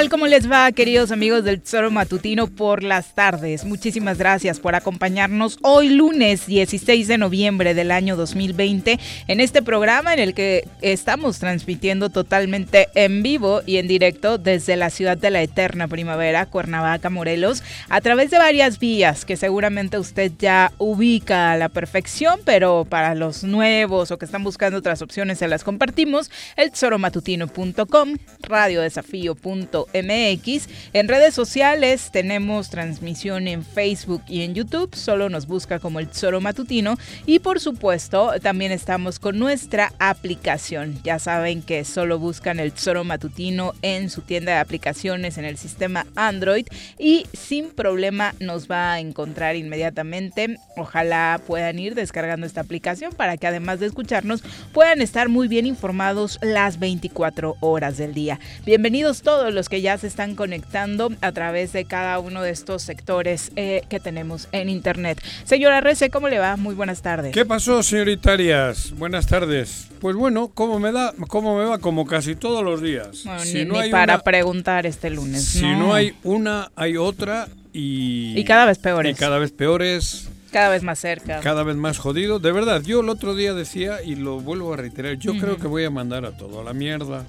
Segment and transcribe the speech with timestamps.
[0.00, 0.08] tal?
[0.08, 3.64] ¿Cómo les va, queridos amigos del Tesoro Matutino por las tardes?
[3.66, 10.14] Muchísimas gracias por acompañarnos hoy lunes 16 de noviembre del año 2020 en este programa
[10.14, 15.30] en el que estamos transmitiendo totalmente en vivo y en directo desde la ciudad de
[15.30, 21.52] la eterna primavera, Cuernavaca, Morelos, a través de varias vías que seguramente usted ya ubica
[21.52, 25.62] a la perfección, pero para los nuevos o que están buscando otras opciones se las
[25.62, 30.68] compartimos, el tesoromatutino.com, radiodesafío.com MX.
[30.92, 36.08] En redes sociales tenemos transmisión en Facebook y en YouTube, solo nos busca como el
[36.08, 36.96] Tesoro Matutino
[37.26, 41.00] y por supuesto también estamos con nuestra aplicación.
[41.04, 45.56] Ya saben que solo buscan el Tesoro Matutino en su tienda de aplicaciones en el
[45.56, 46.66] sistema Android
[46.98, 50.58] y sin problema nos va a encontrar inmediatamente.
[50.76, 55.66] Ojalá puedan ir descargando esta aplicación para que además de escucharnos puedan estar muy bien
[55.66, 58.38] informados las 24 horas del día.
[58.64, 62.82] Bienvenidos todos los que ya se están conectando a través de cada uno de estos
[62.82, 65.22] sectores eh, que tenemos en Internet.
[65.44, 66.56] Señora Rece, ¿cómo le va?
[66.56, 67.32] Muy buenas tardes.
[67.32, 68.92] ¿Qué pasó, señoritarias?
[68.92, 69.88] Buenas tardes.
[70.00, 71.12] Pues bueno, ¿cómo me da?
[71.28, 71.78] ¿Cómo me va?
[71.78, 73.24] Como casi todos los días.
[73.42, 75.44] si no hay para preguntar este lunes.
[75.44, 75.94] Si no.
[75.94, 78.38] hay una, hay otra y...
[78.38, 79.16] Y cada vez peores.
[79.16, 80.28] Y cada vez peores.
[80.50, 81.40] Cada vez más cerca.
[81.40, 82.38] Cada vez más jodido.
[82.38, 85.68] De verdad, yo el otro día decía, y lo vuelvo a reiterar, yo creo que
[85.68, 87.24] voy a mandar a todo a la mierda.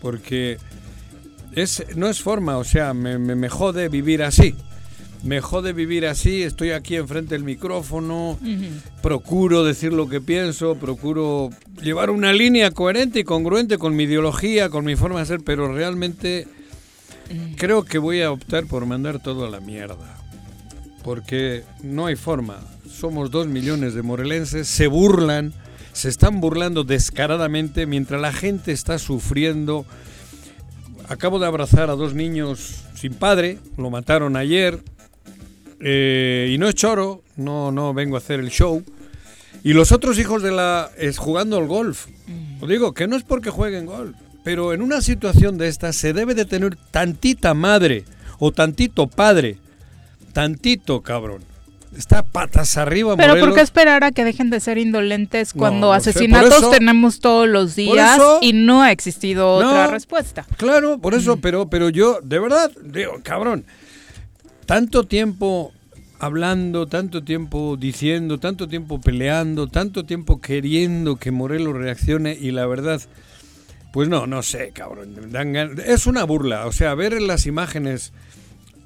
[0.00, 0.58] Porque
[1.56, 4.54] es, no es forma, o sea, me, me, jode vivir así.
[5.24, 8.38] Me jode vivir así, estoy aquí enfrente del micrófono,
[9.02, 11.50] procuro decir lo que pienso, procuro
[11.82, 15.72] llevar una línea coherente y congruente con mi ideología, con mi forma de ser, pero
[15.72, 16.46] realmente
[17.56, 20.18] creo que voy a optar por mandar todo a la mierda.
[21.02, 22.60] Porque no hay forma.
[22.88, 25.54] Somos dos millones de morelenses, se burlan,
[25.92, 29.86] se están burlando descaradamente mientras la gente está sufriendo
[31.08, 34.80] acabo de abrazar a dos niños sin padre, lo mataron ayer,
[35.80, 38.82] eh, y no es choro, no, no vengo a hacer el show.
[39.62, 40.90] Y los otros hijos de la...
[40.96, 42.06] es jugando al golf.
[42.26, 42.62] Mm.
[42.62, 46.12] Os digo que no es porque jueguen golf, pero en una situación de esta se
[46.12, 48.04] debe de tener tantita madre
[48.38, 49.58] o tantito padre,
[50.32, 51.55] tantito cabrón
[51.96, 53.16] está patas arriba.
[53.16, 57.76] Pero ¿por qué esperar a que dejen de ser indolentes cuando asesinatos tenemos todos los
[57.76, 60.46] días y no ha existido otra respuesta?
[60.56, 61.40] Claro, por eso, mm.
[61.40, 63.64] pero, pero yo, de verdad, digo, cabrón,
[64.64, 65.72] tanto tiempo
[66.18, 72.66] hablando, tanto tiempo diciendo, tanto tiempo peleando, tanto tiempo queriendo que Morelos reaccione y la
[72.66, 73.00] verdad...
[73.92, 75.16] Pues no, no sé, cabrón.
[75.86, 76.66] Es una burla.
[76.66, 78.12] O sea, ver en las imágenes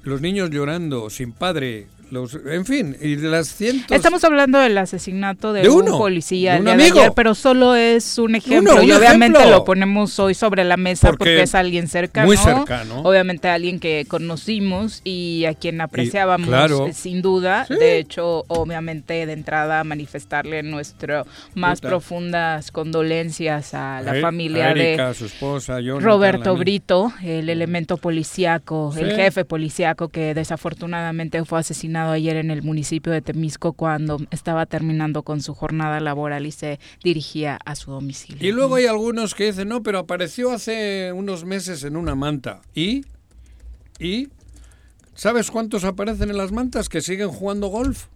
[0.03, 3.89] los niños llorando sin padre, los, en fin, y las cientos.
[3.95, 6.99] Estamos hablando del asesinato de, De un policía de un día de amigo.
[6.99, 9.57] ayer, pero solo es un ejemplo un y obviamente ejemplo.
[9.59, 12.99] lo ponemos hoy sobre la mesa porque, Porque es alguien cercano, muy cercano.
[13.01, 16.87] obviamente alguien que conocimos y a quien apreciábamos claro.
[16.87, 17.65] eh, sin duda.
[17.67, 17.75] Sí.
[17.75, 21.25] De hecho, obviamente de entrada manifestarle nuestro
[21.55, 21.89] más Puta.
[21.89, 26.55] profundas condolencias a la A- familia a de Erika, su esposa, Jonathan, Roberto.
[26.57, 33.13] Brito, el elemento policíaco, el jefe policíaco que desafortunadamente fue asesinado ayer en el municipio
[33.13, 38.47] de Temisco cuando estaba terminando con su jornada laboral y se dirigía a su domicilio.
[38.47, 42.61] Y luego hay algunos que dicen, no, pero apareció hace unos meses en una manta.
[42.73, 43.05] ¿Y?
[43.99, 44.29] ¿Y?
[45.13, 48.07] ¿Sabes cuántos aparecen en las mantas que siguen jugando golf?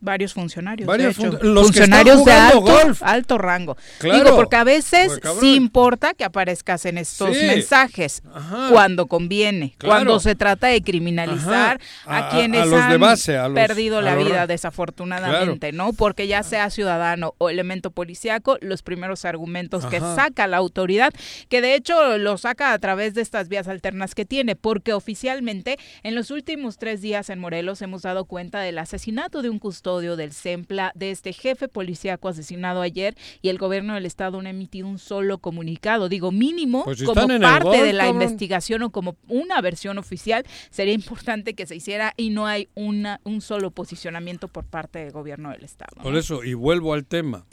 [0.00, 1.38] Varios funcionarios, Varios de hecho.
[1.38, 3.02] fun- los funcionarios de alto, golf.
[3.02, 3.76] alto rango.
[3.98, 4.24] Claro.
[4.24, 7.44] Digo, porque a veces sí importa que aparezcas en estos Sí.
[7.46, 8.68] mensajes Ajá.
[8.70, 9.94] cuando conviene, Claro.
[9.96, 14.00] cuando se trata de criminalizar a, quienes a los de han base, a los- perdido
[14.00, 15.92] la vida desafortunadamente, ¿no?
[15.92, 21.12] Porque ya sea ciudadano o elemento policíaco, los primeros argumentos que saca la autoridad,
[21.48, 25.78] que de hecho lo saca a través de estas vías alternas que tiene, porque oficialmente
[26.02, 29.89] en los últimos tres días en Morelos hemos dado cuenta del asesinato de un custodio
[29.98, 34.50] del CEMPLA, de este jefe policíaco asesinado ayer, y el gobierno del estado no ha
[34.50, 36.08] emitido un solo comunicado.
[36.08, 40.94] Digo, mínimo, Pues si como parte de la investigación o como una versión oficial, sería
[40.94, 45.50] importante que se hiciera y no hay una, un solo posicionamiento por parte del gobierno
[45.50, 45.92] del estado.
[45.96, 46.02] ¿no?
[46.02, 47.44] Por eso, y vuelvo al tema.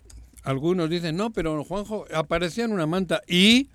[0.44, 3.22] Algunos dicen, no, pero Juanjo aparecía en una manta.
[3.28, 3.68] Y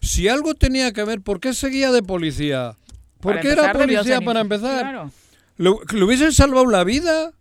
[0.00, 2.76] si algo tenía que ver, ¿por qué seguía de policía?
[3.20, 4.80] ¿Por qué era policía para empezar?
[4.80, 5.10] Claro.
[5.56, 7.32] ¿Le, le hubiesen salvado la vida?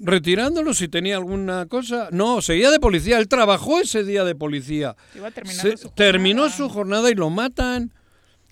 [0.00, 2.08] Retirándolo si tenía alguna cosa.
[2.12, 3.18] No, seguía de policía.
[3.18, 4.96] Él trabajó ese día de policía.
[5.14, 5.94] Iba terminando Se- su jornada.
[5.96, 7.92] terminó su jornada y lo matan.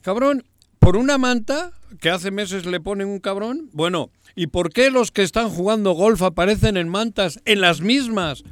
[0.02, 0.44] Cabrón,
[0.78, 3.70] por una manta que hace meses le ponen un cabrón.
[3.72, 8.42] Bueno, ¿y por qué los que están jugando golf aparecen en mantas, en las mismas?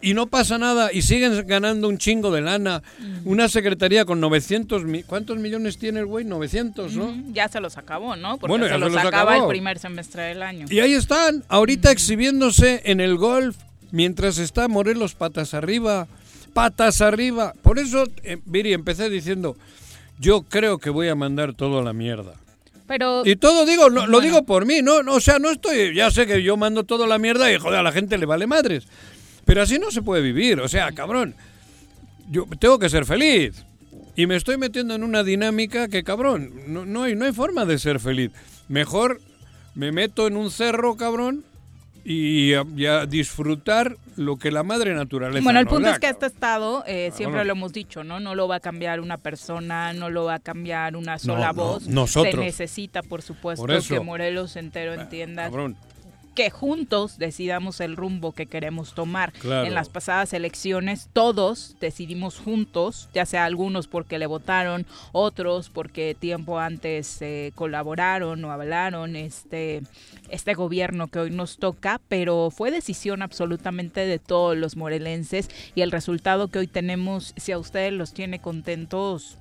[0.00, 2.82] Y no pasa nada y siguen ganando un chingo de lana.
[3.24, 4.84] Una secretaría con 900...
[4.84, 6.24] mi- ¿Cuántos millones tiene el güey?
[6.24, 7.14] 900, ¿no?
[7.32, 8.38] Ya se los acabó, ¿no?
[8.38, 9.46] Porque Bueno, se ya se los los acaba acabó.
[9.46, 10.66] el primer semestre del año.
[10.70, 13.56] Y ahí están, ahorita exhibiéndose en el golf,
[13.90, 16.06] mientras está Morelos patas arriba,
[16.52, 17.52] patas arriba.
[17.62, 19.56] Por eso, eh, Viri, empecé diciendo,
[20.20, 22.34] yo creo que voy a mandar todo a la mierda.
[22.86, 25.94] Pero Y todo digo, no, lo digo por mí, no, no, o sea, no estoy,
[25.94, 28.24] ya sé que yo mando todo a la mierda y joder, a la gente le
[28.24, 28.84] vale madres.
[29.48, 31.34] Pero así no se puede vivir, o sea, cabrón,
[32.30, 33.64] yo tengo que ser feliz.
[34.14, 37.64] Y me estoy metiendo en una dinámica que, cabrón, no, no, hay, no hay forma
[37.64, 38.30] de ser feliz.
[38.68, 39.22] Mejor
[39.74, 41.44] me meto en un cerro, cabrón,
[42.04, 45.98] y a, y a disfrutar lo que la madre naturaleza Bueno, el punto da, es
[45.98, 48.20] que este estado, eh, siempre lo hemos dicho, ¿no?
[48.20, 51.54] No lo va a cambiar una persona, no lo va a cambiar una sola no,
[51.54, 51.88] voz.
[51.88, 52.34] nosotros.
[52.34, 55.76] Se necesita, por supuesto, Por que Morelos entero entienda Cabrón,
[56.38, 59.32] que juntos decidamos el rumbo que queremos tomar.
[59.32, 59.66] Claro.
[59.66, 66.14] En las pasadas elecciones todos decidimos juntos, ya sea algunos porque le votaron, otros porque
[66.16, 69.82] tiempo antes eh, colaboraron o hablaron este,
[70.28, 75.80] este gobierno que hoy nos toca, pero fue decisión absolutamente de todos los morelenses y
[75.80, 79.38] el resultado que hoy tenemos, si a ustedes los tiene contentos,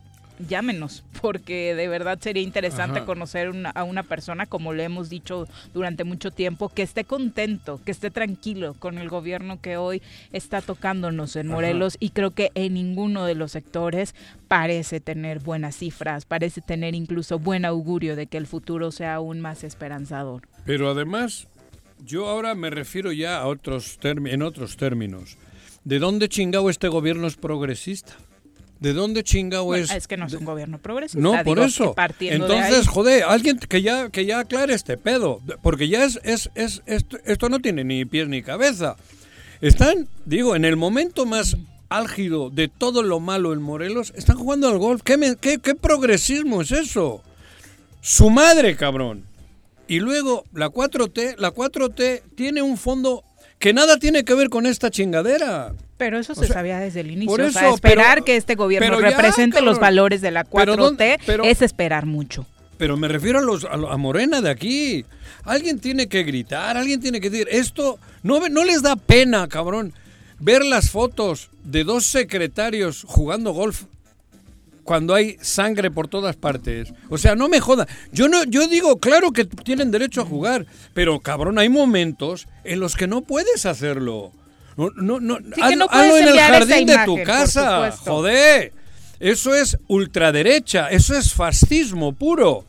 [0.47, 3.05] llámenos, porque de verdad sería interesante Ajá.
[3.05, 7.79] conocer una- a una persona, como le hemos dicho durante mucho tiempo, que esté contento,
[7.83, 10.01] que esté tranquilo con el gobierno que hoy
[10.31, 11.55] está tocándonos en Ajá.
[11.55, 14.15] Morelos y creo que en ninguno de los sectores
[14.47, 19.39] parece tener buenas cifras, parece tener incluso buen augurio de que el futuro sea aún
[19.41, 20.43] más esperanzador.
[20.65, 21.47] Pero además,
[22.05, 25.37] yo ahora me refiero ya a otros en otros términos.
[25.83, 28.13] ¿De dónde chingado este gobierno es progresista?
[28.79, 29.91] ¿De dónde chingado Bueno, es?
[29.91, 31.21] es que no es un gobierno progresista.
[31.21, 31.95] No, por digo, eso.
[32.19, 36.49] Entonces, ahí- joder, alguien que ya que ya aclare este pedo, porque ya es es,
[36.55, 38.95] es esto, esto no tiene ni pies ni cabeza.
[39.61, 41.57] Están, digo, en el momento más
[41.89, 45.01] álgido de todo lo malo en Morelos, están jugando al golf.
[45.03, 47.23] ¿Qué, me- qué, qué progresismo es eso?
[48.01, 49.23] Su madre, cabrón.
[49.87, 53.23] Y luego la 4T, la 4T tiene un fondo
[53.59, 55.73] que nada tiene que ver con esta chingadera.
[55.97, 57.27] Pero eso se sea, sabía desde el inicio.
[57.35, 60.43] por o sea, eso, esperar pero- que este gobierno ya, represente los valores de la
[60.43, 62.45] 4T Pero ¿dónde- pero- es esperar mucho.
[62.77, 65.05] Pero me refiero a, los, a, a Morena de aquí.
[65.43, 69.93] Alguien tiene que gritar, alguien tiene que decir, esto no, no les da pena, cabrón,
[70.39, 73.85] ver las fotos de dos secretarios jugando golf
[74.87, 76.93] cuando hay sangre por todas partes.
[77.09, 77.85] O sea, no me joda.
[78.13, 82.79] Yo no yo digo, claro que tienen derecho a jugar, pero cabrón, hay momentos en
[82.79, 84.31] los que no puedes hacerlo.
[84.77, 87.91] No no no, que haz- no puedes hazlo en el jardín de tu casa.
[87.91, 88.71] Joder.
[89.19, 92.65] Eso es ultraderecha, eso es fascismo puro.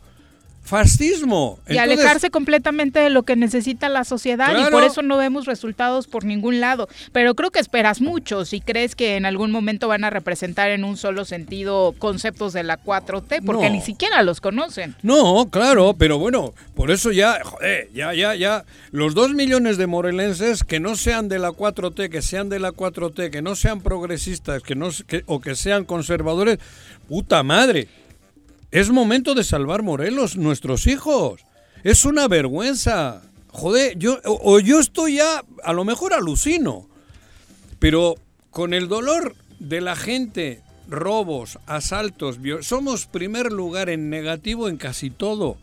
[0.69, 1.59] Fascismo.
[1.67, 6.05] Y alejarse completamente de lo que necesita la sociedad y por eso no vemos resultados
[6.07, 6.87] por ningún lado.
[7.11, 10.83] Pero creo que esperas mucho si crees que en algún momento van a representar en
[10.83, 14.95] un solo sentido conceptos de la 4T, porque ni siquiera los conocen.
[15.01, 19.87] No, claro, pero bueno, por eso ya, joder, ya, ya, ya, los dos millones de
[19.87, 23.81] morelenses que no sean de la 4T, que sean de la 4T, que no sean
[23.81, 24.89] progresistas, que no,
[25.25, 26.59] o que sean conservadores,
[27.07, 27.87] puta madre
[28.71, 31.41] es momento de salvar Morelos, nuestros hijos.
[31.83, 33.23] Es una vergüenza.
[33.47, 36.87] Joder, yo, o, yo estoy ya, a lo mejor alucino,
[37.79, 38.15] pero
[38.51, 45.09] con el dolor de la gente, robos, asaltos, somos primer lugar en negativo en casi
[45.09, 45.57] todo.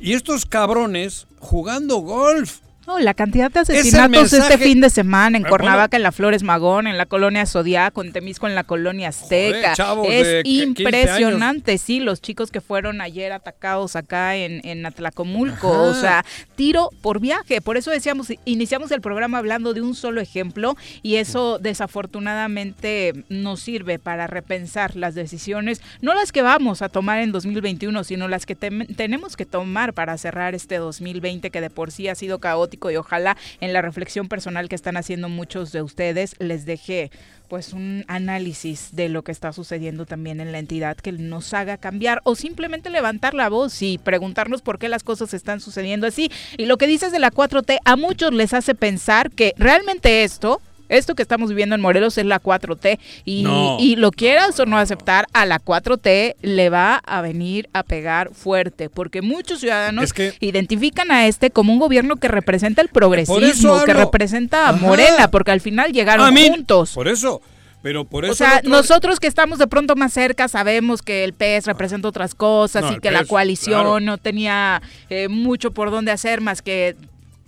[0.00, 2.60] Y estos cabrones jugando golf,
[2.98, 6.98] la cantidad de asesinatos este fin de semana en Cuernavaca, en la Flores Magón, en
[6.98, 9.74] la colonia Zodiaco, en Temisco, en la colonia Azteca.
[10.08, 15.70] es impresionante, sí, los chicos que fueron ayer atacados acá en, en Atlacomulco.
[15.70, 16.24] O sea,
[16.56, 17.60] tiro por viaje.
[17.60, 23.60] Por eso decíamos, iniciamos el programa hablando de un solo ejemplo y eso desafortunadamente nos
[23.60, 28.46] sirve para repensar las decisiones, no las que vamos a tomar en 2021, sino las
[28.46, 32.79] que tenemos que tomar para cerrar este 2020 que de por sí ha sido caótico
[32.88, 37.10] y ojalá en la reflexión personal que están haciendo muchos de ustedes les deje
[37.50, 41.78] pues un análisis de lo que está sucediendo también en la entidad que nos haga
[41.78, 46.30] cambiar o simplemente levantar la voz y preguntarnos por qué las cosas están sucediendo así.
[46.56, 50.62] Y lo que dices de la 4T a muchos les hace pensar que realmente esto
[50.90, 53.46] esto que estamos viviendo en Morelos es la 4T y,
[53.78, 58.34] y, lo quieras o no aceptar, a la 4T le va a venir a pegar
[58.34, 63.94] fuerte, porque muchos ciudadanos identifican a este como un gobierno que representa el progresismo, que
[63.94, 66.92] representa a Morena, porque al final llegaron juntos.
[66.92, 67.40] Por eso.
[67.82, 71.32] Pero por eso o sea, nosotros que estamos de pronto más cerca sabemos que el
[71.32, 76.42] PES representa otras cosas y que la coalición no tenía eh, mucho por dónde hacer
[76.42, 76.94] más que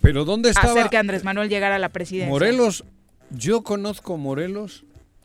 [0.01, 2.29] pero dónde estaba hacer que Andrés Manuel llegara a la presidencia.
[2.29, 2.83] Morelos
[3.33, 4.83] yo conozco Morelos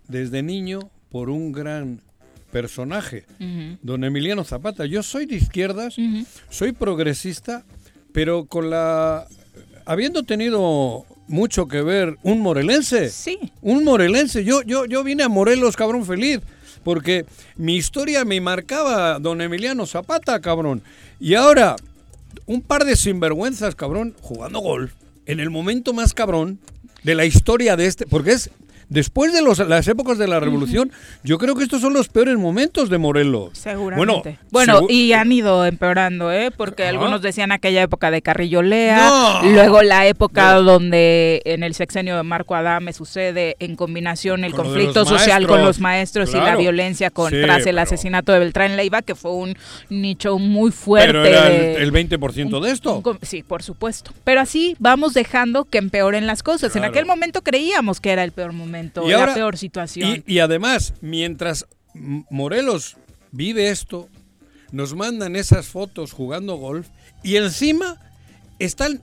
[0.09, 2.01] desde niño por un gran
[2.51, 3.27] personaje,
[3.83, 4.87] don Emiliano Zapata.
[4.87, 5.97] Yo soy de izquierdas,
[6.51, 7.65] soy progresista,
[8.13, 9.27] pero con la...
[9.85, 13.11] Habiendo tenido mucho que ver un morelense.
[13.11, 13.39] Sí.
[13.63, 14.45] Un morelense.
[14.45, 16.41] Yo, yo, yo vine a Morelos, cabrón, feliz.
[16.85, 17.25] Porque
[17.57, 20.83] mi historia me marcaba don Emiliano Zapata, cabrón.
[21.21, 21.77] Y ahora,
[22.47, 24.93] un par de sinvergüenzas, cabrón, jugando golf.
[25.25, 26.59] En el momento más cabrón
[27.03, 28.51] de la historia de este, porque es
[28.89, 30.91] después de los, las épocas de la revolución,
[31.23, 33.51] yo creo que estos son los peores momentos de Morelos.
[33.53, 34.39] Seguramente.
[34.51, 36.51] Bueno, y han ido empeorando, ¿eh?
[36.51, 42.17] Porque algunos decían aquella época de Carrillo Lea, luego la época donde en el sexenio
[42.17, 47.11] de Marco Adame sucede en combinación el conflicto social con los maestros y la violencia
[47.11, 49.57] con, tras el asesinato de Beltrán Leiva, que fue un
[49.89, 51.09] nicho muy fuerte.
[51.09, 53.03] Pero era el, 20% de esto.
[53.23, 54.13] sí, por supuesto.
[54.25, 56.75] Pero así vamos dejando que empeoren las cosas.
[56.77, 60.23] En aquel momento creíamos que era el peor momento y la peor situación.
[60.27, 62.97] Y, además, mientras Morelos
[63.33, 64.09] vive esto,
[64.73, 66.89] nos mandan esas fotos jugando golf
[67.23, 68.01] y encima
[68.59, 69.03] están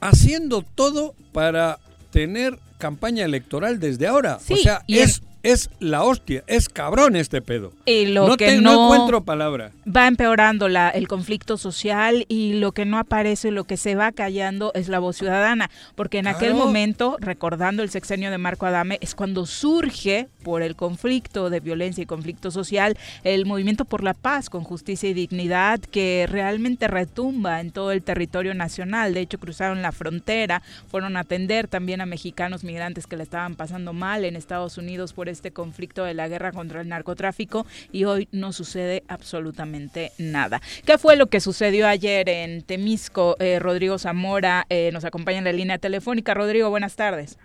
[0.00, 1.78] haciendo todo para
[2.10, 4.38] tener campaña electoral desde ahora.
[4.48, 7.72] o sea, es es la hostia, es cabrón este pedo.
[7.84, 9.72] Y lo no, que no, encuentro palabra.
[9.86, 14.12] Va empeorando la, el conflicto social y lo que no aparece, lo que se va
[14.12, 18.98] callando es la voz ciudadana, porque en aquel momento, recordando el sexenio de Marco Adame,
[19.00, 24.14] es cuando surge por el conflicto de violencia y conflicto social el movimiento por la
[24.14, 29.14] paz con justicia y dignidad que realmente retumba en todo el territorio nacional.
[29.14, 33.56] De hecho, cruzaron la frontera, fueron a atender también a mexicanos migrantes que le estaban
[33.56, 38.04] pasando mal en Estados Unidos por este conflicto de la guerra contra el narcotráfico y
[38.04, 40.60] hoy no sucede absolutamente nada.
[40.84, 43.36] ¿Qué fue lo que sucedió ayer en Temisco?
[43.38, 46.34] Eh, Rodrigo Zamora eh, nos acompaña en la línea telefónica.
[46.34, 47.38] Rodrigo, buenas tardes.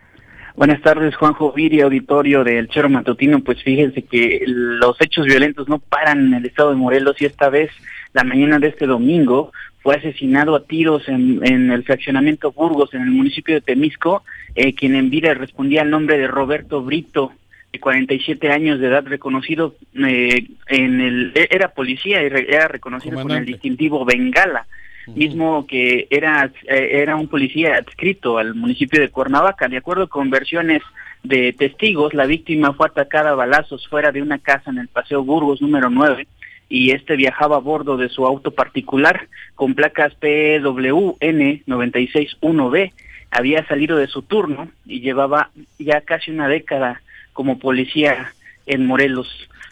[0.56, 3.40] Buenas tardes, Juanjo Viri, auditorio del Chero Matutino.
[3.40, 7.50] Pues fíjense que los hechos violentos no paran en el estado de Morelos y esta
[7.50, 7.72] vez,
[8.14, 13.12] la mañana de este domingo, fue asesinado a tiros en, el fraccionamiento Burgos, en el
[13.12, 14.24] municipio de Temisco,
[14.56, 17.32] eh, quien en vida respondía al nombre de Roberto Brito
[17.72, 23.22] de 47 años de edad, reconocido eh, en el, e, era policía y era reconocido
[23.22, 24.68] con el distintivo Bengala,
[25.08, 29.68] mismo que era, eh, era un policía adscrito al municipio de Cuernavaca.
[29.68, 30.82] De acuerdo con versiones
[31.24, 35.24] de testigos, la víctima fue atacada a balazos fuera de una casa en el Paseo
[35.24, 36.28] Burgos número 9
[36.72, 42.94] y este viajaba a bordo de su auto particular con placas PWN 961B.
[43.30, 47.02] Había salido de su turno y llevaba ya casi una década
[47.42, 48.36] como policía
[48.68, 49.28] en Morelos.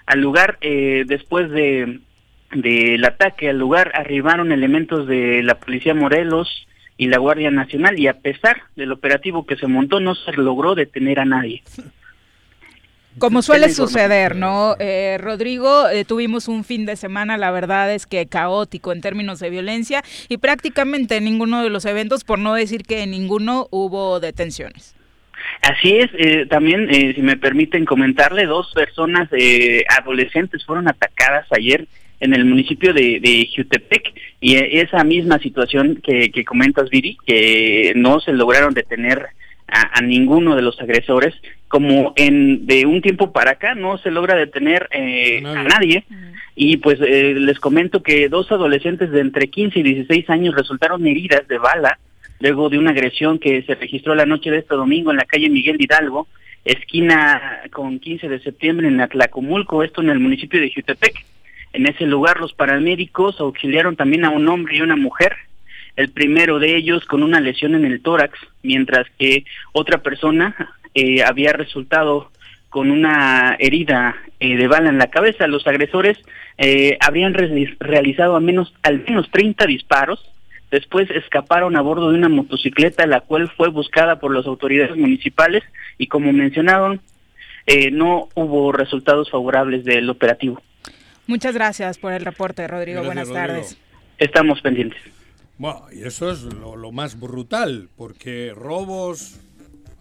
[0.08, 2.00] Al lugar, eh, después de
[2.52, 6.66] del ataque al lugar arribaron elementos de la Policía Morelos
[6.98, 10.74] y la Guardia Nacional y a pesar del operativo que se montó no se logró
[10.74, 11.62] detener a nadie.
[13.20, 14.76] Como suele suceder, ¿no?
[14.80, 19.40] Eh, Rodrigo, eh, tuvimos un fin de semana, la verdad es que caótico en términos
[19.40, 23.68] de violencia y prácticamente en ninguno de los eventos, por no decir que en ninguno
[23.70, 24.96] hubo detenciones.
[25.62, 29.30] Así es, eh, también, si me permiten comentarle, dos personas
[29.98, 31.86] adolescentes fueron atacadas ayer
[32.20, 37.94] en el municipio de, de Jutepec y esa misma situación que, que comentas, Viri, que
[37.96, 39.30] no se lograron detener
[39.72, 41.34] a, ninguno de los agresores,
[41.68, 46.04] como en de un tiempo para acá no se logra detener eh, a nadie.
[46.56, 51.06] Y pues eh, les comento que dos adolescentes de entre 15 y 16 años resultaron
[51.08, 52.00] heridas de bala
[52.40, 55.50] luego de una agresión que se registró la noche de este domingo en la calle
[55.50, 56.28] Miguel Hidalgo,
[56.66, 61.26] esquina con 15 de septiembre en Atlacomulco, esto en el municipio de Jutepec.
[61.74, 65.36] En ese lugar los paramédicos auxiliaron también a un hombre y una mujer
[66.00, 69.44] el primero de ellos con una lesión en el tórax, mientras que
[69.74, 70.56] otra persona
[70.96, 72.32] eh, había resultado
[72.70, 75.46] con una herida eh, de bala en la cabeza.
[75.48, 76.18] Los agresores
[76.58, 80.24] eh, habrían realizado al menos, al menos 30 disparos.
[80.72, 85.64] Después escaparon a bordo de una motocicleta, la cual fue buscada por las autoridades municipales
[85.98, 87.02] y como mencionaron,
[87.92, 90.62] no hubo resultados favorables del operativo.
[91.28, 93.04] Muchas gracias por el reporte, Rodrigo.
[93.04, 93.78] Buenas tardes.
[94.18, 95.00] Estamos pendientes.
[95.60, 99.40] Bueno, y eso es lo, más brutal, porque robos,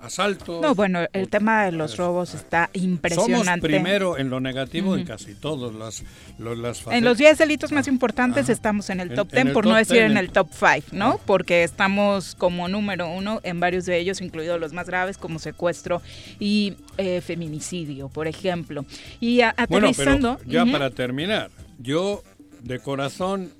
[0.00, 0.60] asaltos...
[0.62, 3.42] No, bueno, el tema de los robos está impresionante.
[3.42, 6.04] Somos primero en lo negativo en casi todos las,
[6.38, 9.98] las En los 10 delitos más importantes estamos en el top 10, por no decir
[9.98, 11.18] en el top 5, ¿no?
[11.26, 16.02] Porque estamos como número uno en varios de ellos, incluidos los más graves como secuestro
[16.38, 18.84] y eh, feminicidio, por ejemplo.
[19.20, 20.36] Y aterrizando...
[20.36, 22.22] Bueno, ya para terminar, yo
[22.62, 23.50] de corazón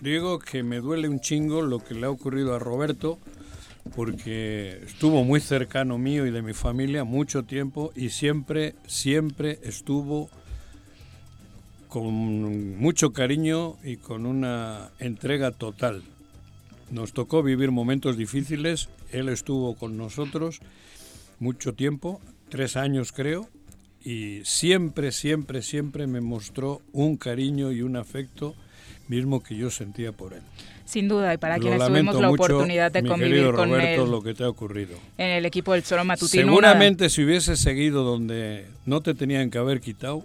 [0.00, 3.18] digo que me duele un chingo lo que le ha ocurrido a Roberto,
[3.94, 10.30] porque estuvo muy cercano mío y de mi familia mucho tiempo y siempre, siempre estuvo
[11.88, 16.02] con mucho cariño y con una entrega total.
[16.90, 20.60] Nos tocó vivir momentos difíciles, él estuvo con nosotros
[21.38, 23.48] mucho tiempo, tres años creo,
[24.04, 28.54] y siempre, siempre, siempre me mostró un cariño y un afecto
[29.08, 30.42] mismo que yo sentía por él.
[30.92, 34.44] Sin duda, y para quienes tuvimos la oportunidad de convivir con Roberto, lo que te
[34.44, 34.94] ha ocurrido.
[35.16, 36.42] En el equipo del Zoro Matutino.
[36.42, 40.22] Seguramente si hubiese seguido donde no te tenían que haber quitado,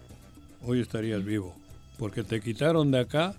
[0.66, 1.56] hoy estarías vivo.
[1.98, 3.34] Porque te quitaron de acá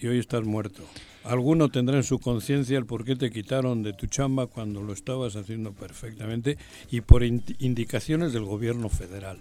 [0.00, 0.82] y hoy estás muerto.
[1.22, 4.94] Alguno tendrá en su conciencia el por qué te quitaron de tu chamba cuando lo
[4.94, 6.56] estabas haciendo perfectamente
[6.90, 9.36] y por indicaciones del gobierno federal.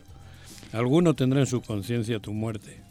[0.74, 2.91] Alguno tendrá en su conciencia tu muerte.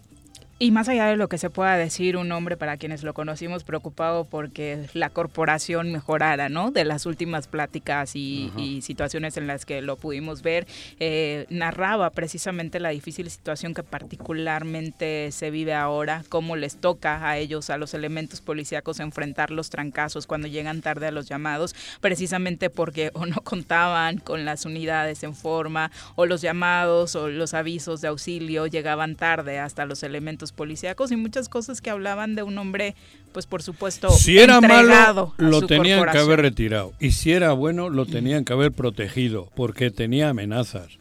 [0.62, 3.64] Y más allá de lo que se pueda decir, un hombre para quienes lo conocimos
[3.64, 6.70] preocupado porque la corporación mejorara, ¿no?
[6.70, 8.50] De las últimas pláticas y,
[8.82, 10.66] situaciones en las que lo pudimos ver,
[10.98, 17.38] eh, narraba precisamente la difícil situación que particularmente se vive ahora, cómo les toca a
[17.38, 22.68] ellos, a los elementos policíacos, enfrentar los trancazos cuando llegan tarde a los llamados, precisamente
[22.68, 28.02] porque o no contaban con las unidades en forma, o los llamados o los avisos
[28.02, 32.58] de auxilio llegaban tarde hasta los elementos policíacos y muchas cosas que hablaban de un
[32.58, 32.94] hombre,
[33.32, 37.90] pues por supuesto, si era malo, lo tenían que haber retirado y si era bueno,
[37.90, 40.98] lo tenían que haber protegido porque tenía amenazas.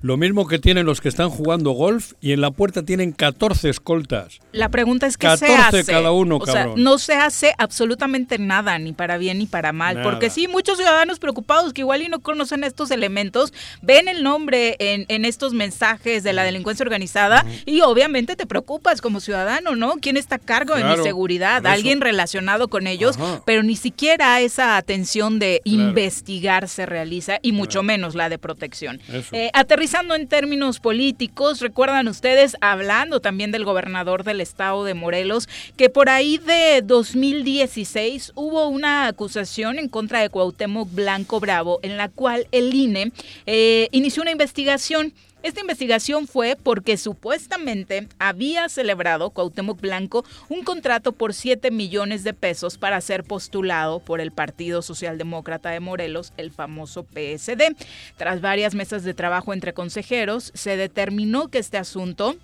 [0.00, 3.68] Lo mismo que tienen los que están jugando golf y en la puerta tienen 14
[3.68, 4.38] escoltas.
[4.52, 5.84] La pregunta es qué se hace.
[5.84, 10.02] cada uno, o Sea, no se hace absolutamente nada, ni para bien ni para mal.
[10.02, 14.76] Porque sí, muchos ciudadanos preocupados que igual y no conocen estos elementos, ven el nombre
[14.78, 19.94] en, en estos mensajes de la delincuencia organizada y obviamente te preocupas como ciudadano, ¿no?
[20.00, 21.66] ¿Quién está a cargo de mi seguridad?
[21.66, 27.82] Alguien relacionado con ellos, pero ni siquiera esa atención de investigar se realiza y mucho
[27.82, 29.00] menos la de protección.
[29.32, 29.50] Eh,
[29.88, 35.48] Pensando en términos políticos, recuerdan ustedes, hablando también del gobernador del estado de Morelos,
[35.78, 41.96] que por ahí de 2016 hubo una acusación en contra de Cuauhtémoc Blanco Bravo, en
[41.96, 43.12] la cual el INE
[43.46, 51.12] eh, inició una investigación esta investigación fue porque supuestamente había celebrado Cuauhtémoc Blanco un contrato
[51.12, 56.50] por 7 millones de pesos para ser postulado por el Partido Socialdemócrata de Morelos, el
[56.50, 57.76] famoso PSD.
[58.16, 62.36] Tras varias mesas de trabajo entre consejeros, se determinó que este asunto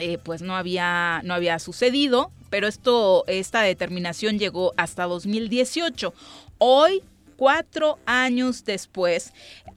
[0.00, 6.14] eh, pues no había, no había sucedido, pero esto, esta determinación llegó hasta 2018.
[6.56, 7.02] Hoy
[7.36, 9.32] cuatro años después,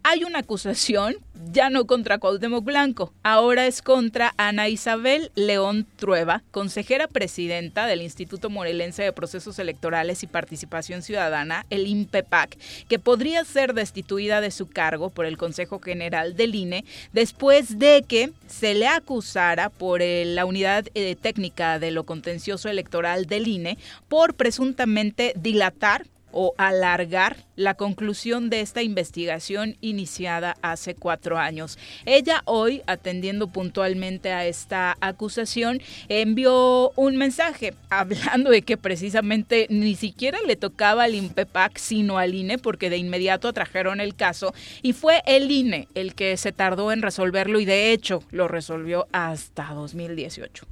[0.07, 1.15] hay una acusación
[1.51, 8.03] ya no contra Cuauhtémoc Blanco, ahora es contra Ana Isabel León Trueba, consejera presidenta del
[8.03, 12.55] Instituto Morelense de Procesos Electorales y Participación Ciudadana, el INPEPAC,
[12.87, 18.05] que podría ser destituida de su cargo por el Consejo General del INE después de
[18.07, 23.79] que se le acusara por la Unidad eh, Técnica de lo Contencioso Electoral del INE
[24.07, 31.79] por presuntamente dilatar o alargar la conclusión de esta investigación iniciada hace cuatro años.
[32.05, 39.95] Ella hoy, atendiendo puntualmente a esta acusación, envió un mensaje hablando de que precisamente ni
[39.95, 44.91] siquiera le tocaba al INPEPAC, sino al INE, porque de inmediato atrajeron el caso y
[44.91, 49.73] fue el INE el que se tardó en resolverlo y de hecho lo resolvió hasta
[49.73, 50.65] 2018.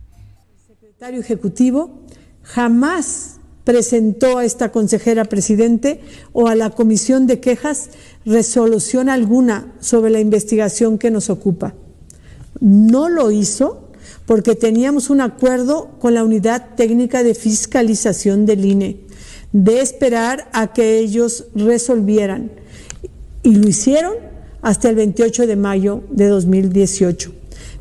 [0.54, 2.06] El secretario ejecutivo
[2.44, 6.02] jamás presentó a esta consejera presidente
[6.34, 7.90] o a la comisión de quejas
[8.26, 11.74] resolución alguna sobre la investigación que nos ocupa.
[12.60, 13.90] No lo hizo
[14.26, 19.04] porque teníamos un acuerdo con la unidad técnica de fiscalización del INE
[19.54, 22.52] de esperar a que ellos resolvieran.
[23.44, 24.14] Y lo hicieron
[24.62, 27.32] hasta el 28 de mayo de 2018,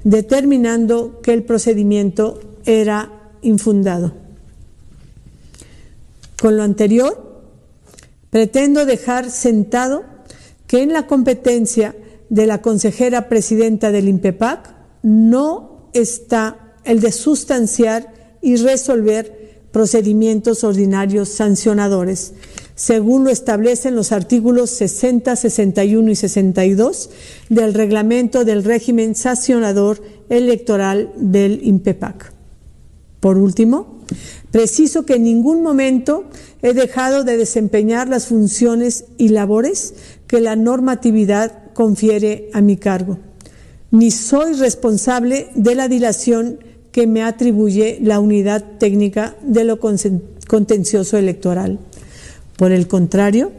[0.04, 4.21] determinando que el procedimiento era infundado.
[6.42, 7.44] Con lo anterior,
[8.30, 10.02] pretendo dejar sentado
[10.66, 11.94] que en la competencia
[12.30, 14.74] de la consejera presidenta del INPEPAC
[15.04, 22.32] no está el de sustanciar y resolver procedimientos ordinarios sancionadores,
[22.74, 27.10] según lo establecen los artículos 60, 61 y 62
[27.50, 32.32] del reglamento del régimen sancionador electoral del INPEPAC.
[33.20, 33.91] Por último,
[34.50, 36.24] Preciso que en ningún momento
[36.60, 39.94] he dejado de desempeñar las funciones y labores
[40.26, 43.18] que la normatividad confiere a mi cargo,
[43.90, 46.58] ni soy responsable de la dilación
[46.92, 51.78] que me atribuye la unidad técnica de lo contencioso electoral.
[52.56, 53.52] Por el contrario,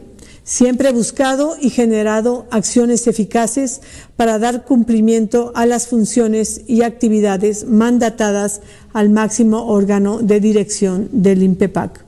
[0.46, 3.80] Siempre he buscado y generado acciones eficaces
[4.14, 8.60] para dar cumplimiento a las funciones y actividades mandatadas
[8.94, 12.04] al máximo órgano de dirección del INPEPAC.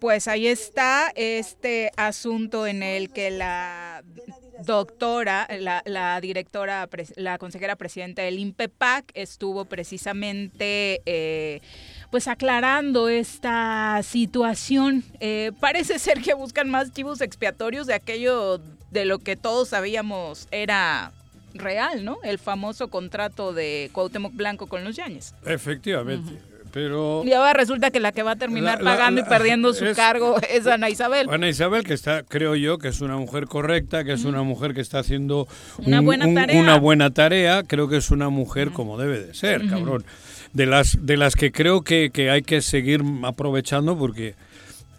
[0.00, 4.04] Pues ahí está este asunto en el que la
[4.64, 11.02] doctora, la, directora, la consejera presidenta del INPEPAC estuvo precisamente...
[11.06, 11.60] Eh,
[12.14, 15.02] pues aclarando esta situación.
[15.18, 18.60] Eh, parece ser que buscan más chivos expiatorios de aquello
[18.92, 21.10] de lo que todos sabíamos era
[21.54, 22.18] real, ¿no?
[22.22, 25.34] El famoso contrato de Cuauhtémoc Blanco con los Yañez.
[25.46, 26.38] Efectivamente.
[26.72, 27.22] Pero...
[27.24, 30.66] Y ahora resulta que la que va a terminar pagando y perdiendo su cargo es
[30.66, 31.28] Ana Isabel.
[31.30, 34.74] Ana Isabel, que está, creo yo, que es una mujer correcta, que es una mujer
[34.74, 35.46] que está haciendo
[35.78, 36.60] una, buena, tarea.
[36.60, 37.62] una buena tarea.
[37.62, 40.04] Creo que es una mujer como debe de ser, cabrón
[40.54, 44.34] de las, de las que creo que, que hay que seguir aprovechando porque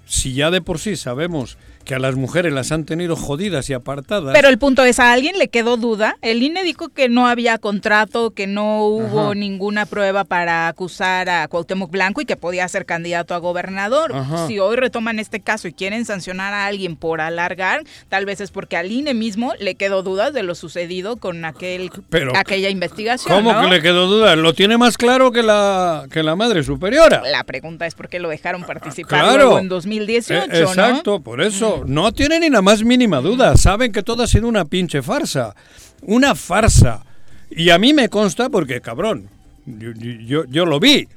[0.06, 3.74] si ya de por sí sabemos que a las mujeres las han tenido jodidas y
[3.74, 4.34] apartadas.
[4.34, 6.18] Pero el punto es, ¿a alguien le quedó duda?
[6.22, 11.48] El INE dijo que no había contrato, que no hubo ninguna prueba para acusar a
[11.48, 14.14] Cuauhtémoc Blanco y que podía ser candidato a gobernador.
[14.48, 18.50] Si hoy retoman este caso y quieren sancionar a alguien por alargar, tal vez es
[18.50, 21.92] porque al INE mismo le quedó dudas de lo sucedido con aquel
[22.36, 23.36] aquella investigación.
[23.36, 24.36] ¿Cómo que le quedó duda?
[24.36, 27.22] Lo tiene más claro que la, que la madre superiora.
[27.30, 31.75] La pregunta es por qué lo dejaron participar luego en 2018, e, exacto, por eso
[31.86, 33.58] no tienen ni la más mínima duda.
[33.58, 35.56] Saben que todo ha sido una pinche farsa.
[36.02, 37.04] Una farsa.
[37.50, 39.30] Y a mí me consta porque, cabrón,
[39.66, 41.08] yo, yo, lo vi.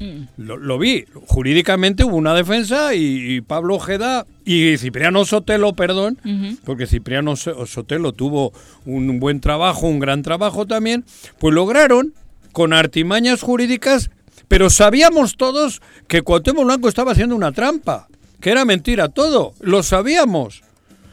[0.00, 0.22] Mm.
[0.36, 1.04] Lo, vi.
[1.26, 6.18] Jurídicamente hubo una defensa y, Pablo Ojeda y Cipriano Sotelo, perdón,
[6.64, 8.52] porque Cipriano Sotelo tuvo
[8.86, 11.04] un buen trabajo, un gran trabajo también,
[11.38, 12.14] pues lograron
[12.52, 14.10] con artimañas jurídicas,
[14.46, 18.08] pero sabíamos todos que Cuauhtémoc Blanco estaba haciendo una trampa
[18.40, 20.62] que era mentira todo, lo sabíamos.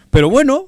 [0.09, 0.67] Pero bueno,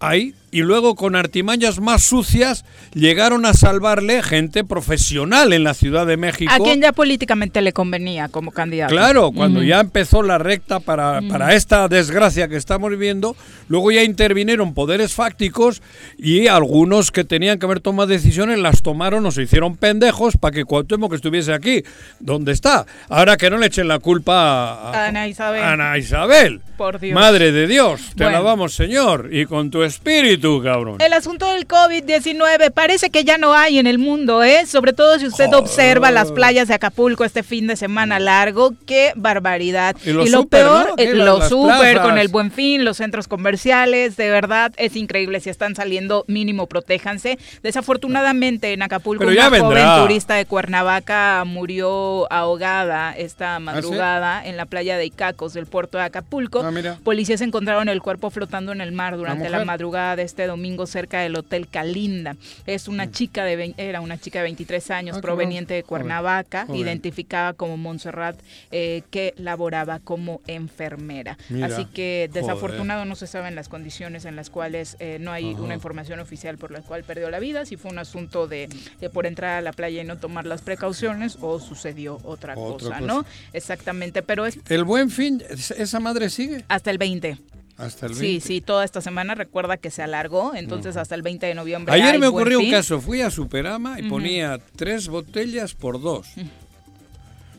[0.00, 6.06] ahí y luego con artimañas más sucias llegaron a salvarle gente profesional en la Ciudad
[6.06, 6.52] de México.
[6.52, 8.92] A quien ya políticamente le convenía como candidato.
[8.92, 13.34] Claro, cuando ya empezó la recta para, para esta desgracia que estamos viviendo,
[13.68, 15.80] luego ya intervinieron poderes fácticos
[16.18, 20.52] y algunos que tenían que haber tomado decisiones las tomaron o se hicieron pendejos para
[20.52, 21.82] que Cuauhtémoc estuviese aquí,
[22.20, 22.84] donde está.
[23.08, 25.62] Ahora que no le echen la culpa a, Ana Isabel.
[25.62, 26.60] Ana Isabel.
[26.76, 27.14] Por Dios.
[27.14, 30.96] Madre de Dios, te alabamos Señor y con tu espíritu tú, cabrón.
[31.00, 34.66] El asunto del COVID-19 parece que ya no hay en el mundo, ¿eh?
[34.66, 38.74] Sobre todo si usted observa las playas de Acapulco este fin de semana largo.
[38.84, 39.96] ¡Qué barbaridad!
[40.04, 40.94] Y lo lo súper, peor, ¿no?
[40.98, 45.40] eh, lo súper con el buen fin, los centros comerciales, de verdad es increíble.
[45.40, 47.38] Si están saliendo, mínimo protéjanse.
[47.62, 49.60] Desafortunadamente en Acapulco, una vendrá.
[49.60, 55.98] joven turista de Cuernavaca murió ahogada esta madrugada en la playa de Icacos del puerto
[55.98, 56.62] de Acapulco.
[56.64, 56.96] Ah.
[57.04, 59.66] Policías encontraron el cuerpo flotando en el mar durante la mujer?
[59.66, 62.36] madrugada de este domingo cerca del Hotel Calinda.
[62.66, 65.18] Es una chica de era una chica de 23 años Mm.
[65.18, 65.82] Ah, proveniente de.
[65.82, 66.80] Cuernavaca, Joven.
[66.80, 68.38] identificada como Montserrat,
[68.70, 71.36] eh, que laboraba como enfermera.
[71.50, 71.66] Mira.
[71.66, 72.42] Así que Joder.
[72.44, 75.60] desafortunado no se saben las condiciones en las cuales eh, no hay Ajá.
[75.60, 78.68] una información oficial por la cual perdió la vida, si fue un asunto de,
[79.00, 82.88] de por entrar a la playa y no tomar las precauciones o sucedió otra, Otra
[82.88, 83.00] cosa, cosa.
[83.00, 83.26] ¿no?
[83.52, 86.64] Exactamente, pero es El buen fin, ¿es- ¿esa madre sigue?
[86.68, 87.36] hasta el 20.
[87.78, 88.46] Hasta el Sí, 20.
[88.46, 91.92] sí, toda esta semana recuerda que se alargó, entonces hasta el 20 de noviembre.
[91.94, 93.00] Ayer me ocurrió un caso.
[93.00, 96.28] Fui a Superama y ponía tres botellas por dos.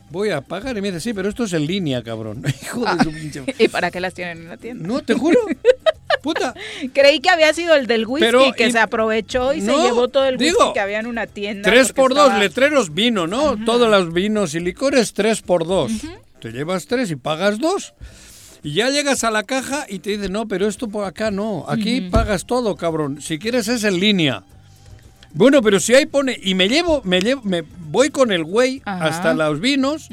[0.09, 2.43] Voy a pagar y me dice, sí, pero esto es en línea, cabrón.
[2.61, 3.43] Hijo de su pinche...
[3.57, 4.87] ¿Y para qué las tienen en la tienda?
[4.87, 5.39] No, te juro.
[6.21, 6.53] Puta.
[6.93, 9.83] Creí que había sido el del whisky Pero, que y- se aprovechó y No, se
[9.87, 11.67] llevó todo el whisky digo, que había en una tienda.
[11.69, 13.57] Tres por dos, estaba- letreros vino, ¿no?
[13.65, 15.91] Todos los vinos y licores, tres por dos.
[16.39, 17.93] Te llevas tres y pagas dos.
[18.63, 21.65] Y ya llegas a la caja y te dicen, no, pero esto por acá no.
[21.67, 23.21] Aquí pagas todo, cabrón.
[23.21, 24.43] Si quieres es en línea.
[25.33, 28.81] Bueno, pero si ahí pone, y me llevo, me llevo, me voy con el güey
[28.85, 29.05] Ajá.
[29.05, 30.07] hasta los vinos,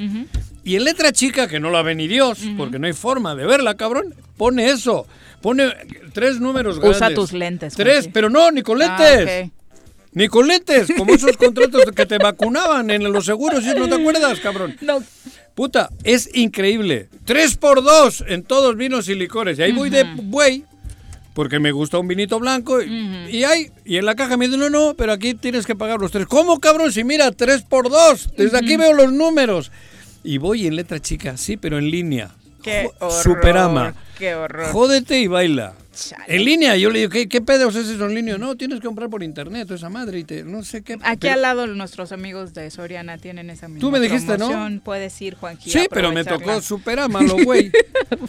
[0.64, 3.44] y en letra chica, que no la ve ni Dios, porque no hay forma de
[3.46, 5.06] verla, cabrón, pone eso.
[5.42, 5.72] Pone
[6.12, 7.14] tres números Usa grandes.
[7.14, 8.10] tus lentes, Tres, Jorge.
[8.12, 9.46] pero no, ni con Ah, lentes.
[9.46, 9.52] ok.
[10.12, 13.70] Ni con lentes, como esos contratos que te vacunaban en los seguros, ¿sí?
[13.76, 14.76] ¿no te acuerdas, cabrón?
[14.80, 15.02] No,
[15.54, 17.08] Puta, es increíble.
[17.24, 19.58] Tres por dos en todos vinos y licores.
[19.58, 20.64] Y ahí voy de buey,
[21.34, 22.80] porque me gusta un vinito blanco.
[22.82, 25.76] Y, y hay, y en la caja me dicen, no, no, pero aquí tienes que
[25.76, 26.26] pagar los tres.
[26.26, 26.92] ¿Cómo, cabrón?
[26.92, 28.30] Si mira, tres por dos.
[28.36, 29.70] Desde aquí veo los números.
[30.22, 32.30] Y voy en letra chica, sí, pero en línea.
[32.62, 33.22] qué horror.
[33.22, 33.94] Superama.
[34.18, 34.66] Qué horror.
[34.72, 35.74] Jódete y baila.
[36.08, 36.24] Chale.
[36.28, 38.38] En línea, yo le digo, ¿qué, qué pedos es eso en línea?
[38.38, 40.94] No, tienes que comprar por internet, esa madre, y te, no sé qué.
[41.02, 44.48] Aquí pero- al lado nuestros amigos de Soriana tienen esa misma Tú me dijiste, ¿no?
[44.48, 44.80] promoción.
[44.84, 47.70] Puedes ir, Juanji, Sí, pero me tocó Superama, lo güey.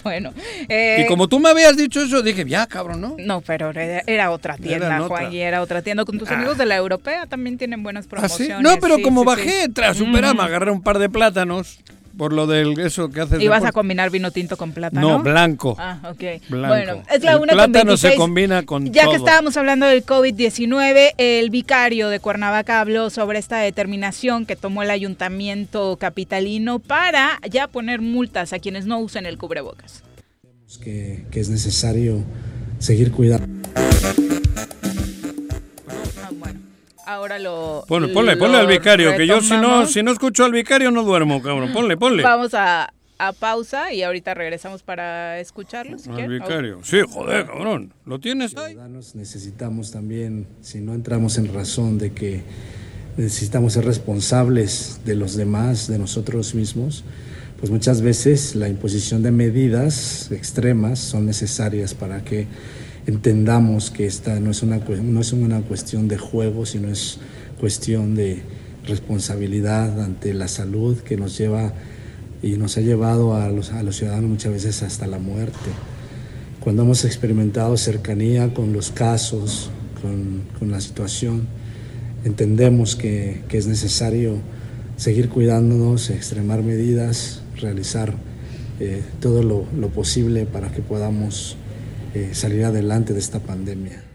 [0.03, 0.33] bueno.
[0.69, 3.15] eh, y como tú me habías dicho eso, dije, ya, cabrón, ¿no?
[3.17, 5.07] No, pero era, era otra tienda, otra.
[5.07, 6.05] Juan, y era otra tienda.
[6.05, 6.35] Con tus Ah.
[6.35, 8.45] amigos de la europea también tienen buenas ¿Ah, sí?
[8.45, 8.61] promociones.
[8.61, 11.79] No, pero sí, como sí, bajé, tras Superama, agarré un par de plátanos
[12.17, 13.41] por lo del eso que haces.
[13.41, 15.07] ¿Y vas a combinar vino tinto con plátano?
[15.17, 15.75] No, blanco.
[15.79, 16.41] Ah, ok.
[16.49, 16.67] Blanco.
[16.75, 18.15] Bueno, es la El una con plátano se 26.
[18.17, 19.11] combina con Ya todo.
[19.11, 24.83] que estábamos hablando del COVID-19, el vicario de Cuernavaca habló sobre esta determinación que tomó
[24.83, 30.03] el ayuntamiento capitalino para ya poner multas a quienes no usen el cubrebocas.
[30.83, 32.23] que, que es necesario
[32.79, 33.47] seguir cuidando.
[37.11, 37.83] Ah, ahora lo.
[37.87, 39.91] Bueno, ponle, ponle lo al vicario, que yo si no, retomamos.
[39.91, 41.71] si no escucho al vicario no duermo, cabrón.
[41.73, 42.23] Ponle, ponle.
[42.23, 45.97] Vamos a, a pausa y ahorita regresamos para escucharlo.
[45.99, 46.31] Si Al quieren.
[46.39, 46.79] vicario.
[46.83, 47.93] Sí, joder, cabrón.
[48.05, 48.71] ¿Lo tienes ahí?
[48.73, 52.43] Ciudadanos necesitamos también, si no entramos en razón de que
[53.17, 57.03] necesitamos ser responsables de los demás, de nosotros mismos,
[57.59, 62.47] pues muchas veces la imposición de medidas extremas son necesarias para que
[63.07, 67.19] entendamos que esta no es una, no es una cuestión de juego, sino es
[67.59, 68.41] cuestión de
[68.85, 71.73] responsabilidad ante la salud que nos lleva
[72.41, 75.69] y nos ha llevado a los, a los ciudadanos muchas veces hasta la muerte.
[76.59, 79.69] Cuando hemos experimentado cercanía con los casos,
[80.01, 81.47] con, con la situación,
[82.23, 84.37] entendemos que, que es necesario
[84.97, 88.13] seguir cuidándonos, extremar medidas, realizar
[88.79, 91.55] eh, todo lo, lo posible para que podamos
[92.13, 94.10] eh, salir adelante de esta pandemia.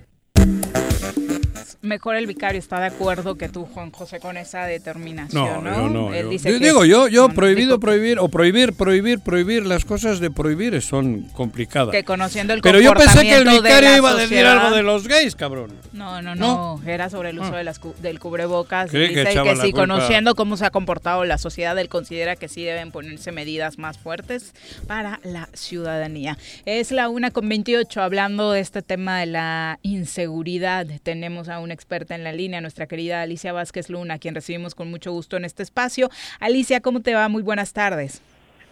[1.86, 5.76] Mejor el vicario está de acuerdo que tú, Juan José, con esa determinación, No, ¿no?
[5.76, 6.14] yo no.
[6.14, 9.20] Él yo- dice yo que digo, yo, yo un prohibido tipo prohibir, o prohibir, prohibir,
[9.20, 11.92] prohibir, las cosas de prohibir son complicadas.
[11.92, 14.82] Que conociendo el Pero yo pensé que el vicario iba a decir sociedad- algo de
[14.82, 15.72] los gays, cabrón.
[15.92, 16.80] No, no, ¿No?
[16.84, 17.58] no, era sobre el uso Ah.
[17.58, 18.90] de las cu- del cubrebocas.
[18.90, 19.78] Creí que dice que la sí, culpa.
[19.86, 23.96] conociendo cómo se ha comportado la sociedad, él considera que sí deben ponerse medidas más
[23.98, 24.52] fuertes
[24.86, 26.36] para la ciudadanía.
[26.64, 30.86] Es la una con 28, hablando de este tema de la inseguridad.
[31.02, 34.74] Tenemos a una experta en la línea, nuestra querida Alicia Vázquez Luna, a quien recibimos
[34.74, 36.10] con mucho gusto en este espacio.
[36.40, 37.28] Alicia, ¿cómo te va?
[37.28, 38.20] Muy buenas tardes.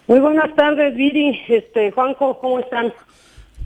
[0.08, 1.40] Muy buenas tardes, Viri.
[1.48, 2.92] Este, Juanjo, ¿cómo están?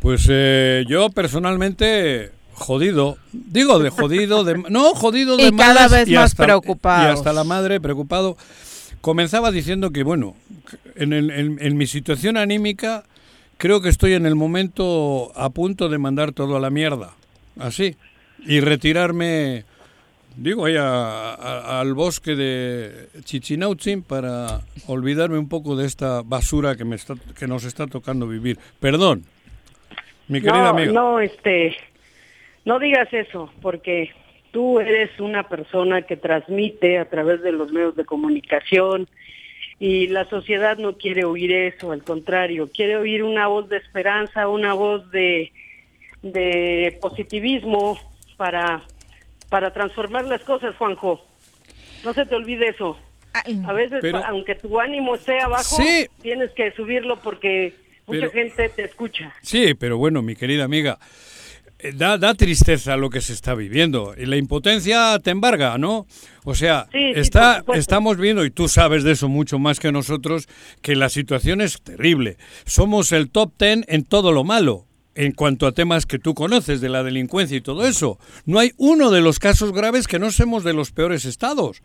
[0.01, 6.09] Pues eh, yo personalmente jodido, digo de jodido, de no jodido de Y cada vez
[6.09, 7.07] y más hasta, preocupados.
[7.07, 8.37] y hasta la madre preocupado.
[9.01, 10.35] Comenzaba diciendo que bueno,
[10.97, 13.05] en, el- en- en mi situación anímica
[13.57, 17.11] creo que estoy en el momento a punto de mandar todo a la mierda.
[17.59, 17.97] así,
[18.47, 19.65] y retirarme,
[20.37, 26.97] digo, ahí al bosque de Chichinautzin para olvidarme un poco de esta basura que, me
[26.97, 28.59] está, que nos está tocando vivir.
[28.81, 29.25] Perdón,
[30.29, 30.93] mi querida no, amiga.
[30.93, 31.77] No, este,
[32.65, 34.11] no digas eso, porque
[34.51, 39.09] tú eres una persona que transmite a través de los medios de comunicación
[39.79, 44.49] y la sociedad no quiere oír eso, al contrario, quiere oír una voz de esperanza,
[44.49, 45.53] una voz de,
[46.23, 47.99] de positivismo
[48.39, 48.83] para,
[49.51, 51.23] para transformar las cosas, Juanjo.
[52.03, 52.97] No se te olvide eso.
[53.67, 55.77] A veces, aunque tu ánimo esté abajo,
[56.23, 57.75] tienes que subirlo porque
[58.07, 59.35] mucha gente te escucha.
[59.43, 60.99] Sí, pero bueno, mi querida amiga,
[61.79, 66.07] eh, Da, da, tristeza lo que se está viviendo y la impotencia te embarga, ¿no?
[66.43, 70.49] O sea, está, estamos viendo, y tú sabes de eso mucho más que nosotros,
[70.83, 72.37] que la situación es terrible.
[72.65, 74.88] Somos el top ten en todo lo malo
[75.19, 78.21] en cuanto a temas que tú conoces de la delincuencia y todo eso.
[78.47, 81.83] No hay uno de los casos graves que no seamos de los peores estados.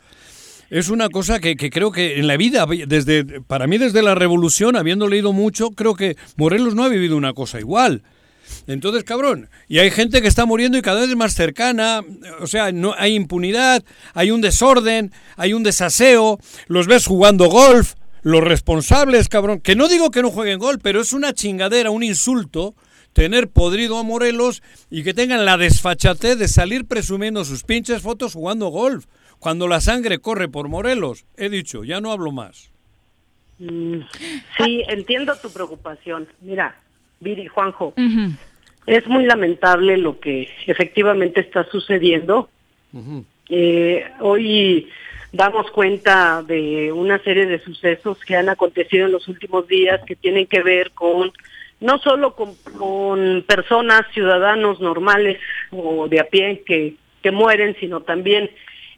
[0.69, 4.13] Es una cosa que, que, creo que en la vida, desde para mí desde la
[4.13, 8.04] revolución, habiendo leído mucho, creo que Morelos no ha vivido una cosa igual.
[8.67, 12.02] Entonces, cabrón, y hay gente que está muriendo y cada vez más cercana,
[12.39, 17.96] o sea, no hay impunidad, hay un desorden, hay un desaseo, los ves jugando golf,
[18.22, 22.04] los responsables, cabrón, que no digo que no jueguen golf, pero es una chingadera, un
[22.04, 22.76] insulto
[23.13, 28.34] tener podrido a Morelos y que tengan la desfachatez de salir presumiendo sus pinches fotos
[28.34, 29.06] jugando golf,
[29.39, 31.26] cuando la sangre corre por Morelos.
[31.38, 32.71] He dicho, ya no hablo más.
[33.60, 33.99] Mm,
[34.58, 36.28] sí, entiendo tu preocupación.
[36.41, 36.76] Mira,
[37.19, 37.93] Viri, Juanjo,
[38.86, 42.49] es muy lamentable lo que efectivamente está sucediendo.
[43.49, 44.89] Eh, hoy
[45.32, 50.15] damos cuenta de una serie de sucesos que han acontecido en los últimos días que
[50.15, 51.32] tienen que ver con
[51.84, 52.56] no solo con,
[53.46, 55.38] personas, ciudadanos normales
[55.72, 58.50] o de a pie que, que mueren, sino también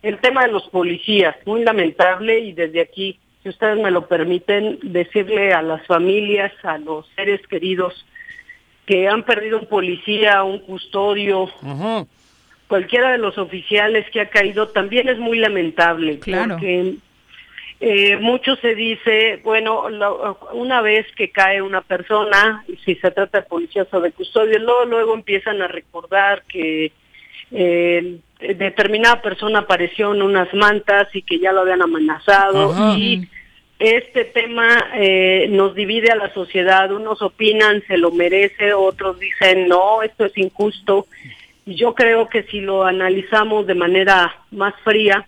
[0.03, 4.77] el tema de los policías, muy lamentable y desde aquí, si ustedes me lo permiten,
[4.83, 8.05] decirle a las familias, a los seres queridos
[8.85, 11.49] que han perdido un policía, un custodio,
[12.67, 16.19] cualquiera de los oficiales que ha caído, también es muy lamentable.
[16.19, 16.55] Claro.
[16.55, 16.97] Porque
[17.79, 19.85] eh, mucho se dice, bueno,
[20.53, 24.85] una vez que cae una persona, si se trata de policías o de custodio, luego,
[24.85, 26.93] luego empiezan a recordar que
[27.51, 33.27] eh, determinada persona apareció en unas mantas y que ya lo habían amenazado y
[33.77, 36.91] este tema eh, nos divide a la sociedad.
[36.91, 41.07] Unos opinan se lo merece, otros dicen no, esto es injusto.
[41.65, 45.27] Y yo creo que si lo analizamos de manera más fría,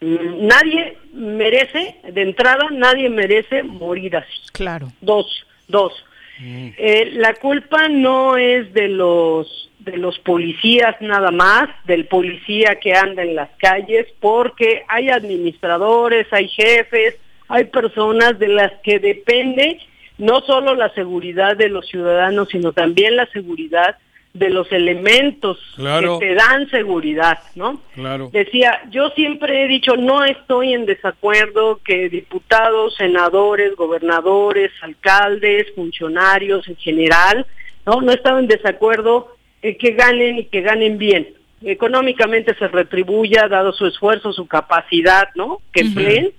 [0.00, 4.40] nadie merece, de entrada, nadie merece morir así.
[4.52, 4.92] Claro.
[5.00, 5.92] Dos, dos.
[6.38, 6.68] Mm.
[6.76, 12.92] Eh, la culpa no es de los de los policías nada más, del policía que
[12.94, 17.14] anda en las calles, porque hay administradores, hay jefes,
[17.46, 19.78] hay personas de las que depende
[20.18, 23.96] no solo la seguridad de los ciudadanos, sino también la seguridad
[24.38, 27.80] de los elementos que te dan seguridad, ¿no?
[27.94, 28.30] Claro.
[28.32, 36.68] Decía, yo siempre he dicho, no estoy en desacuerdo que diputados, senadores, gobernadores, alcaldes, funcionarios
[36.68, 37.46] en general,
[37.86, 38.00] ¿no?
[38.00, 41.28] No he estado en desacuerdo en que ganen y que ganen bien.
[41.62, 45.60] Económicamente se retribuya, dado su esfuerzo, su capacidad, ¿no?
[45.72, 46.32] Que empleen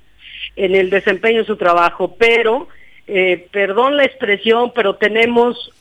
[0.55, 2.67] en el desempeño de su trabajo, pero,
[3.07, 5.71] eh, perdón la expresión, pero tenemos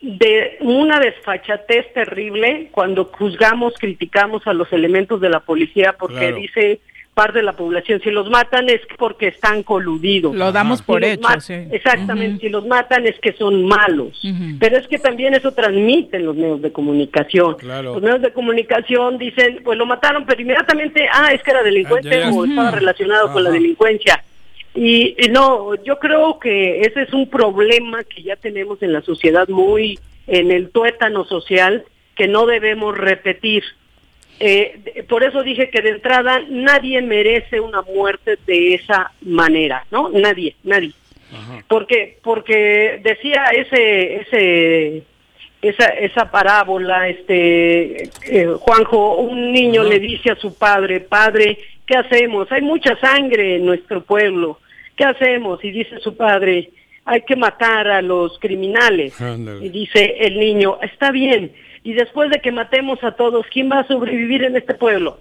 [0.00, 6.80] de una desfachatez terrible cuando juzgamos, criticamos a los elementos de la policía porque dice
[7.18, 10.36] parte de la población, si los matan es porque están coludidos.
[10.36, 11.26] Lo damos por hecho,
[11.72, 14.22] Exactamente, si los matan es que son malos.
[14.60, 17.56] Pero es que también eso transmiten los medios de comunicación.
[17.60, 22.22] Los medios de comunicación dicen, pues lo mataron, pero inmediatamente, ah, es que era delincuente
[22.22, 24.22] ah, o estaba relacionado con la delincuencia.
[24.74, 29.02] Y, y, no, yo creo que ese es un problema que ya tenemos en la
[29.02, 33.64] sociedad muy en el tuétano social que no debemos repetir.
[34.40, 40.10] Eh, por eso dije que de entrada nadie merece una muerte de esa manera, ¿no?
[40.10, 40.92] Nadie, nadie.
[41.66, 45.02] Porque porque decía ese ese
[45.60, 51.96] esa esa parábola este eh, Juanjo, un niño le dice a su padre, "Padre, ¿qué
[51.96, 52.50] hacemos?
[52.52, 54.60] Hay mucha sangre en nuestro pueblo.
[54.96, 56.70] ¿Qué hacemos?" Y dice su padre,
[57.04, 59.14] "Hay que matar a los criminales."
[59.60, 61.52] Y dice el niño, "Está bien."
[61.88, 65.20] y después de que matemos a todos, ¿quién va a sobrevivir en este pueblo?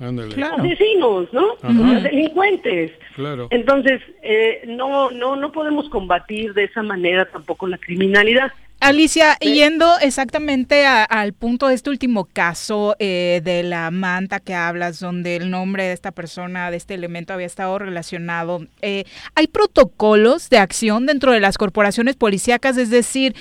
[0.00, 1.56] Los Asesinos, ¿no?
[1.62, 2.90] Los delincuentes.
[3.14, 3.48] Claro.
[3.50, 8.50] Entonces, eh, no, no, no podemos combatir de esa manera tampoco la criminalidad.
[8.80, 15.00] Alicia, yendo exactamente al punto de este último caso eh, de la manta que hablas,
[15.00, 19.04] donde el nombre de esta persona, de este elemento había estado relacionado, eh,
[19.34, 22.78] ¿hay protocolos de acción dentro de las corporaciones policíacas?
[22.78, 23.34] Es decir,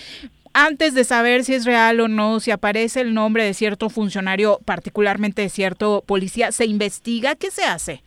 [0.53, 4.59] antes de saber si es real o no, si aparece el nombre de cierto funcionario,
[4.65, 7.35] particularmente de cierto policía, ¿se investiga?
[7.35, 8.03] ¿Qué se hace?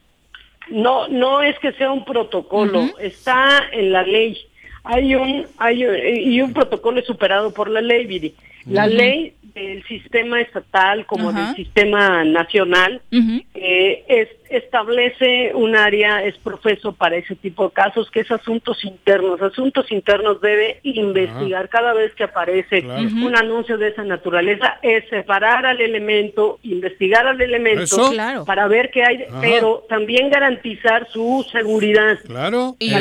[0.68, 4.36] No, no es que sea un protocolo, está en la ley
[4.84, 5.84] hay un, hay,
[6.24, 8.34] y un protocolo es superado por la ley, Viri.
[8.66, 16.36] La ley del sistema estatal como del sistema nacional eh, es, establece un área, es
[16.38, 19.40] profeso para ese tipo de casos, que es asuntos internos.
[19.40, 25.66] Asuntos internos debe investigar cada vez que aparece un anuncio de esa naturaleza, es separar
[25.66, 28.12] al elemento, investigar al elemento
[28.46, 32.18] para ver qué hay, pero también garantizar su seguridad.
[32.26, 32.76] Claro.
[32.78, 32.92] Y,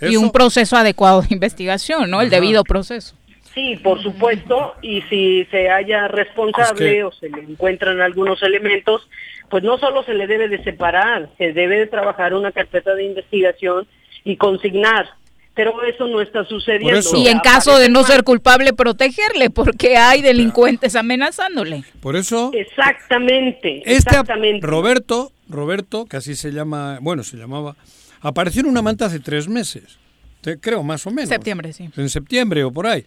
[0.00, 2.20] y un proceso adecuado de investigación, ¿no?
[2.20, 3.14] El debido proceso.
[3.54, 9.06] Sí, por supuesto, y si se haya responsable o se le encuentran algunos elementos,
[9.50, 13.04] pues no solo se le debe de separar, se debe de trabajar una carpeta de
[13.04, 13.86] investigación
[14.24, 15.10] y consignar.
[15.54, 17.06] Pero eso no está sucediendo.
[17.14, 21.84] Y en caso de no ser culpable, protegerle, porque hay delincuentes amenazándole.
[22.00, 22.50] Por eso.
[22.54, 23.80] Exactamente.
[23.80, 24.66] Este exactamente.
[24.66, 27.76] Roberto, Roberto, que así se llama, bueno, se llamaba,
[28.22, 29.98] apareció en una manta hace tres meses.
[30.62, 31.28] Creo, más o menos.
[31.28, 31.90] Septiembre, sí.
[31.94, 33.04] En septiembre o por ahí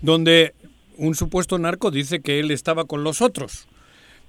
[0.00, 0.54] donde
[0.96, 3.66] un supuesto narco dice que él estaba con los otros.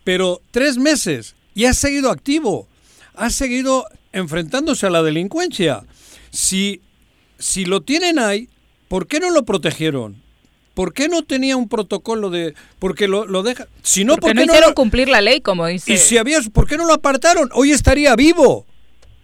[0.04, 2.68] Pero tres meses y ha seguido activo,
[3.14, 5.84] ha seguido enfrentándose a la delincuencia.
[6.32, 6.82] Si,
[7.38, 8.50] si lo tienen ahí,
[8.88, 10.22] ¿por qué no lo protegieron?
[10.74, 12.56] ¿Por qué no tenía un protocolo de.?
[12.80, 13.68] Porque lo, lo deja.
[13.84, 15.94] Si no, porque no hicieron cumplir la ley, como dice.
[15.94, 16.40] Y si había.
[16.54, 17.50] ¿Por qué no lo apartaron?
[17.54, 18.66] Hoy estaría vivo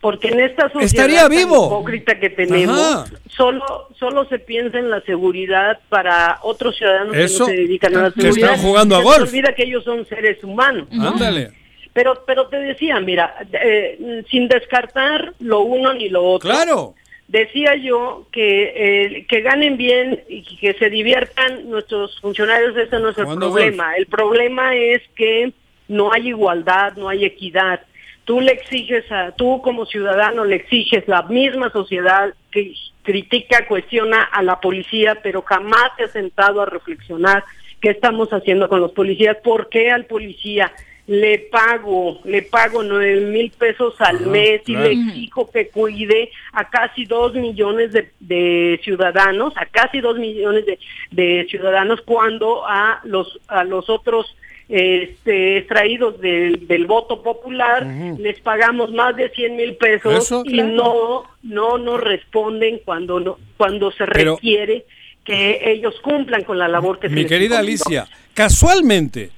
[0.07, 1.65] porque en esta sociedad Estaría vivo.
[1.67, 7.27] hipócrita que tenemos, solo solo se piensa en la seguridad para otros ciudadanos que no
[7.27, 8.33] se dedican a la seguridad.
[8.33, 9.17] Que están jugando a golf.
[9.17, 10.87] Se olvida que ellos son seres humanos.
[10.93, 11.51] Ándale.
[11.91, 16.51] Pero, pero te decía, mira, eh, sin descartar lo uno ni lo otro.
[16.51, 16.95] Claro.
[17.27, 23.09] Decía yo que eh, que ganen bien y que se diviertan nuestros funcionarios, ese no
[23.09, 23.93] es el problema.
[23.97, 25.51] El problema es que
[25.89, 27.81] no hay igualdad, no hay equidad
[28.28, 34.21] tú le exiges a, tú como ciudadano le exiges la misma sociedad que critica, cuestiona
[34.21, 37.45] a la policía, pero jamás se ha sentado a reflexionar
[37.80, 40.73] qué estamos haciendo con los policías, por qué al policía
[41.07, 46.69] le pago, le pago nueve mil pesos al mes y le exijo que cuide a
[46.69, 50.80] casi dos millones de, ciudadanos, a casi dos millones de,
[51.11, 54.36] de ciudadanos cuando a los a los otros
[54.70, 57.86] este, extraídos del, voto popular,
[58.20, 63.91] les pagamos más de 100 mil pesos y no no nos responden cuando no, cuando
[63.91, 64.86] se requiere
[65.24, 69.32] que ellos cumplan con la labor que se Mi querida Alicia, casualmente,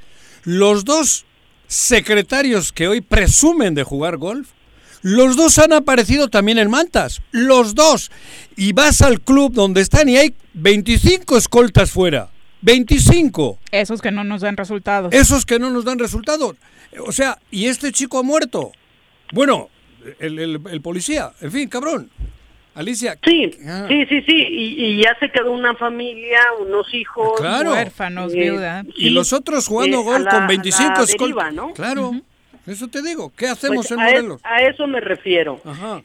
[0.43, 1.25] los dos
[1.67, 4.49] secretarios que hoy presumen de jugar golf,
[5.01, 8.11] los dos han aparecido también en mantas, los dos.
[8.57, 12.29] Y vas al club donde están y hay 25 escoltas fuera.
[12.61, 13.57] 25.
[13.71, 15.13] Esos que no nos dan resultados.
[15.13, 16.55] Esos que no nos dan resultados.
[17.05, 18.71] O sea, y este chico ha muerto.
[19.31, 19.69] Bueno,
[20.19, 22.09] el, policía, en fin, cabrón.
[22.75, 23.17] Alicia.
[23.25, 23.85] Sí, ah.
[23.89, 24.45] sí, sí, sí.
[24.49, 27.33] Y, ya se quedó una familia, unos hijos.
[27.37, 27.71] Claro.
[27.71, 28.85] Huérfanos, eh, viuda.
[28.95, 31.53] y los otros jugando eh, gol con 25 escoltas.
[31.53, 31.73] ¿no?
[31.73, 32.13] Claro.
[32.69, 34.41] Eso te digo, ¿qué hacemos pues en Morelos?
[34.43, 35.59] a eso me refiero.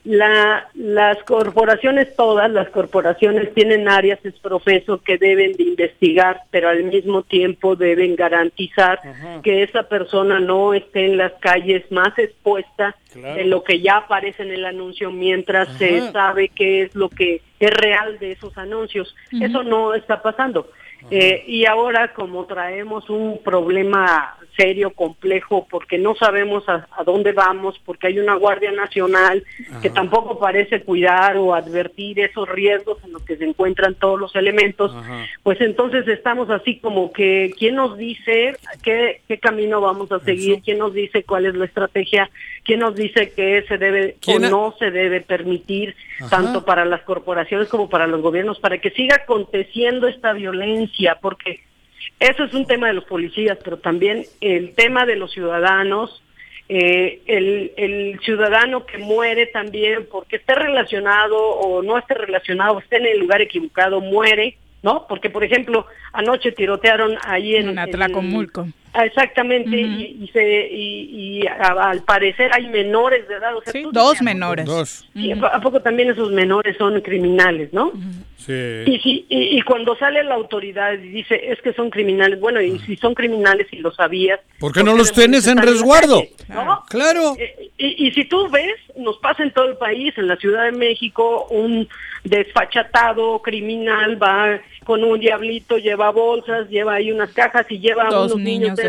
[0.04, 6.70] La, las corporaciones, todas las corporaciones tienen áreas es profeso que deben de investigar, pero
[6.70, 8.98] al mismo tiempo deben garantizar
[9.42, 14.42] que esa persona no esté en las calles más expuesta de lo que ya aparece
[14.42, 19.14] en el anuncio mientras se sabe qué es lo que es real de esos anuncios.
[19.38, 20.68] Eso no está pasando.
[21.10, 27.80] Eh, y ahora como traemos un problema serio, complejo, porque no sabemos a, dónde vamos,
[27.84, 29.44] porque hay una Guardia Nacional
[29.82, 34.34] que tampoco parece cuidar o advertir esos riesgos en los que se encuentran todos los
[34.36, 34.94] elementos,
[35.42, 40.62] pues entonces estamos así como que, ¿quién nos dice qué, qué camino vamos a seguir?
[40.62, 42.30] ¿Quién nos dice cuál es la estrategia?
[42.64, 45.94] ¿Quién nos dice que se debe o no se debe permitir,
[46.30, 51.18] tanto para las corporaciones como para los gobiernos, para que siga aconteciendo esta violencia?
[51.20, 51.61] Porque
[52.20, 56.22] eso es un tema de los policías, pero también el tema de los ciudadanos,
[56.68, 62.96] eh, el, el, ciudadano que muere también porque esté relacionado o no esté relacionado, esté
[62.96, 65.06] en el lugar equivocado, muere ¿no?
[65.08, 67.70] Porque, por ejemplo, anoche tirotearon ahí en...
[67.70, 68.68] En Atlacomulco.
[69.03, 73.53] Exactamente, y, se, y, al parecer hay menores de edad.
[73.66, 74.66] sí, dos menores.
[74.66, 75.09] Dos.
[75.53, 77.92] ¿A poco también esos menores son criminales, no?
[78.36, 78.53] Sí.
[78.53, 82.97] Y, y, cuando sale la autoridad y dice, es que son criminales, bueno, y si
[82.97, 84.38] son criminales y lo sabías...
[84.61, 86.22] ¿Por qué no los tienes en resguardo?
[86.88, 87.36] Claro.
[87.38, 90.64] Eh, y, y si tú ves, nos pasa en todo el país, en la Ciudad
[90.64, 91.88] de México, un
[92.24, 98.32] desfachatado criminal va con un diablito, lleva bolsas, lleva ahí unas cajas y lleva Dos
[98.32, 98.85] unos niños de,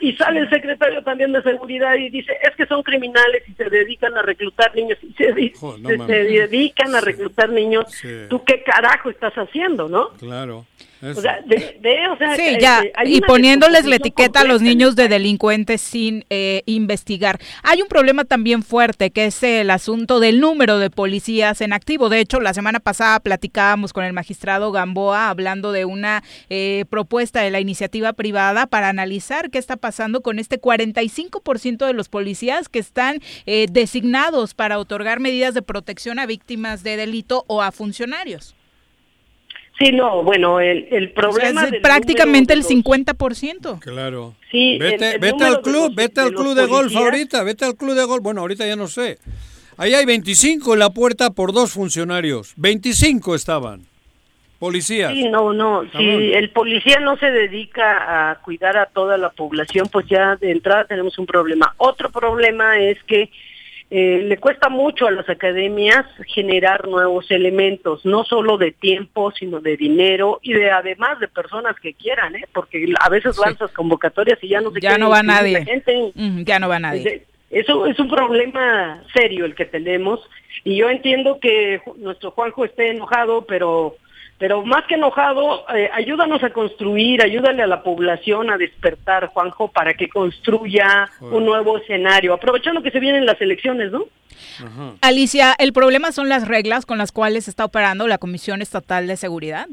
[0.00, 3.68] y sale el secretario también de seguridad y dice, es que son criminales y se
[3.68, 7.86] dedican a reclutar niños, y se, dedican a reclutar niños,
[8.28, 10.10] ¿tú qué carajo estás haciendo, no?
[10.18, 10.64] Claro.
[11.02, 14.62] O sea, de, o sea, sí, eh, ya, eh, y poniéndoles la etiqueta a los
[14.62, 17.38] niños de delincuentes sin eh, investigar.
[17.62, 22.08] Hay un problema también fuerte, que es el asunto del número de policías en activo.
[22.08, 26.22] De hecho, la semana pasada platicábamos con el magistrado Gamboa hablando de una
[26.88, 32.08] propuesta de la iniciativa privada para analizar qué está pasando con este 45% de los
[32.08, 33.20] policías que están
[33.68, 38.55] designados para otorgar medidas de protección a víctimas de delito o a funcionarios.
[39.78, 43.78] Sí, no, bueno, el, el problema es prácticamente el 50%.
[43.78, 44.34] Claro.
[44.50, 48.04] Sí, vete, vete al club, vete al club de golf ahorita, vete al club de
[48.04, 48.22] golf.
[48.22, 49.18] Bueno, ahorita ya no sé.
[49.76, 52.54] Ahí hay 25 en la puerta por dos funcionarios.
[52.56, 53.82] 25 estaban.
[54.58, 55.12] Policías.
[55.12, 55.82] Sí, no, no.
[55.92, 60.50] Si el policía no se dedica a cuidar a toda la población, pues ya de
[60.50, 61.74] entrada tenemos un problema.
[61.76, 63.28] Otro problema es que
[63.88, 69.60] eh, le cuesta mucho a las academias generar nuevos elementos, no solo de tiempo, sino
[69.60, 72.46] de dinero y de además de personas que quieran, ¿eh?
[72.52, 75.64] porque a veces lanzas convocatorias y ya no se ya no va nadie,
[76.44, 77.26] ya no va nadie.
[77.48, 80.20] Eso es un problema serio el que tenemos
[80.64, 83.94] y yo entiendo que nuestro Juanjo esté enojado, pero
[84.38, 89.68] pero más que enojado, eh, ayúdanos a construir, ayúdale a la población a despertar, Juanjo,
[89.68, 94.04] para que construya un nuevo escenario, aprovechando que se vienen las elecciones, ¿no?
[95.00, 99.16] Alicia, ¿el problema son las reglas con las cuales está operando la Comisión Estatal de
[99.16, 99.66] Seguridad?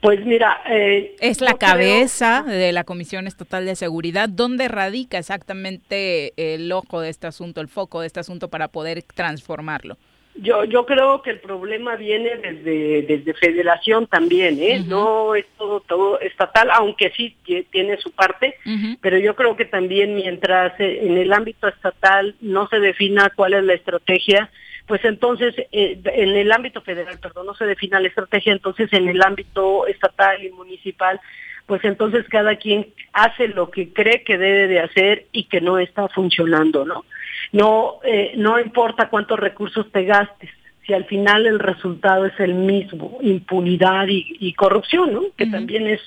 [0.00, 4.28] Pues mira, eh, es la cabeza de la Comisión Estatal de Seguridad.
[4.28, 9.02] ¿Dónde radica exactamente el ojo de este asunto, el foco de este asunto para poder
[9.02, 9.96] transformarlo?
[10.34, 14.82] Yo, yo creo que el problema viene desde, desde federación también, ¿eh?
[14.86, 17.36] No es todo, todo estatal, aunque sí
[17.70, 18.56] tiene su parte,
[19.02, 23.52] pero yo creo que también mientras eh, en el ámbito estatal no se defina cuál
[23.52, 24.50] es la estrategia,
[24.86, 29.08] pues entonces eh, en el ámbito federal, perdón, no se defina la estrategia, entonces en
[29.08, 31.20] el ámbito estatal y municipal,
[31.66, 35.78] pues entonces cada quien hace lo que cree que debe de hacer y que no
[35.78, 37.04] está funcionando, ¿no?
[37.52, 40.50] No, eh, no importa cuántos recursos te gastes,
[40.86, 45.22] si al final el resultado es el mismo, impunidad y, corrupción, ¿no?
[45.36, 46.00] Que también es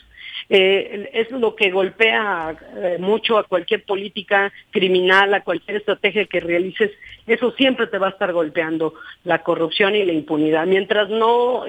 [0.49, 6.39] eh, es lo que golpea eh, mucho a cualquier política criminal, a cualquier estrategia que
[6.39, 6.91] realices,
[7.25, 8.93] eso siempre te va a estar golpeando,
[9.23, 10.67] la corrupción y la impunidad.
[10.67, 11.63] Mientras no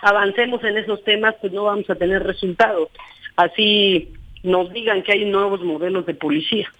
[0.00, 2.88] avancemos en esos temas, pues no vamos a tener resultados.
[3.36, 4.12] Así
[4.42, 6.70] nos digan que hay nuevos modelos de policía.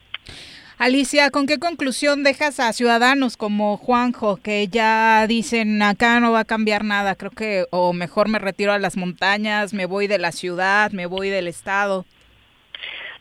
[0.78, 6.40] Alicia, ¿con qué conclusión dejas a ciudadanos como Juanjo que ya dicen acá no va
[6.40, 7.14] a cambiar nada?
[7.14, 11.06] Creo que o mejor me retiro a las montañas, me voy de la ciudad, me
[11.06, 12.04] voy del estado.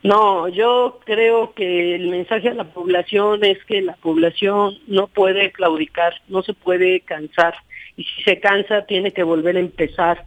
[0.02, 5.52] No, yo creo que el mensaje a la población es que la población no puede
[5.52, 7.54] claudicar, no se puede cansar
[7.96, 10.26] y si se cansa tiene que volver a empezar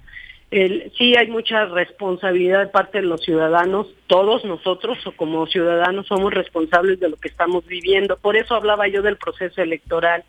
[0.96, 6.32] sí hay mucha responsabilidad de parte de los ciudadanos, todos nosotros o como ciudadanos somos
[6.32, 8.16] responsables de lo que estamos viviendo.
[8.16, 10.22] Por eso hablaba yo del proceso electoral.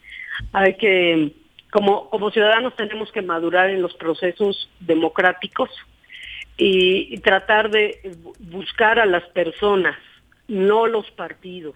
[0.52, 1.32] Hay que,
[1.72, 5.70] como, como ciudadanos tenemos que madurar en los procesos democráticos
[6.58, 8.00] y, tratar de
[8.40, 9.96] buscar a las personas,
[10.48, 11.76] no los partidos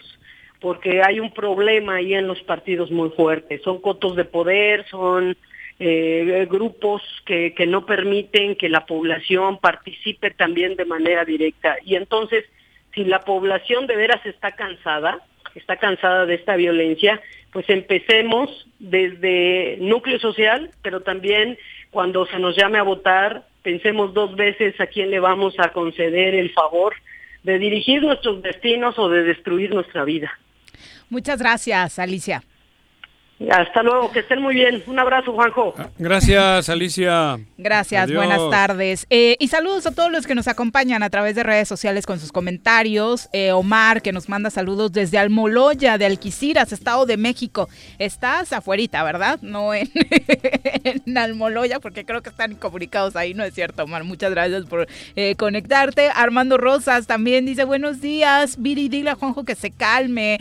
[0.62, 3.62] porque hay un problema ahí en los partidos muy fuerte.
[3.64, 5.38] Son cotos de poder, son
[5.80, 11.78] eh, grupos que, que no permiten que la población participe también de manera directa.
[11.86, 12.46] Y entonces,
[12.94, 15.20] si la población de veras está cansada,
[15.56, 17.22] está cansada de esta violencia,
[17.52, 21.58] pues empecemos desde núcleo social, pero también
[21.92, 26.36] cuando se nos llame a votar, pensemos dos veces a quién le vamos a conceder
[26.36, 26.94] el favor
[27.44, 30.32] de dirigir nuestros destinos o de destruir nuestra vida.
[31.10, 32.44] Muchas gracias, Alicia.
[33.48, 34.84] Hasta luego, que estén muy bien.
[34.86, 35.74] Un abrazo, Juanjo.
[35.78, 37.40] Ah, gracias, Alicia.
[37.58, 39.08] Gracias, buenas tardes.
[39.10, 42.20] Eh, y saludos a todos los que nos acompañan a través de redes sociales con
[42.20, 43.30] sus comentarios.
[43.32, 47.70] Eh, Omar, que nos manda saludos desde Almoloya, de Alquiciras, Estado de México.
[47.98, 49.40] Estás afuerita, ¿verdad?
[49.42, 49.90] No en,
[50.84, 54.04] en, Almoloya, porque creo que están comunicados ahí, ¿no es cierto, Omar?
[54.04, 54.86] Muchas gracias por
[55.16, 56.10] eh, conectarte.
[56.14, 58.62] Armando Rosas también dice, buenos días.
[58.62, 60.40] Viri, dile a Juanjo que se calme.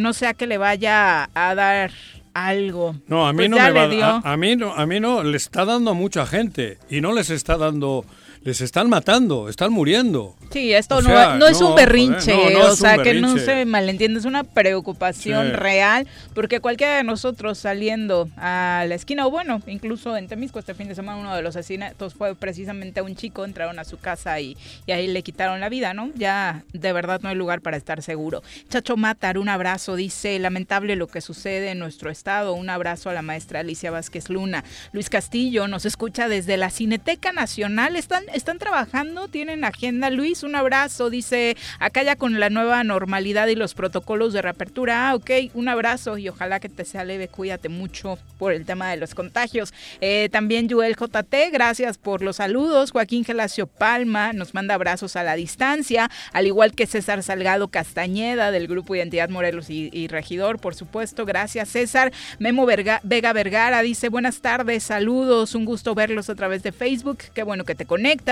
[0.00, 1.92] no sea que le vaya a dar
[2.34, 2.96] algo.
[3.06, 5.36] No, a mí pues no me va a, a, mí no, a mí no le
[5.36, 8.04] está dando a mucha gente y no les está dando
[8.44, 10.36] les están matando, están muriendo.
[10.50, 15.52] Sí, esto no, es un berrinche, o sea, que no se malentiende, es una preocupación
[15.52, 20.74] real, porque cualquiera de nosotros saliendo a la esquina, o bueno, incluso en Temisco este
[20.74, 23.98] fin de semana uno de los asesinatos fue precisamente a un chico, entraron a su
[23.98, 26.10] casa y, y ahí le quitaron la vida, ¿no?
[26.14, 28.42] Ya de verdad no hay lugar para estar seguro.
[28.68, 33.14] Chacho Matar, un abrazo, dice, lamentable lo que sucede en nuestro estado, un abrazo a
[33.14, 34.64] la maestra Alicia Vázquez Luna.
[34.92, 40.56] Luis Castillo nos escucha desde la Cineteca Nacional, están, están trabajando, tienen agenda, Luis, un
[40.56, 45.30] abrazo, dice, acá ya con la nueva normalidad y los protocolos de reapertura, ah, ok,
[45.54, 49.14] un abrazo y ojalá que te sea leve, cuídate mucho por el tema de los
[49.14, 49.72] contagios.
[50.00, 52.90] Eh, también Joel JT, gracias por los saludos.
[52.90, 58.50] Joaquín Gelacio Palma nos manda abrazos a la distancia, al igual que César Salgado Castañeda
[58.50, 61.24] del Grupo Identidad Morelos y, Regidor, por supuesto.
[61.24, 62.12] Gracias, César.
[62.38, 63.00] Memo Vega
[63.32, 67.74] Vergara dice, buenas tardes, saludos, un gusto verlos a través de Facebook, qué bueno que
[67.74, 68.23] te conectas.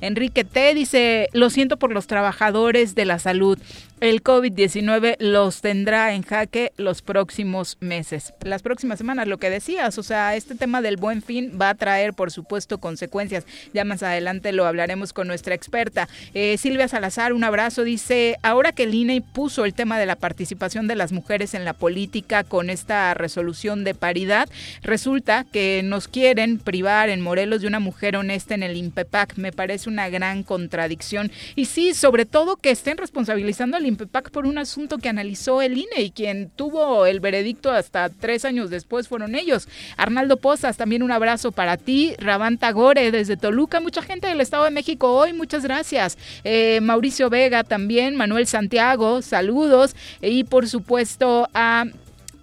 [0.00, 3.58] Enrique T dice, lo siento por los trabajadores de la salud
[4.00, 8.32] el COVID-19 los tendrá en jaque los próximos meses.
[8.42, 11.74] Las próximas semanas, lo que decías, o sea, este tema del buen fin va a
[11.74, 13.44] traer, por supuesto, consecuencias.
[13.74, 16.08] Ya más adelante lo hablaremos con nuestra experta.
[16.32, 20.16] Eh, Silvia Salazar, un abrazo, dice, ahora que el INE puso el tema de la
[20.16, 24.48] participación de las mujeres en la política con esta resolución de paridad,
[24.82, 29.36] resulta que nos quieren privar en Morelos de una mujer honesta en el INPEPAC.
[29.40, 31.32] Me parece una gran contradicción.
[31.56, 35.78] Y sí, sobre todo que estén responsabilizando al INPEPAC por un asunto que analizó el
[35.78, 39.68] INE y quien tuvo el veredicto hasta tres años después fueron ellos.
[39.96, 42.14] Arnaldo Pozas, también un abrazo para ti.
[42.18, 46.18] Rabán Tagore desde Toluca, mucha gente del Estado de México hoy, muchas gracias.
[46.44, 49.94] Eh, Mauricio Vega también, Manuel Santiago, saludos.
[50.20, 51.84] Y por supuesto a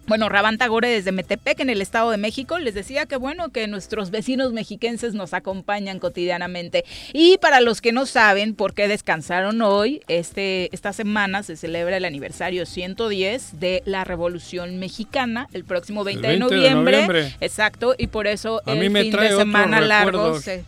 [0.07, 3.67] bueno, Rabanta Gore desde Metepec, en el Estado de México, les decía que bueno, que
[3.67, 6.85] nuestros vecinos mexiquenses nos acompañan cotidianamente.
[7.13, 11.97] Y para los que no saben por qué descansaron hoy, este, esta semana se celebra
[11.97, 18.27] el aniversario 110 de la Revolución Mexicana, el próximo 20, de, noviembre, Exacto, y por
[18.27, 20.63] eso el fin de semana largo se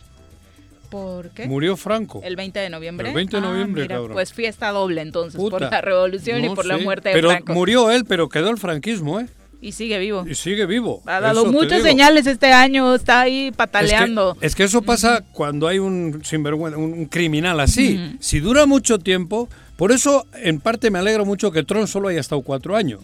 [0.90, 1.46] ¿Por qué?
[1.46, 2.20] Murió Franco.
[2.24, 3.08] El 20 de noviembre.
[3.08, 4.12] El 20 de ah, noviembre, cabrón.
[4.12, 7.44] Pues fiesta doble entonces, por la revolución y por la muerte de Franco.
[7.46, 9.26] Pero murió él, pero quedó el franquismo, ¿eh?
[9.62, 10.24] Y sigue vivo.
[10.26, 11.02] Y sigue vivo.
[11.04, 14.36] Ha dado muchas señales este año, está ahí pataleando.
[14.40, 16.22] Es que, eso pasa cuando hay un
[16.56, 18.16] un criminal así.
[18.20, 22.20] Si dura mucho tiempo, por eso en parte me alegro mucho que Tron solo haya
[22.20, 23.00] estado cuatro años.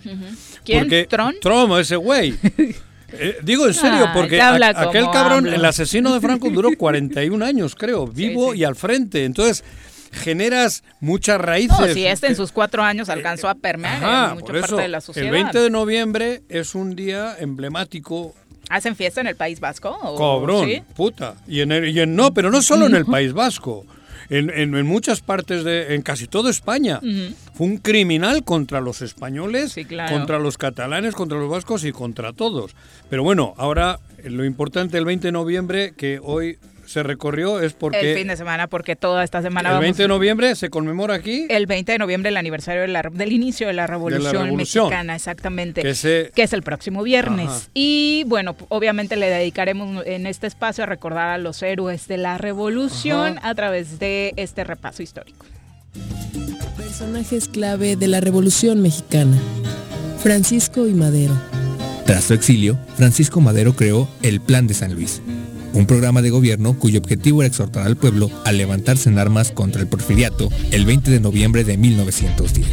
[0.65, 0.81] ¿Quién?
[0.81, 1.35] Porque ¿Tron?
[1.41, 2.35] Tron, ese güey.
[3.13, 8.07] Eh, digo en serio, porque aquel cabrón, el asesino de Franco duró 41 años, creo,
[8.07, 9.25] vivo y al frente.
[9.25, 9.65] Entonces,
[10.13, 11.79] generas muchas raíces.
[11.79, 15.01] No, si este en sus cuatro años alcanzó a permear en mucha parte de la
[15.01, 15.29] sociedad.
[15.29, 18.35] El 20 de noviembre es un día emblemático
[18.69, 19.97] ¿Hacen fiesta en el País Vasco?
[20.17, 21.37] Cobrón, puta.
[21.47, 23.87] Y en, y en, no, pero no solo en el País Vasco
[24.29, 27.01] en, muchas partes de, en casi toda España.
[27.55, 29.77] Fue un criminal contra los españoles,
[30.11, 32.75] contra los catalanes, contra los vascos y contra todos.
[33.09, 38.13] Pero bueno, ahora lo importante el 20 de noviembre, que hoy se recorrió es porque...
[38.13, 41.47] El fin de semana, porque toda esta semana El 20 de noviembre se conmemora aquí...
[41.49, 45.83] El 20 de noviembre el aniversario del inicio de la Revolución, Mexicana, exactamente.
[45.83, 47.71] Que, que, es el próximo viernes.
[47.75, 52.39] Y bueno, obviamente le dedicaremos en este espacio a recordar a los héroes de la
[52.39, 55.47] Revolución a través de este repaso histórico.
[56.77, 59.37] Personajes clave de la Revolución Mexicana.
[60.23, 61.35] Francisco y Madero.
[62.05, 65.21] Tras su exilio, Francisco Madero creó el Plan de San Luis
[65.77, 69.83] un programa de gobierno cuyo objetivo era exhortar al pueblo a levantarse en armas contra
[69.83, 72.67] el porfiriato el 20 de noviembre de 1910.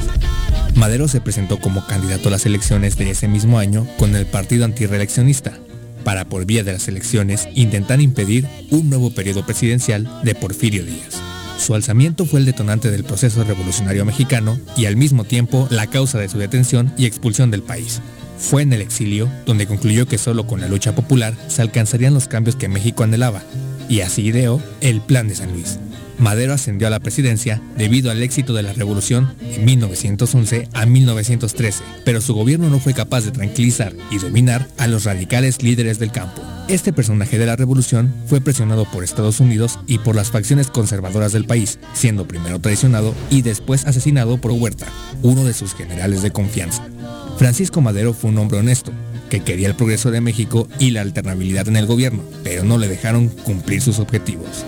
[0.76, 4.64] Madero se presentó como candidato a las elecciones de ese mismo año con el partido
[4.66, 5.60] antireeleccionista,
[6.06, 11.22] para por vía de las elecciones intentar impedir un nuevo periodo presidencial de Porfirio Díaz.
[11.60, 16.20] Su alzamiento fue el detonante del proceso revolucionario mexicano y al mismo tiempo la causa
[16.20, 18.02] de su detención y expulsión del país.
[18.38, 22.28] Fue en el exilio donde concluyó que solo con la lucha popular se alcanzarían los
[22.28, 23.42] cambios que México anhelaba,
[23.90, 25.80] y así ideó el Plan de San Luis.
[26.20, 31.84] Madero ascendió a la presidencia debido al éxito de la revolución de 1911 a 1913,
[32.06, 36.12] pero su gobierno no fue capaz de tranquilizar y dominar a los radicales líderes del
[36.12, 36.42] campo.
[36.70, 41.34] Este personaje de la revolución fue presionado por Estados Unidos y por las facciones conservadoras
[41.34, 44.88] del país, siendo primero traicionado y después asesinado por Huerta,
[45.24, 46.86] uno de sus generales de confianza.
[47.38, 48.92] Francisco Madero fue un hombre honesto,
[49.30, 52.88] que quería el progreso de México y la alternabilidad en el gobierno, pero no le
[52.88, 54.66] dejaron cumplir sus objetivos.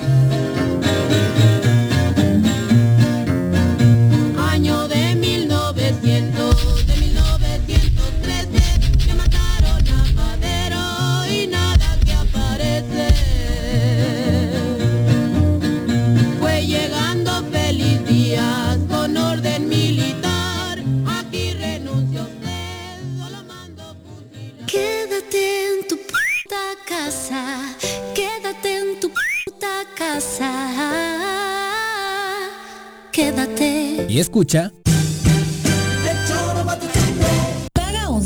[34.08, 34.72] Y escucha.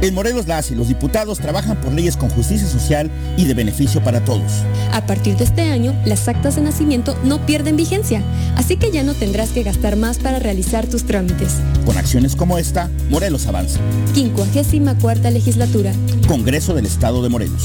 [0.00, 4.02] En Morelos las y los diputados trabajan por leyes con justicia social y de beneficio
[4.02, 4.52] para todos.
[4.92, 8.22] A partir de este año, las actas de nacimiento no pierden vigencia,
[8.56, 11.54] así que ya no tendrás que gastar más para realizar tus trámites.
[11.84, 13.80] Con acciones como esta, Morelos avanza.
[14.14, 15.92] 54 legislatura.
[16.28, 17.62] Congreso del Estado de Morelos.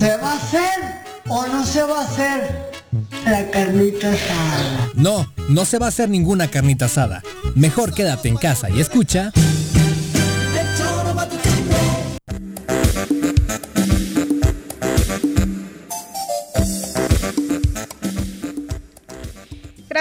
[0.00, 0.62] ¿Se va a hacer
[1.28, 2.72] o no se va a hacer
[3.24, 4.90] la carnita asada?
[4.94, 7.22] No, no se va a hacer ninguna carnita asada.
[7.54, 9.32] Mejor quédate en casa y escucha.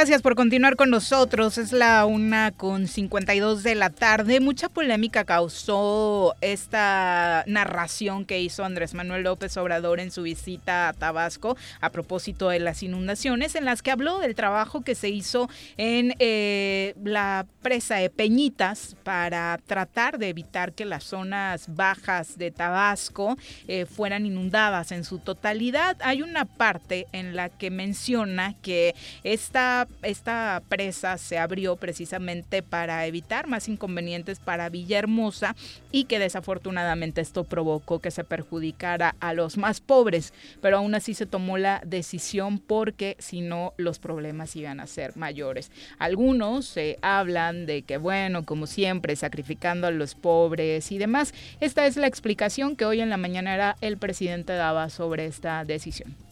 [0.02, 1.60] Gracias por continuar con nosotros.
[1.60, 4.40] Es la una con 52 de la tarde.
[4.40, 10.94] Mucha polémica causó esta narración que hizo Andrés Manuel López Obrador en su visita a
[10.94, 15.52] Tabasco a propósito de las inundaciones, en las que habló del trabajo que se hizo
[15.78, 22.50] en eh, la presa de Peñitas para tratar de evitar que las zonas bajas de
[22.50, 23.38] Tabasco
[23.68, 25.96] eh, fueran inundadas en su totalidad.
[26.00, 33.06] Hay una parte en la que menciona que esta esta presa se abrió precisamente para
[33.06, 35.56] evitar más inconvenientes para Villahermosa
[35.92, 41.14] y que desafortunadamente esto provocó que se perjudicara a los más pobres, pero aún así
[41.14, 45.72] se tomó la decisión porque si no los problemas iban a ser mayores.
[46.00, 51.34] Algunos se hablan de que bueno, como siempre, sacrificando a los pobres y demás.
[51.60, 56.31] Esta es la explicación que hoy en la mañana el presidente daba sobre esta decisión.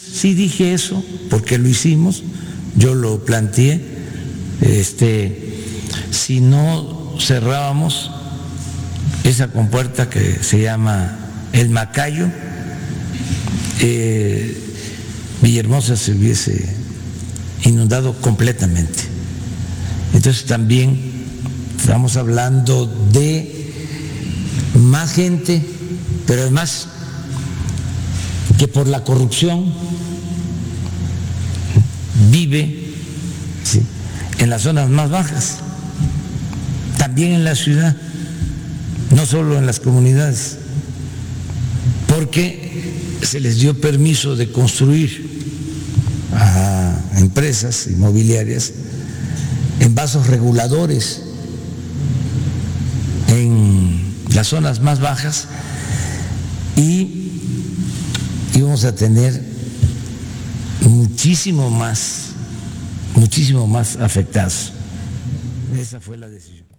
[0.00, 2.22] Sí dije eso porque lo hicimos,
[2.76, 3.80] yo lo planteé,
[4.60, 5.64] este,
[6.10, 8.10] si no cerrábamos
[9.24, 11.18] esa compuerta que se llama
[11.52, 12.28] el Macayo,
[13.80, 14.56] eh,
[15.42, 16.74] Villahermosa se hubiese
[17.64, 19.02] inundado completamente.
[20.14, 20.98] Entonces también
[21.78, 23.72] estamos hablando de
[24.74, 25.62] más gente
[26.30, 26.86] pero además
[28.60, 29.72] que por la corrupción
[32.30, 32.92] vive
[34.38, 35.60] en las zonas más bajas,
[36.98, 37.96] también en la ciudad,
[39.16, 40.58] no solo en las comunidades,
[42.06, 45.40] porque se les dio permiso de construir
[46.34, 48.74] a empresas inmobiliarias
[49.80, 51.22] en vasos reguladores
[53.28, 54.02] en
[54.34, 55.46] las zonas más bajas
[56.76, 57.19] y
[58.60, 59.40] íbamos a tener
[60.82, 62.30] muchísimo más,
[63.14, 64.72] muchísimo más afectados.
[65.78, 66.69] Esa fue la decisión.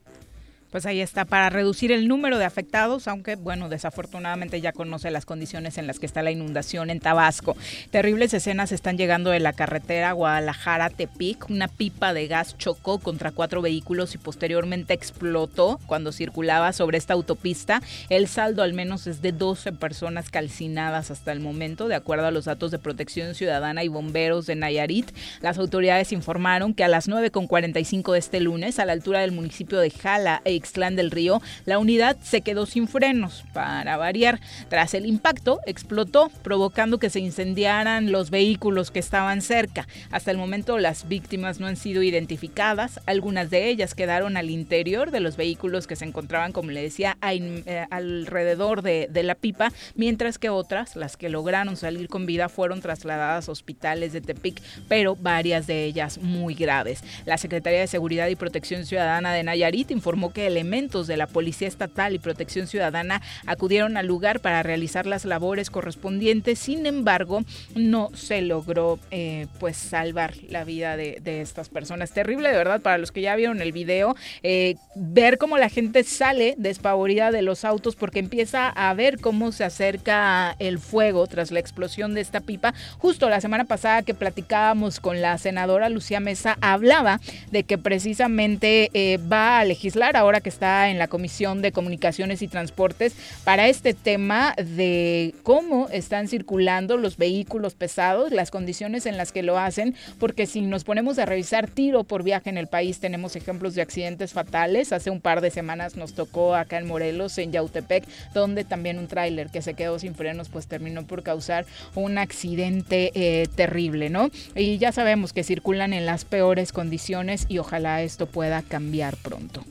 [0.71, 5.25] Pues ahí está, para reducir el número de afectados, aunque bueno, desafortunadamente ya conoce las
[5.25, 7.57] condiciones en las que está la inundación en Tabasco.
[7.89, 11.49] Terribles escenas están llegando de la carretera Guadalajara-Tepic.
[11.49, 17.15] Una pipa de gas chocó contra cuatro vehículos y posteriormente explotó cuando circulaba sobre esta
[17.15, 17.81] autopista.
[18.07, 22.31] El saldo al menos es de 12 personas calcinadas hasta el momento, de acuerdo a
[22.31, 25.11] los datos de protección ciudadana y bomberos de Nayarit.
[25.41, 29.77] Las autoridades informaron que a las 9.45 de este lunes, a la altura del municipio
[29.77, 33.43] de Jala, e Ixtlán del Río, la unidad se quedó sin frenos.
[33.53, 34.39] Para variar,
[34.69, 39.87] tras el impacto, explotó, provocando que se incendiaran los vehículos que estaban cerca.
[40.11, 42.99] Hasta el momento, las víctimas no han sido identificadas.
[43.05, 47.17] Algunas de ellas quedaron al interior de los vehículos que se encontraban, como le decía,
[47.21, 52.49] eh, alrededor de, de la pipa, mientras que otras, las que lograron salir con vida,
[52.49, 57.03] fueron trasladadas a hospitales de Tepic, pero varias de ellas muy graves.
[57.25, 61.67] La Secretaría de Seguridad y Protección Ciudadana de Nayarit informó que elementos de la Policía
[61.67, 66.59] Estatal y Protección Ciudadana acudieron al lugar para realizar las labores correspondientes.
[66.59, 67.43] Sin embargo,
[67.75, 72.11] no se logró eh, pues salvar la vida de, estas personas.
[72.11, 76.03] Terrible, de verdad, para los que ya vieron el video, eh, ver cómo la gente
[76.03, 81.51] sale despavorida de los autos porque empieza a ver cómo se acerca el fuego tras
[81.51, 82.73] la explosión de esta pipa.
[82.97, 87.19] Justo la semana pasada que platicábamos con la senadora Lucía Mesa, hablaba
[87.51, 92.41] de que precisamente eh, va a legislar ahora que está en la Comisión de Comunicaciones
[92.41, 93.13] y Transportes
[93.43, 99.43] para este tema de cómo están circulando los vehículos pesados, las condiciones en las que
[99.43, 103.35] lo hacen, porque si nos ponemos a revisar tiro por viaje en el país, tenemos
[103.35, 104.93] ejemplos de accidentes fatales.
[104.93, 109.07] Hace un par de semanas nos tocó acá en Morelos, en Yautepec, donde también un
[109.07, 111.65] tráiler que se quedó sin frenos, pues terminó por causar
[111.95, 114.29] un accidente eh, terrible, ¿no?
[114.55, 119.63] Y ya sabemos que circulan en las peores condiciones y ojalá esto pueda cambiar pronto.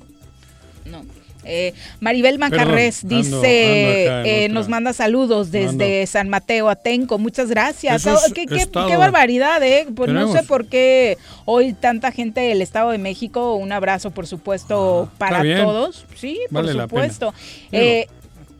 [0.84, 1.04] No.
[1.44, 8.06] Eh, Maribel Macarres dice, eh, nos manda saludos desde San Mateo Atenco, muchas gracias.
[8.06, 9.86] Oh, qué, barbaridad, ¿eh?
[9.94, 11.16] Pues no sé por qué
[11.46, 16.38] hoy tanta gente del Estado de México, un abrazo por supuesto ah, para todos, sí,
[16.52, 17.32] por supuesto.
[17.72, 18.06] Eh,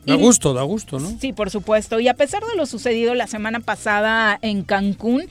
[0.05, 1.15] da gusto, da gusto, ¿no?
[1.19, 1.99] Sí, por supuesto.
[1.99, 5.25] Y a pesar de lo sucedido la semana pasada en Cancún,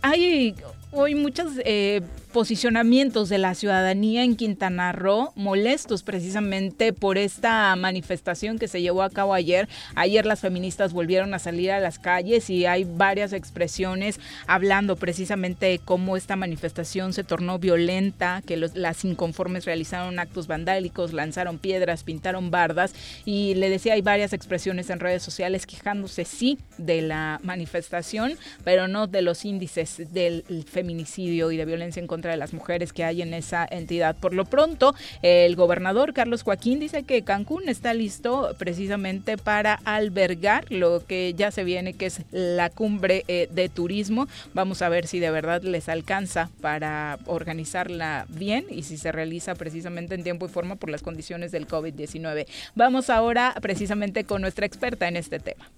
[0.00, 0.54] hay
[0.92, 8.58] hoy muchas eh, posicionamientos de la ciudadanía en Quintana Roo molestos precisamente por esta manifestación
[8.58, 9.68] que se llevó a cabo ayer.
[9.96, 15.66] Ayer las feministas volvieron a salir a las calles y hay varias expresiones hablando precisamente
[15.66, 22.04] de cómo esta manifestación se tornó violenta, que las inconformes realizaron actos vandálicos, lanzaron piedras,
[22.04, 27.40] pintaron bardas y le decía hay varias expresiones en redes sociales quejándose sí de la
[27.42, 32.52] manifestación, pero no de los índices del feminicidio y de violencia en contra de las
[32.52, 34.16] mujeres que hay en esa entidad.
[34.16, 40.64] Por lo pronto, el gobernador Carlos Joaquín dice que Cancún está listo precisamente para albergar
[40.70, 44.28] lo que ya se viene, que es la cumbre eh, de turismo.
[44.54, 49.54] Vamos a ver si de verdad les alcanza para organizarla bien y si se realiza
[49.54, 52.46] precisamente en tiempo y forma por las condiciones del COVID-19.
[52.74, 55.68] Vamos ahora precisamente con nuestra experta en este tema.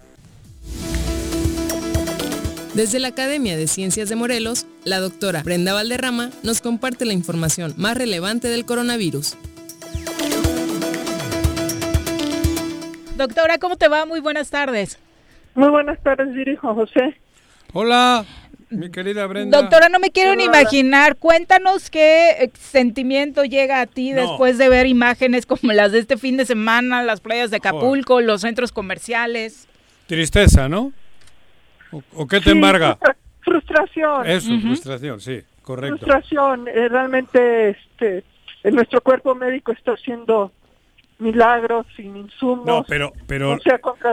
[2.74, 7.74] Desde la Academia de Ciencias de Morelos, la doctora Brenda Valderrama nos comparte la información
[7.76, 9.36] más relevante del coronavirus.
[13.16, 14.06] Doctora, ¿cómo te va?
[14.06, 14.98] Muy buenas tardes.
[15.54, 17.14] Muy buenas tardes, dirijo José.
[17.74, 18.24] Hola,
[18.70, 19.60] mi querida Brenda.
[19.60, 21.16] Doctora, no me quiero ni imaginar.
[21.16, 26.16] Cuéntanos qué eh, sentimiento llega a ti después de ver imágenes como las de este
[26.16, 29.68] fin de semana, las playas de Acapulco, los centros comerciales.
[30.06, 30.92] Tristeza, ¿no?
[32.14, 32.98] ¿O, qué te embarga?
[33.40, 34.26] frustración.
[34.26, 35.98] Eso, frustración, sí, correcto.
[35.98, 36.68] Frustración.
[36.68, 38.24] Eh, realmente este,
[38.70, 40.52] nuestro cuerpo médico está haciendo
[41.18, 42.66] milagros sin insumos.
[42.66, 43.58] No, pero pero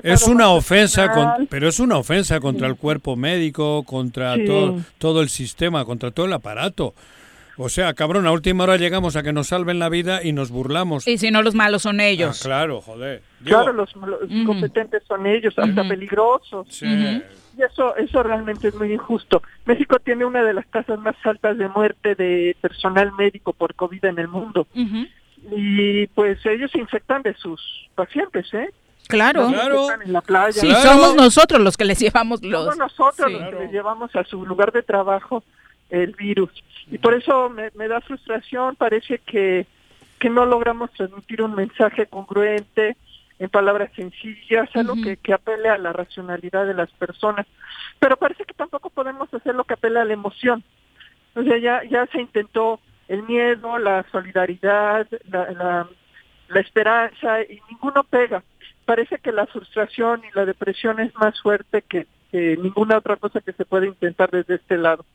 [0.03, 5.29] es una ofensa pero es una ofensa contra el cuerpo médico, contra todo todo el
[5.29, 6.93] sistema, contra todo el aparato.
[7.61, 10.49] O sea, cabrón, a última hora llegamos a que nos salven la vida y nos
[10.49, 11.05] burlamos.
[11.05, 12.39] Y si no, los malos son ellos.
[12.39, 13.21] Ah, claro, joder.
[13.43, 13.91] Claro, los,
[14.45, 16.67] competentes son ellos, hasta peligrosos.
[16.69, 17.21] Sí.
[17.59, 19.41] Y eso, eso realmente es muy injusto.
[19.65, 24.05] México tiene una de las tasas más altas de muerte de personal médico por COVID
[24.05, 24.65] en el mundo.
[25.51, 27.61] Y pues ellos se infectan de sus
[27.95, 28.69] pacientes, ¿eh?
[29.09, 29.49] Claro.
[29.49, 29.87] claro.
[30.01, 30.53] En la playa.
[30.53, 32.63] Sí, somos nosotros los que les llevamos los...
[32.63, 35.43] Somos nosotros los que les llevamos a su lugar de trabajo
[35.89, 36.51] el virus.
[36.89, 39.65] Y por eso me, me da frustración, parece que,
[40.17, 42.95] que no logramos transmitir un mensaje congruente,
[43.39, 47.47] en palabras sencillas, algo que, que apele a la racionalidad de las personas.
[47.97, 50.63] Pero parece que tampoco podemos hacer lo que apela a la emoción.
[51.35, 55.89] O sea, ya, ya se intentó el miedo, la solidaridad, la, la,
[56.49, 58.43] la esperanza, y ninguno pega.
[58.85, 63.39] Parece que la frustración y la depresión es más fuerte que, que ninguna otra cosa
[63.39, 65.05] que se puede intentar desde este lado.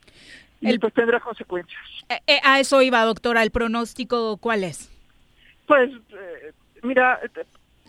[0.61, 1.83] Y El- pues tendrá consecuencias.
[2.09, 3.43] Eh, eh, a eso iba, doctora.
[3.43, 4.91] ¿El pronóstico cuál es?
[5.67, 6.53] Pues, eh,
[6.83, 7.21] mira,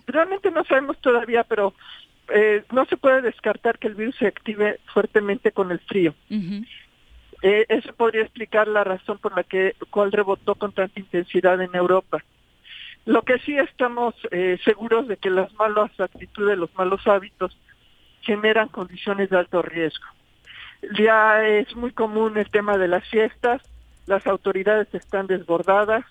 [0.07, 1.73] realmente no sabemos todavía, pero
[2.29, 6.15] eh, no se puede descartar que el virus se active fuertemente con el frío.
[7.41, 11.75] Eh, eso podría explicar la razón por la que cual rebotó con tanta intensidad en
[11.75, 12.23] Europa.
[13.05, 17.55] Lo que sí estamos eh, seguros de que las malas actitudes, los malos hábitos
[18.21, 20.05] generan condiciones de alto riesgo.
[20.97, 23.61] Ya es muy común el tema de las fiestas,
[24.07, 26.03] las autoridades están desbordadas,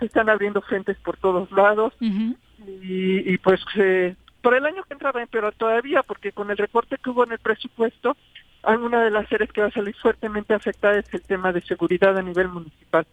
[0.00, 1.94] se están abriendo frentes por todos lados
[2.66, 6.50] y, y pues eh, por el año que entra va a empeorar todavía porque con
[6.50, 8.16] el recorte que hubo en el presupuesto,
[8.62, 12.16] alguna de las áreas que va a salir fuertemente afectada es el tema de seguridad
[12.16, 13.06] a nivel municipal.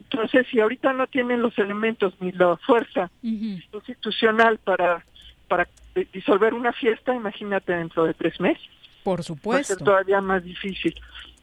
[0.00, 5.04] Entonces, si ahorita no tienen los elementos ni la fuerza institucional para
[5.46, 5.68] para
[6.12, 8.62] disolver una fiesta, imagínate dentro de tres meses.
[9.02, 9.76] Por Va a ser supuesto.
[9.84, 10.94] todavía más difícil.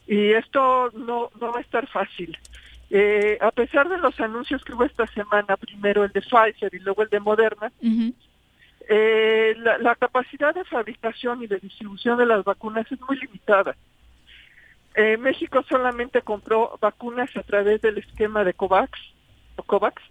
[0.07, 2.38] Y esto no, no va a estar fácil.
[2.90, 6.80] Eh, a pesar de los anuncios que hubo esta semana, primero el de Pfizer y
[6.80, 7.72] luego el de Moderna,
[8.90, 13.76] eh, la, la capacidad de fabricación y de distribución de las vacunas es muy limitada.
[14.96, 19.00] Eh, México solamente compró vacunas a través del esquema de COVAX,
[19.56, 20.02] o COVAX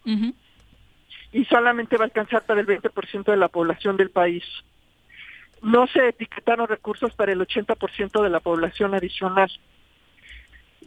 [1.32, 4.44] y solamente va a alcanzar para el 20% de la población del país.
[5.60, 9.50] No se etiquetaron recursos para el 80% de la población adicional.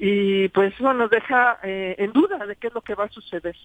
[0.01, 3.09] Y pues eso nos deja eh, en duda de qué es lo que va a
[3.09, 3.55] suceder.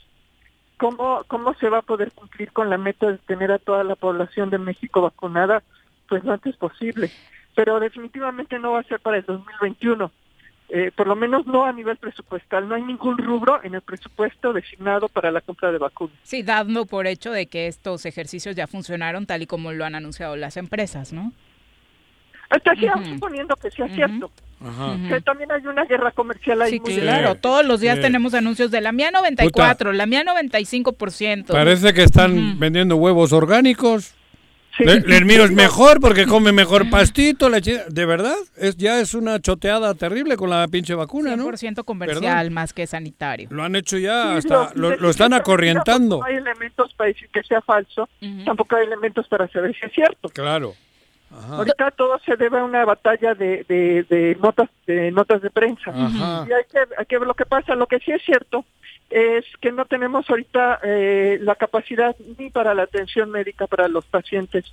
[0.79, 3.95] ¿Cómo, ¿Cómo se va a poder cumplir con la meta de tener a toda la
[3.95, 5.63] población de México vacunada?
[6.09, 7.09] Pues lo antes posible.
[7.55, 10.11] Pero definitivamente no va a ser para el 2021.
[10.71, 12.69] Eh, por lo menos no a nivel presupuestal.
[12.69, 16.17] No hay ningún rubro en el presupuesto designado para la compra de vacunas.
[16.25, 19.95] Sí, dando por hecho de que estos ejercicios ya funcionaron tal y como lo han
[19.95, 21.33] anunciado las empresas, ¿no?
[22.57, 22.95] Hasta aquí Ujú.
[22.99, 24.31] aún suponiendo que sea cierto.
[24.65, 24.97] Ajá.
[25.09, 27.35] Que también hay una guerra comercial ahí Sí, muy claro.
[27.35, 28.03] Todos los días Sí.
[28.03, 31.53] tenemos anuncios de la mía 94, la mía 95%.
[31.53, 34.15] Parece que están vendiendo huevos orgánicos.
[34.77, 34.83] Sí.
[34.85, 37.49] Le- El mío es mejor porque come mejor pastito.
[37.49, 38.35] la ¿De verdad?
[38.57, 41.45] Es, ya es una choteada terrible con la pinche vacuna, ¿no?
[41.45, 42.53] 100% comercial Perdón.
[42.55, 43.49] más que sanitario.
[43.53, 46.19] Lo han hecho ya, Sí, hasta lo- lo, lo están acorrientando.
[46.19, 48.09] No hay elementos para decir que sea falso,
[48.45, 50.29] tampoco hay elementos para saber si es cierto.
[50.31, 50.75] Claro.
[51.37, 51.57] Ajá.
[51.57, 55.91] Ahorita todo se debe a una batalla de, de, de notas de notas de prensa.
[55.91, 56.47] Ajá.
[56.49, 57.75] Y hay que, hay que ver lo que pasa.
[57.75, 58.65] Lo que sí es cierto
[59.11, 64.05] es que no tenemos ahorita eh, la capacidad ni para la atención médica para los
[64.07, 64.65] pacientes.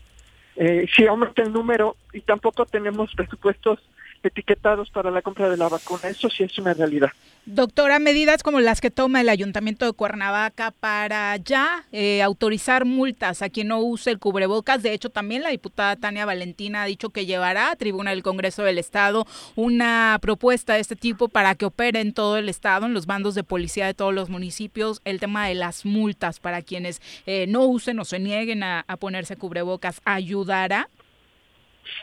[0.55, 3.79] Eh, si aumenta el número y tampoco tenemos presupuestos
[4.23, 6.09] etiquetados para la compra de la vacuna.
[6.09, 7.11] Eso sí es una realidad.
[7.45, 13.41] Doctora, medidas como las que toma el Ayuntamiento de Cuernavaca para ya eh, autorizar multas
[13.41, 14.83] a quien no use el cubrebocas.
[14.83, 18.61] De hecho, también la diputada Tania Valentina ha dicho que llevará a tribuna del Congreso
[18.61, 22.93] del Estado una propuesta de este tipo para que opere en todo el Estado, en
[22.93, 27.01] los bandos de policía de todos los municipios, el tema de las multas para quienes
[27.25, 29.99] eh, no usen o se nieguen a, a ponerse cubrebocas.
[30.05, 30.89] ¿Ayudará?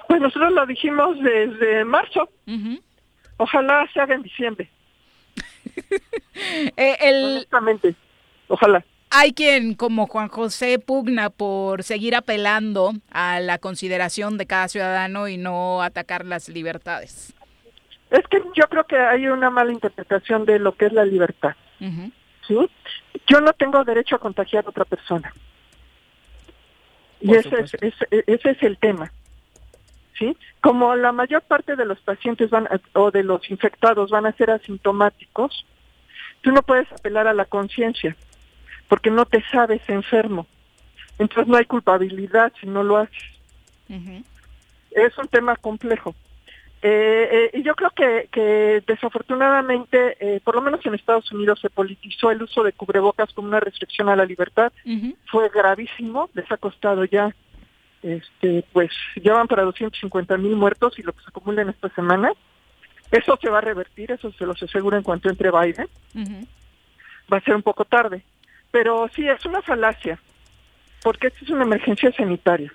[0.07, 2.29] Pues nosotros lo dijimos desde marzo.
[3.37, 4.71] Ojalá se haga en diciembre.
[6.77, 7.25] Eh, el...
[7.25, 7.97] Honestamente,
[8.47, 8.85] ojalá.
[9.11, 15.27] Hay quien, como Juan José, pugna por seguir apelando a la consideración de cada ciudadano
[15.27, 17.35] y no atacar las libertades.
[18.11, 21.57] Es que yo creo que hay una mala interpretación de lo que es la libertad.
[22.47, 22.57] ¿sí?
[23.27, 25.33] Yo no tengo derecho a contagiar a otra persona.
[27.21, 29.11] Y ese es, ese, ese es el tema.
[30.19, 30.37] ¿Sí?
[30.61, 34.33] Como la mayor parte de los pacientes van a- o de los infectados van a
[34.33, 35.65] ser asintomáticos,
[36.41, 38.17] tú no puedes apelar a la conciencia
[38.89, 40.47] porque no te sabes enfermo.
[41.19, 43.25] Entonces no hay culpabilidad si no lo haces.
[44.91, 46.15] Es un tema complejo.
[46.81, 52.31] Eh, y yo creo que, que desafortunadamente, por lo menos en Estados Unidos, se politizó
[52.31, 54.73] el uso de cubrebocas como una restricción a la libertad.
[55.27, 57.35] Fue gravísimo, les ha costado ya,
[58.03, 62.33] este, pues llevan para 250 mil muertos y lo que se acumula en esta semana.
[63.11, 65.89] Eso se va a revertir, eso se los aseguro en cuanto entre Biden.
[67.33, 68.23] Va a ser un poco tarde.
[68.71, 70.19] Pero sí, es una falacia,
[71.03, 72.73] porque esta es una emergencia sanitaria.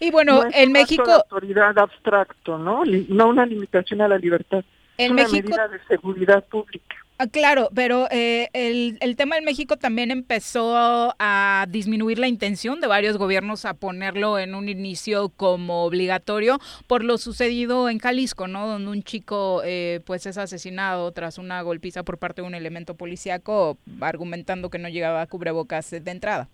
[0.00, 1.04] Y bueno, en México...
[1.04, 2.82] De autoridad abstracto, ¿no?
[2.84, 4.64] No una limitación a la libertad.
[4.98, 5.48] En es una México...
[5.48, 6.96] medida de seguridad pública.
[7.18, 12.80] Ah, claro, pero eh, el, el, tema en México también empezó a disminuir la intención
[12.80, 16.58] de varios gobiernos a ponerlo en un inicio como obligatorio
[16.88, 18.66] por lo sucedido en Jalisco, ¿no?
[18.66, 22.96] Donde un chico eh, pues es asesinado tras una golpiza por parte de un elemento
[22.96, 26.48] policíaco argumentando que no llegaba a cubrebocas de entrada.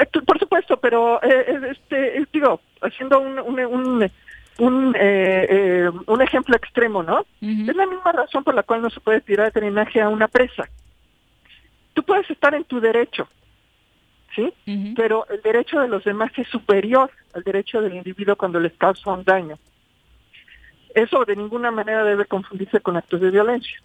[0.00, 4.10] Eh, por supuesto, pero este digo, haciendo un, un un,
[4.58, 7.26] eh, eh, un ejemplo extremo, ¿no?
[7.40, 10.68] Es la misma razón por la cual no se puede tirar drenaje a una presa.
[11.92, 13.28] Tú puedes estar en tu derecho,
[14.34, 14.52] ¿sí?
[14.96, 19.12] Pero el derecho de los demás es superior al derecho del individuo cuando les causa
[19.12, 19.58] un daño.
[20.94, 23.78] Eso de ninguna manera debe confundirse con actos de violencia.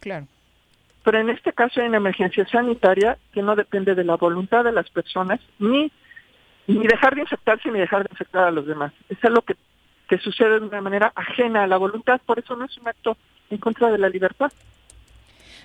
[0.00, 0.26] Claro.
[1.04, 4.70] Pero en este caso hay una emergencia sanitaria que no depende de la voluntad de
[4.70, 5.90] las personas, ni,
[6.68, 8.92] ni dejar de infectarse ni dejar de infectar a los demás.
[9.08, 9.56] Es algo que
[10.12, 13.16] que sucede de una manera ajena a la voluntad, por eso no es un acto
[13.48, 14.52] en contra de la libertad.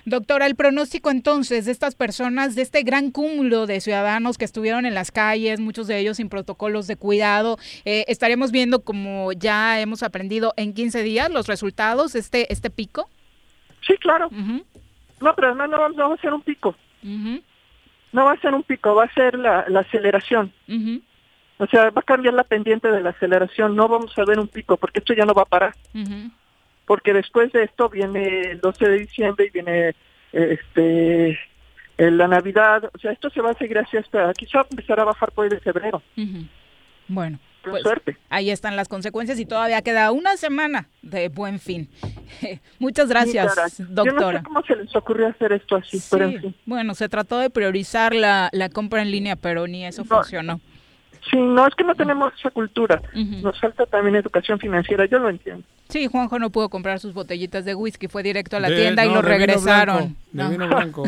[0.06, 4.86] Doctora, el pronóstico entonces de estas personas, de este gran cúmulo de ciudadanos que estuvieron
[4.86, 9.78] en las calles, muchos de ellos sin protocolos de cuidado, eh, estaremos viendo, como ya
[9.80, 13.10] hemos aprendido, en 15 días los resultados de este, este pico.
[13.86, 14.30] Sí, claro.
[14.30, 16.74] No, pero además no, va a ser un pico.
[17.02, 20.54] No va a ser un pico, va a ser la, aceleración.
[21.58, 24.48] O sea, va a cambiar la pendiente de la aceleración, no vamos a ver un
[24.48, 25.74] pico, porque esto ya no va a parar.
[26.86, 29.94] Porque después de esto viene el 12 de diciembre y viene
[30.32, 31.38] este
[31.98, 35.32] la Navidad, o sea, esto se va a seguir así hasta, quizá empezar a bajar
[35.32, 36.00] por el de febrero.
[37.08, 38.16] Bueno, pues, suerte.
[38.30, 41.90] ahí están las consecuencias y todavía queda una semana de buen fin.
[42.78, 44.32] Muchas gracias, doctora.
[44.32, 46.30] no sé cómo se les ocurrió hacer esto así, pero
[46.66, 50.60] Bueno, se trató de priorizar la, la compra en línea, pero ni eso funcionó.
[51.30, 53.00] Sí, no es que no tenemos esa cultura.
[53.14, 55.64] Nos falta también educación financiera, yo lo entiendo.
[55.88, 59.12] Sí, Juanjo no pudo comprar sus botellitas de whisky, fue directo a la tienda y
[59.12, 60.16] lo regresaron.
[60.32, 61.04] de vino blanco.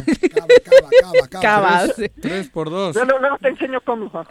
[1.41, 1.83] Cava,
[2.21, 2.97] Tres, por dos.
[2.97, 4.31] Yo luego te enseño cómo, Juanjo.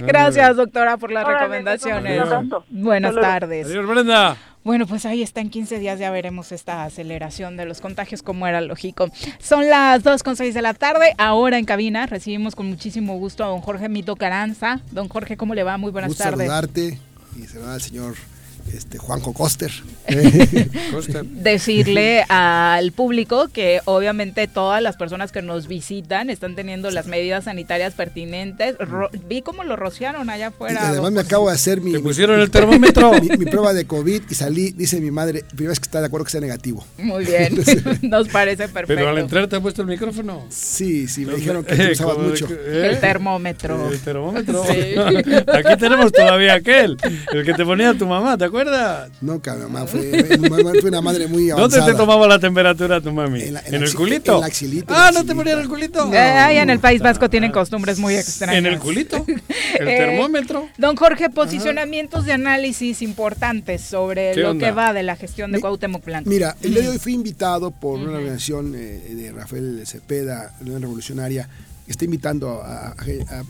[0.00, 2.22] Gracias, doctora, por las recomendaciones.
[2.70, 3.66] Buenas tardes.
[3.66, 4.36] Adiós, Brenda.
[4.64, 8.46] Bueno, pues ahí está, en 15 días ya veremos esta aceleración de los contagios como
[8.46, 9.10] era lógico.
[9.40, 13.60] Son las 2.6 de la tarde, ahora en cabina recibimos con muchísimo gusto a don
[13.60, 14.80] Jorge Mito Caranza.
[14.92, 15.78] Don Jorge, ¿cómo le va?
[15.78, 16.46] Muy buenas gusto tardes.
[16.46, 16.98] saludarte
[17.36, 18.14] y al señor
[18.72, 19.70] este, Juanco Coster.
[21.24, 27.44] Decirle al público que obviamente todas las personas que nos visitan están teniendo las medidas
[27.44, 28.76] sanitarias pertinentes.
[29.26, 30.80] vi cómo lo rociaron allá afuera.
[30.82, 31.98] Y además me acabo de hacer mi...
[31.98, 33.12] pusieron el termómetro?
[33.20, 36.24] Mi, prueba de COVID y salí, dice mi madre, primera vez que está de acuerdo
[36.24, 36.84] que sea negativo.
[36.98, 37.54] Muy bien,
[38.02, 38.94] nos parece perfecto.
[38.94, 40.46] Pero al entrar te ha puesto el micrófono.
[40.48, 42.48] Sí, sí, me dijeron que eh, usabas mucho.
[42.48, 43.90] El termómetro.
[43.90, 44.62] El termómetro.
[44.62, 46.96] Aquí tenemos todavía aquel,
[47.32, 49.10] el que te ponía tu mamá, ¿te acuerdas?
[49.20, 50.10] Nunca, mi mamá fue,
[50.84, 51.86] una madre muy avanzada.
[51.86, 53.42] ¿Dónde te tomaba la temperatura tu mami?
[53.42, 54.32] ¿En, el culito?
[54.32, 54.94] En el axilito.
[54.94, 56.12] Ah, ¿no te ponía en el culito?
[56.12, 58.56] Eh, ahí en el País Vasco tienen costumbres muy extrañas.
[58.56, 59.24] ¿En el culito?
[59.78, 60.68] ¿El eh, termómetro?
[60.76, 66.04] Don Jorge, posicionamientos de análisis importantes sobre lo que va de la gestión de Cuauhtémoc
[66.04, 66.28] Blanco.
[66.28, 70.82] Mira, el día de hoy fui invitado por una organización eh, de Rafael Cepeda, Unión
[70.82, 71.48] Revolucionaria,
[71.86, 72.94] está invitando a,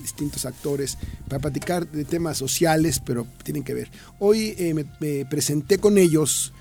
[0.00, 3.90] distintos actores para platicar de temas sociales, pero tienen que ver.
[4.18, 6.52] Hoy eh, me, presenté con ellos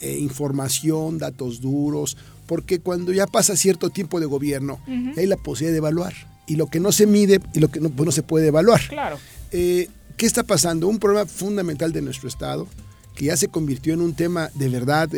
[0.00, 4.80] eh, información, datos duros, porque cuando ya pasa cierto tiempo de gobierno,
[5.16, 6.14] hay la posibilidad de evaluar.
[6.46, 8.80] Y lo que no se mide y lo que no, pues, se puede evaluar.
[8.88, 9.18] Claro.
[9.52, 10.88] Eh, ¿Qué está pasando?
[10.88, 12.66] Un problema fundamental de nuestro Estado,
[13.14, 15.08] que ya se convirtió en un tema de verdad,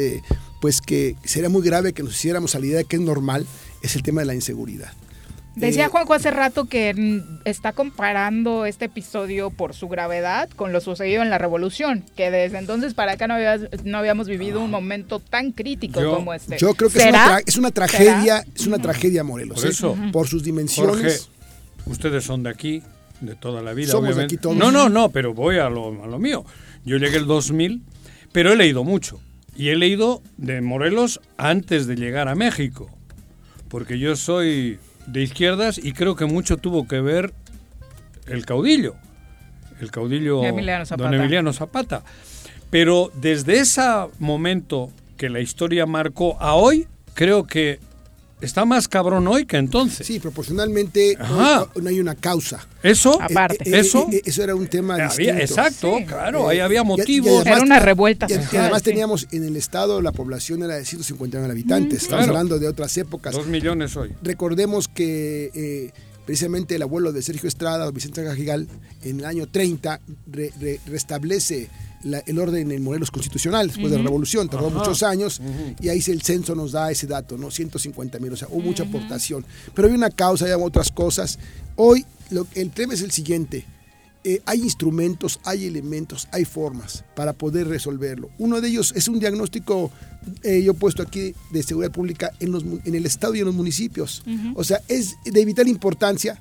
[0.61, 3.47] pues que sería muy grave que nos hiciéramos a la idea de que es normal,
[3.82, 4.93] es el tema de la inseguridad.
[5.55, 10.80] Decía eh, Juanjo hace rato que está comparando este episodio por su gravedad con lo
[10.80, 13.34] sucedido en la revolución, que desde entonces para acá no,
[13.84, 16.57] no habíamos vivido un momento tan crítico como este.
[16.59, 16.98] Yo creo que
[17.46, 19.70] es una, tragedia, es una tragedia Morelos, por, ¿eh?
[19.70, 21.28] eso, por sus dimensiones.
[21.84, 22.82] ustedes son de aquí,
[23.20, 24.57] de toda la vida, Somos De aquí todos.
[24.57, 26.46] No, no, no, pero voy a lo, a lo mío.
[26.84, 27.82] Yo llegué el 2000,
[28.32, 29.20] pero he leído mucho.
[29.55, 32.90] Y he leído de Morelos antes de llegar a México.
[33.68, 37.32] Porque yo soy de izquierdas y creo que mucho tuvo que ver
[38.26, 38.94] el caudillo,
[39.80, 42.03] el caudillo Emiliano don Emiliano Zapata.
[42.70, 43.82] Pero desde ese
[44.18, 47.81] momento que la historia marcó a hoy, creo que
[48.43, 50.06] está más cabrón hoy que entonces.
[50.06, 52.66] Sí, proporcionalmente no, no, hay una causa.
[52.82, 53.69] Eso, aparte.
[53.69, 55.40] Eh, eh, eso, eh, eso era un tema había, distinto.
[55.40, 56.05] Exacto, sí.
[56.05, 57.47] claro, ahí había motivos.
[57.47, 58.27] era una revuelta.
[58.28, 62.02] Y, y además teníamos en el estado la población era de 150 habitantes.
[62.02, 62.39] Mm, Estamos claro.
[62.39, 63.35] hablando de otras épocas.
[63.35, 64.12] Dos millones hoy.
[64.23, 65.93] Recordemos que eh,
[66.27, 68.69] precisamente el abuelo de Sergio Estrada, Vicente Cajigal,
[69.02, 70.01] en el año 30
[70.31, 71.69] re, re, restablece
[72.02, 73.92] la, el orden en Morelos constitucional después uh -huh.
[73.92, 74.78] de la revolución, tardó Ajá.
[74.78, 75.76] muchos años uh -huh.
[75.80, 77.50] y ahí el censo nos da ese dato, ¿no?
[77.50, 78.66] 150 mil, o sea, hubo uh -huh.
[78.66, 79.44] mucha aportación.
[79.74, 81.38] Pero hay una causa, hay otras cosas.
[81.76, 83.64] Hoy lo, el tema es el siguiente.
[84.24, 88.30] Eh, hay instrumentos, hay elementos, hay formas para poder resolverlo.
[88.38, 89.90] Uno de ellos es un diagnóstico,
[90.44, 93.46] eh, yo he puesto aquí, de seguridad pública en, los, en el Estado y en
[93.46, 94.22] los municipios.
[94.54, 96.38] O sea, es de vital importancia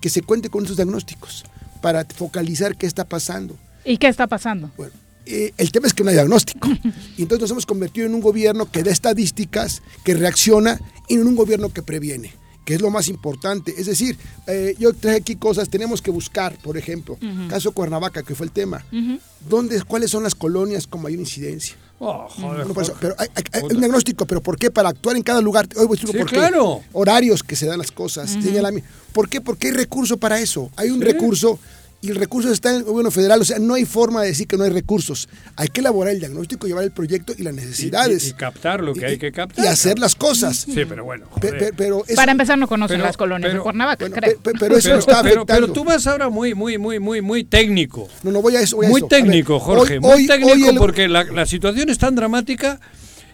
[0.00, 1.44] que se cuente con esos diagnósticos
[1.80, 3.56] para focalizar qué está pasando.
[3.84, 4.70] ¿Y qué está pasando?
[4.76, 4.92] Bueno,
[5.26, 6.68] eh, el tema es que no hay diagnóstico.
[7.16, 11.26] y entonces nos hemos convertido en un gobierno que da estadísticas, que reacciona y en
[11.26, 13.74] un gobierno que previene que es lo más importante.
[13.76, 17.48] Es decir, eh, yo traje aquí cosas, tenemos que buscar, por ejemplo, uh -huh.
[17.48, 19.20] caso Cuernavaca, que fue el tema, uh -huh.
[19.48, 21.76] ¿dónde, ¿cuáles son las colonias con mayor incidencia?
[21.98, 24.72] Oh, joder, no, eso, pero hay, hay, hay, un diagnóstico, pero ¿por qué?
[24.72, 25.68] Para actuar en cada lugar.
[25.76, 26.34] Hoy voy a sí, por qué.
[26.34, 26.82] Claro.
[26.92, 28.34] Horarios que se dan las cosas.
[28.34, 28.82] Uh -huh.
[29.12, 29.40] ¿Por qué?
[29.40, 30.68] Porque hay recurso para eso.
[30.76, 31.04] Hay un sí.
[31.04, 31.60] recurso
[32.02, 34.48] y el recurso está en el gobierno federal, o sea, no hay forma de decir
[34.48, 35.28] que no hay recursos.
[35.54, 38.24] Hay que elaborar el diagnóstico, llevar el proyecto y las necesidades.
[38.24, 39.64] Y, y, y captar lo que y, hay que captar.
[39.64, 40.56] Y hacer las cosas.
[40.56, 41.26] Sí, pero bueno.
[41.40, 44.16] Pe, pe, pero eso, Para empezar, no conocen pero, las colonias pero, de Cuernavaca, bueno,
[44.16, 44.40] creo.
[44.40, 45.46] Pe, pero eso pero, está afectando.
[45.46, 48.08] Pero, tú vas ahora muy, muy, muy, muy, muy técnico.
[48.24, 48.76] No, no voy a eso.
[48.76, 49.06] Voy a muy eso.
[49.06, 49.94] técnico, ver, Jorge.
[49.94, 50.76] Hoy, muy hoy, técnico hoy el...
[50.78, 52.80] porque la, la situación es tan dramática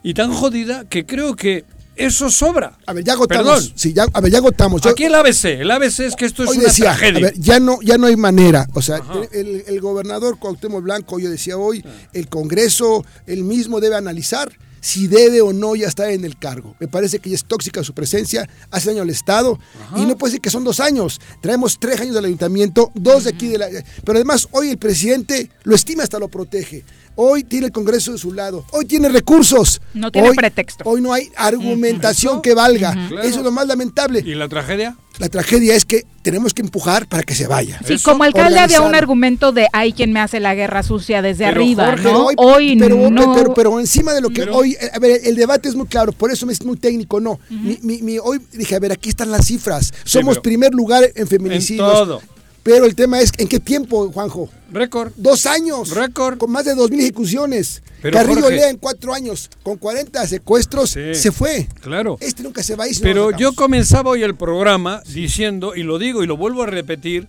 [0.02, 1.64] y tan jodida que creo que
[1.98, 2.78] eso sobra.
[2.86, 3.46] A ver, ya agotamos.
[3.46, 3.72] Perdón.
[3.74, 4.80] Sí, ya, a ver, ya agotamos.
[4.82, 7.18] Yo, Aquí el ABC, el ABC es que esto es hoy una decía, tragedia.
[7.18, 8.66] A ver, ya no, ya no hay manera.
[8.74, 9.00] O sea,
[9.32, 14.50] el, el, gobernador Cuauhtémoc Blanco, yo decía hoy, el Congreso, él mismo debe analizar
[14.80, 16.76] si debe o no ya estar en el cargo.
[16.78, 19.98] Me parece que ya es tóxica su presencia, hace daño al Estado, Ajá.
[19.98, 21.20] y no puede decir que son dos años.
[21.40, 23.68] Traemos tres años del ayuntamiento, dos de aquí de la...
[23.68, 26.84] Pero además hoy el presidente lo estima hasta lo protege.
[27.20, 28.64] Hoy tiene el Congreso de su lado.
[28.70, 29.80] Hoy tiene recursos.
[29.92, 30.84] No tiene hoy, pretexto.
[30.88, 32.42] Hoy no hay argumentación uh -huh.
[32.42, 32.90] que valga.
[32.90, 33.08] Uh -huh.
[33.08, 33.28] claro.
[33.28, 34.22] Eso es lo más lamentable.
[34.24, 34.96] ¿Y la tragedia?
[35.18, 37.80] La tragedia es que tenemos que empujar para que se vaya.
[37.84, 41.20] Sí, Eso, como alcalde había un argumento de hay quien me hace la guerra sucia
[41.20, 42.26] desde pero arriba, Jorge, ¿no?
[42.26, 43.34] Hoy, hoy pero, no.
[43.34, 46.12] Pero, pero, encima de lo que pero, hoy, a ver, el debate es muy claro,
[46.12, 47.32] por eso es muy técnico, no.
[47.32, 47.60] Uh -huh.
[47.60, 49.92] mi, mi, mi, hoy dije, a ver, aquí están las cifras.
[50.04, 51.88] Somos sí, primer lugar en feminicidios.
[51.88, 52.37] En todo.
[52.68, 54.50] Pero el tema es, ¿en qué tiempo, Juanjo?
[54.70, 55.12] Récord.
[55.16, 55.88] Dos años.
[55.92, 56.36] Récord.
[56.36, 57.82] Con más de dos mil ejecuciones.
[58.02, 61.66] Pero Carrillo Jorge, Lea en cuatro años, con 40 secuestros, sí, se fue.
[61.80, 62.18] Claro.
[62.20, 62.94] Este nunca se va a ir.
[62.94, 66.62] Si Pero no yo comenzaba hoy el programa diciendo, y lo digo y lo vuelvo
[66.62, 67.26] a repetir,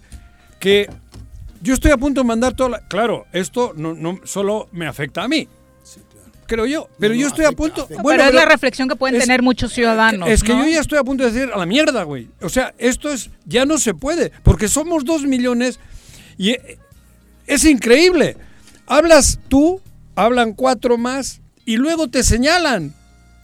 [0.59, 0.89] que
[1.61, 2.87] yo estoy a punto de mandar toda la...
[2.89, 5.47] Claro, esto no, no solo me afecta a mí.
[6.49, 8.01] Creo yo, pero no, yo estoy afecta, a punto.
[8.01, 10.27] Bueno, pero es la reflexión que pueden es, tener muchos ciudadanos.
[10.27, 10.65] Es que ¿no?
[10.65, 12.27] yo ya estoy a punto de decir a la mierda, güey.
[12.41, 15.79] O sea, esto es ya no se puede, porque somos dos millones
[16.39, 16.55] y
[17.45, 18.35] es increíble.
[18.87, 19.79] Hablas tú,
[20.15, 22.95] hablan cuatro más y luego te señalan.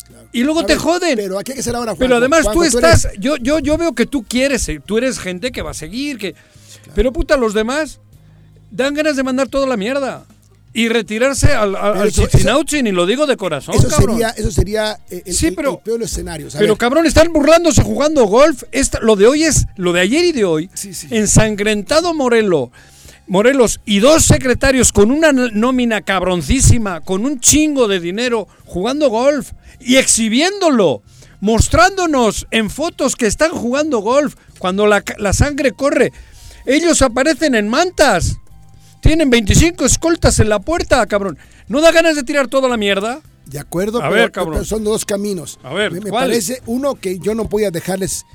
[0.07, 0.30] Claro.
[0.32, 1.15] Y luego a te ver, joden.
[1.15, 1.91] Pero aquí hay que ser ahora.
[1.91, 3.03] Juanjo, pero además Juanjo, tú estás.
[3.03, 3.19] Tú eres...
[3.19, 4.68] yo, yo, yo veo que tú quieres.
[4.84, 6.18] Tú eres gente que va a seguir.
[6.18, 6.91] Que, claro.
[6.95, 7.99] Pero puta, los demás
[8.72, 10.26] dan ganas de mandar toda la mierda.
[10.77, 12.11] Y retirarse al, al, al
[12.69, 13.76] y lo digo de corazón.
[13.76, 14.18] Eso cabrón.
[14.18, 16.49] sería, eso sería el, sí, pero, el peor escenario.
[16.57, 18.64] Pero cabrón, están burlándose jugando golf.
[18.73, 21.07] Esta, lo de hoy es, lo de ayer y de hoy, sí, sí.
[21.11, 22.72] ensangrentado Morelo.
[23.27, 29.53] Morelos y dos secretarios con una nómina cabroncísima, con un chingo de dinero, jugando golf
[29.80, 31.03] y exhibiéndolo,
[31.39, 36.11] mostrándonos en fotos que están jugando golf cuando la, la sangre corre.
[36.65, 38.39] Ellos aparecen en mantas,
[39.06, 41.38] tienen 25 escoltas en la puerta, cabrón.
[41.68, 43.22] ¿No da ganas de tirar toda la mierda?
[43.45, 44.53] De acuerdo, a pero, ver, cabrón.
[44.56, 45.60] pero son dos caminos.
[45.61, 48.26] A ver, me, me parece uno que yo no voy a dejarles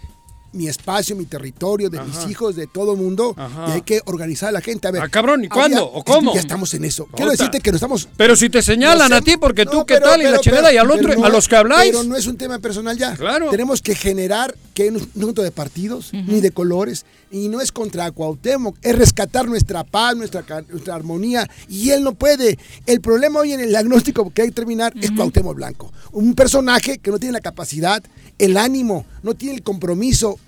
[0.52, 2.06] mi espacio, mi territorio, de Ajá.
[2.06, 3.66] mis hijos, de todo el mundo, Ajá.
[3.68, 4.88] y hay que organizar a la gente.
[4.88, 5.84] A ver, ah, cabrón, ¿y cuándo?
[5.84, 6.34] ¿O cómo?
[6.34, 7.04] Ya estamos en eso.
[7.04, 7.16] Ota.
[7.16, 8.08] Quiero decirte que no estamos.
[8.16, 10.72] Pero si te señalan a ti, porque no, tú qué tal, pero, y la chingada,
[10.72, 11.90] y al otro, no, a los que habláis.
[11.92, 13.16] Pero no es un tema personal ya.
[13.16, 13.50] Claro.
[13.50, 16.26] Tenemos que generar que no es un de partidos, uh -huh.
[16.26, 21.48] ni de colores, y no es contra Cuauhtémoc, es rescatar nuestra paz, nuestra, nuestra armonía,
[21.68, 22.58] y él no puede.
[22.86, 25.04] El problema hoy en el diagnóstico que hay que terminar uh -huh.
[25.04, 25.92] es Cuauhtémoc Blanco.
[26.12, 28.02] Un personaje que no tiene la capacidad,
[28.38, 30.38] el ánimo, no tiene el compromiso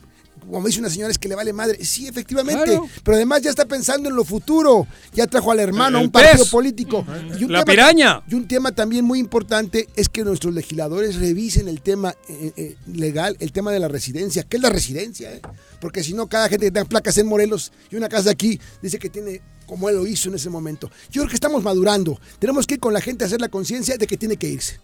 [0.51, 1.85] como dice una señora, es que le vale madre.
[1.85, 2.65] Sí, efectivamente.
[2.65, 2.89] Claro.
[3.03, 4.87] Pero además ya está pensando en lo futuro.
[5.13, 6.23] Ya trajo al hermano a un pez.
[6.25, 7.05] partido político.
[7.39, 8.23] Y un La tema, piraña.
[8.29, 12.77] Y un tema también muy importante es que nuestros legisladores revisen el tema eh, eh,
[12.93, 14.45] legal, el tema de la residencia.
[14.45, 15.33] ¿Qué es la residencia?
[15.33, 15.41] Eh?
[15.81, 18.99] Porque si no, cada gente que tenga placas en Morelos y una casa aquí dice
[18.99, 20.91] que tiene como él lo hizo en ese momento.
[21.11, 22.21] Yo creo que estamos madurando.
[22.39, 24.81] Tenemos que ir con la gente a hacer la conciencia de que tiene que irse.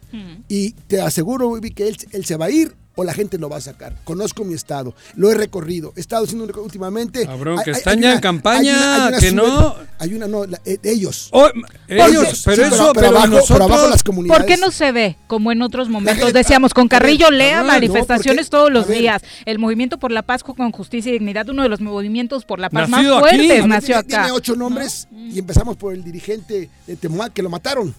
[0.49, 3.49] Y te aseguro, Vivi, que él, él se va a ir o la gente lo
[3.49, 3.95] va a sacar.
[4.03, 7.27] Conozco mi estado, lo he recorrido, he estado haciendo últimamente.
[7.27, 9.77] Cabrón, que están ya en campaña, que no.
[10.01, 11.29] Hay una, no, eh, ellos.
[11.31, 11.49] Oh,
[11.87, 14.41] ellos, pero eso, pero, abajo, las comunidades.
[14.41, 16.33] ¿Por qué no se ve como en otros momentos?
[16.33, 19.23] Decíamos, con Carrillo lea manifestaciones todos los días.
[19.47, 22.69] El Movimiento por la Paz con Justicia y Dignidad, uno de los movimientos por la
[22.69, 24.09] paz más fuertes, nació acá.
[24.09, 27.95] Tiene ocho nombres y empezamos por el dirigente de Temuac que lo mataron.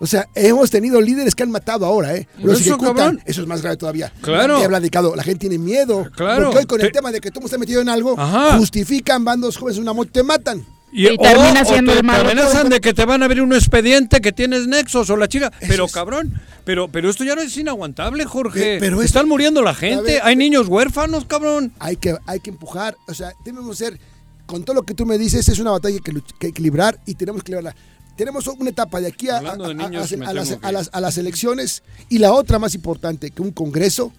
[0.00, 2.28] O sea, hemos tenido líderes que han matado ahora, ¿eh?
[2.38, 3.20] Los eso, ejecutan.
[3.24, 4.12] Eso es más grave todavía.
[4.22, 4.60] Claro.
[4.68, 6.08] La gente tiene miedo.
[6.14, 6.44] Claro.
[6.44, 8.16] Porque hoy con el tema de que tú estás metido en algo,
[8.56, 10.64] justifican bandos jóvenes en una moto te matan.
[10.90, 14.66] Y, termina siendo te, amenazan de que te van a abrir un expediente que tienes
[14.66, 15.52] nexos o la chica.
[15.68, 18.76] pero cabrón, pero, pero esto ya no es inaguantable, Jorge.
[18.76, 21.72] Eh, pero Están muriendo la gente, hay niños huérfanos, cabrón.
[21.78, 23.98] Hay que, hay que empujar, o sea, tenemos que ser,
[24.46, 27.42] con todo lo que tú me dices, es una batalla que, que equilibrar y tenemos
[27.42, 27.74] que librarla
[28.18, 33.52] tenemos una etapa de aquí a, las, elecciones y la otra más importante, que un
[33.52, 34.12] Congreso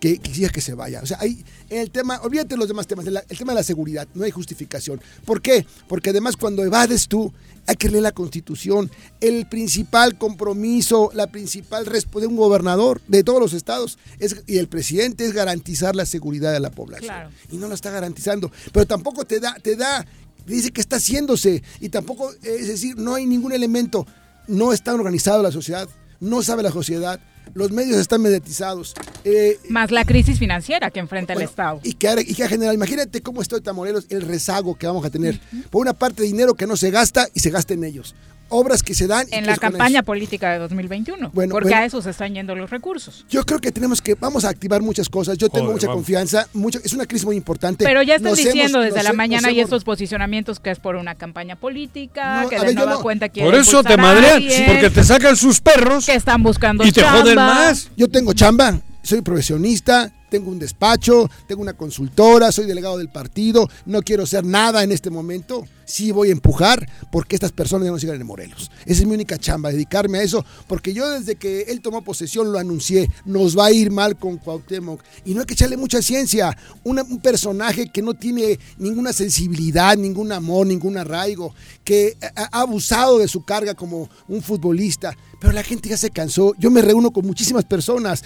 [0.00, 1.00] que quisiera que se vaya.
[1.02, 4.24] O sea, hay el tema, olvídate los demás temas, el tema de la seguridad, no
[4.24, 5.02] hay justificación.
[5.26, 5.66] ¿Por qué?
[5.86, 7.30] Porque además cuando evades tú,
[7.66, 8.90] hay que leer la Constitución.
[9.20, 13.98] El principal compromiso, la principal respuesta de un gobernador de todos los estados
[14.46, 17.30] y el presidente es garantizar la seguridad de la población.
[17.50, 18.50] Y no lo está garantizando.
[18.72, 20.06] Pero tampoco te da, te da
[20.46, 24.06] dice que está haciéndose y tampoco, es decir, no hay ningún elemento,
[24.48, 25.88] no está organizado la sociedad,
[26.20, 27.20] no sabe la sociedad,
[27.54, 28.94] los medios están mediatizados.
[29.24, 31.80] Eh, Más la crisis financiera que enfrenta el Estado.
[31.82, 35.40] Y que, y que general, imagínate cómo está Morelos, el rezago que vamos a tener.
[35.70, 38.14] Por una parte, dinero que no se gasta y se gasta en ellos
[38.52, 39.26] obras que se dan.
[39.30, 41.30] En la campaña política de 2021.
[41.32, 43.24] Bueno, porque a eso se están yendo los recursos.
[43.28, 45.38] Yo creo que tenemos que, vamos a activar muchas cosas.
[45.38, 46.46] Yo tengo mucha confianza.
[46.52, 47.84] Mucho, es una crisis muy importante.
[47.84, 51.56] Pero ya están diciendo desde la mañana y estos posicionamientos que es por una campaña
[51.56, 56.06] política, que de nueva cuenta quieren Por eso te madrean, porque te sacan sus perros.
[56.06, 57.90] Que están buscando Y te joden más.
[57.96, 63.68] Yo tengo chamba, soy profesionista, tengo un despacho, tengo una consultora, soy delegado del partido,
[63.84, 65.66] no quiero hacer nada en este momento.
[65.84, 68.70] Sí voy a empujar porque estas personas ya no sigan en Morelos.
[68.86, 72.50] Esa es mi única chamba, dedicarme a eso, porque yo desde que él tomó posesión
[72.50, 75.02] lo anuncié, nos va a ir mal con Cuauhtémoc.
[75.26, 76.56] Y no hay que echarle mucha ciencia.
[76.82, 81.54] un personaje que no tiene ninguna sensibilidad, ningún amor, ningún arraigo,
[81.84, 85.14] que ha abusado de su carga como un futbolista.
[85.42, 86.54] Pero la gente ya se cansó.
[86.56, 88.22] Yo me reúno con muchísimas personas.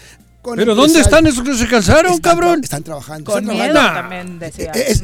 [0.55, 2.61] ¿Pero dónde están esos que se cansaron, cabrón?
[2.63, 3.33] están trabajando.
[3.33, 4.73] Con están miedo también decía.
[4.75, 5.03] Eh, es,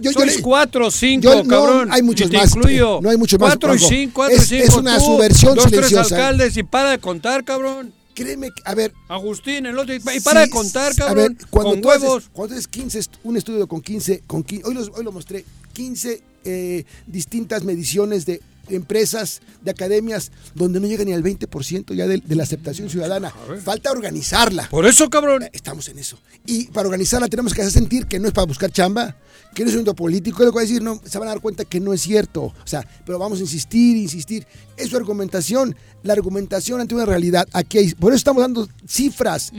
[0.00, 0.12] yo,
[0.42, 1.88] cuatro o cinco, cabrón.
[1.88, 2.54] No, hay muchos más.
[2.54, 3.00] Incluyo.
[3.02, 3.50] No hay muchos más.
[3.50, 4.64] Cuatro y cinco, cuatro y cinco.
[4.64, 6.02] Es una subversión dos, silenciosa.
[6.02, 7.92] tres alcaldes y para de contar, cabrón.
[8.14, 8.92] Créeme, a ver.
[9.08, 9.94] Agustín, el otro.
[9.94, 11.18] Y para de contar, cabrón.
[11.18, 12.30] A ver, cuando con huevos.
[12.32, 16.22] cuando es 15, un estudio con 15, con 15 hoy, los, hoy lo mostré, 15
[16.44, 18.40] eh, distintas mediciones de
[18.70, 23.32] empresas, de academias, donde no llega ni al 20% ya de, la aceptación ciudadana.
[23.64, 24.68] Falta organizarla.
[24.68, 25.48] Por eso, cabrón.
[25.52, 26.18] Estamos en eso.
[26.46, 29.16] Y para organizarla tenemos que hacer sentir que no es para buscar chamba,
[29.58, 30.44] que no es un asunto político.
[30.44, 32.44] Lo que a decir, no, se van a dar cuenta que no es cierto.
[32.44, 34.46] O sea, pero vamos a insistir, insistir.
[34.76, 35.74] Es su argumentación.
[36.04, 37.44] La argumentación ante una realidad.
[37.52, 39.52] Aquí hay, por eso estamos dando cifras.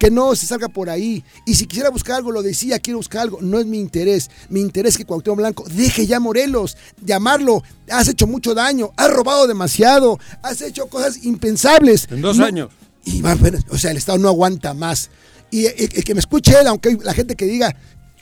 [0.00, 1.22] Que no se salga por ahí.
[1.46, 3.38] Y si quisiera buscar algo, lo decía, quiero buscar algo.
[3.40, 4.32] No es mi interés.
[4.48, 6.76] Mi interés es que Cuauhtémoc Blanco deje ya Morelos.
[7.04, 7.62] Llamarlo.
[7.88, 8.90] Has hecho mucho daño.
[8.96, 10.18] Has robado demasiado.
[10.42, 12.08] Has hecho cosas impensables.
[12.10, 12.70] En dos años.
[13.04, 15.08] Y va, o sea, el Estado no aguanta más.
[15.52, 17.76] Y el que me escuche él, aunque la gente que diga,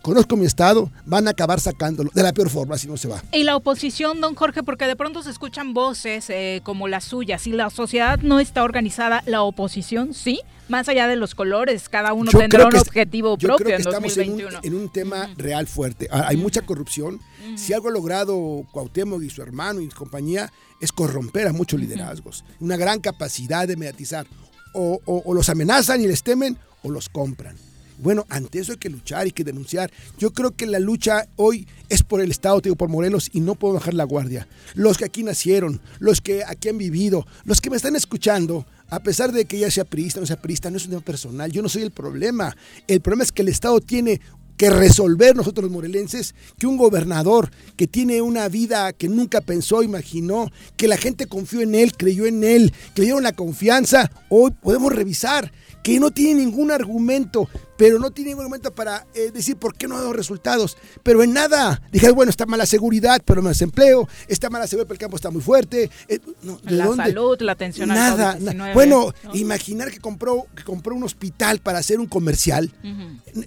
[0.05, 3.23] conozco mi estado, van a acabar sacándolo de la peor forma si no se va.
[3.33, 7.41] Y la oposición, don Jorge, porque de pronto se escuchan voces eh, como las suyas.
[7.41, 12.13] Si la sociedad no está organizada, la oposición sí, más allá de los colores, cada
[12.13, 14.61] uno tendrá un objetivo propio en 2021.
[14.63, 16.07] En un, tema real fuerte.
[16.11, 17.19] Ah, hay mucha corrupción.
[17.57, 20.53] Si algo ha logrado Cuauhtémoc y su hermano y compañía
[20.83, 22.45] es corromper a muchos liderazgos.
[22.61, 24.27] Una gran capacidad de mediatizar.
[24.75, 27.57] o los amenazan y les temen o los compran.
[28.05, 29.91] Bueno, ante eso hay que luchar, y que denunciar.
[30.19, 33.55] Yo creo que la lucha hoy es por el Estado, digo, por Morelos, y no
[33.55, 34.47] puedo bajar la guardia.
[34.75, 39.01] Los que aquí nacieron, los que aquí han vivido, los que me están escuchando, a
[39.01, 41.63] pesar de que ya sea priista no sea priista, no es un tema personal, yo
[41.63, 42.55] no soy el problema.
[42.87, 44.21] El problema es que el Estado tiene
[44.59, 49.83] que resolver nosotros los morelenses que un gobernador que tiene una vida que nunca pensó,
[49.83, 54.13] imaginó, que la gente confió en él, creyó en él, que le dieron la confianza,
[54.29, 55.51] hoy podemos revisar
[55.83, 57.49] que no tiene ningún argumento
[57.85, 60.79] pero no tiene ningún momento para eh, decir por qué no ha dado resultados.
[61.03, 61.83] Pero en nada.
[61.93, 65.31] Dije, bueno, está mala seguridad, pero no desempleo, está mala seguridad, pero el campo está
[65.31, 65.91] muy fuerte.
[66.09, 66.19] Eh,
[66.63, 68.73] la salud, la atención nada, al COVID-19.
[68.73, 72.73] Bueno, imaginar que compró, que compró un hospital para hacer un comercial.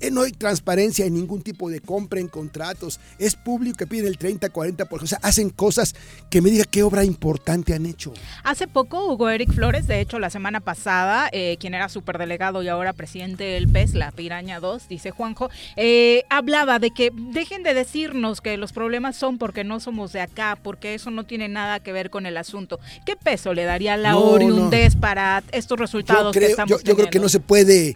[0.01, 2.99] Eh, no hay transparencia en ningún tipo de compra en contratos.
[3.17, 4.87] Es público que piden el 30, 40%.
[5.01, 5.95] O sea, hacen cosas
[6.29, 8.13] que me diga qué obra importante han hecho.
[8.43, 12.93] Hace poco, Hugo Eric Flores, de hecho, la semana pasada, quien era superdelegado y ahora
[12.93, 18.41] presidente del PES, la Piraña 2, dice Juanjo, eh, hablaba de que dejen de decirnos
[18.41, 21.93] que los problemas son porque no somos de acá, porque eso no tiene nada que
[21.93, 22.77] ver con el asunto.
[23.05, 26.77] ¿Qué peso le daría la no, oriundez para estos resultados yo creo, que estamos yo,
[26.83, 27.95] yo creo que no se puede...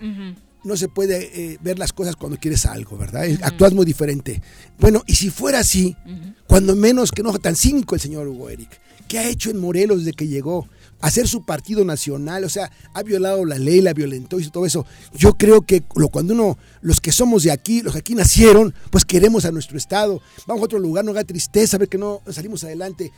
[0.63, 3.23] No se puede eh, ver las cosas cuando quieres algo, ¿verdad?
[3.27, 3.45] Uh -huh.
[3.45, 4.43] Actúas muy diferente.
[4.77, 6.35] Bueno, y si fuera así, uh -huh.
[6.45, 8.69] cuando menos que no tan cínico el señor Hugo Eric,
[9.07, 10.67] ¿qué ha hecho en Morelos desde que llegó?
[11.01, 14.85] Hacer su partido nacional, o sea, ha violado la ley, la violentó y todo eso.
[15.13, 19.05] Yo creo que cuando uno, los que somos de aquí, los que aquí nacieron, pues
[19.05, 22.63] queremos a nuestro estado, vamos a otro lugar, no da tristeza ver que no salimos
[22.63, 23.11] adelante.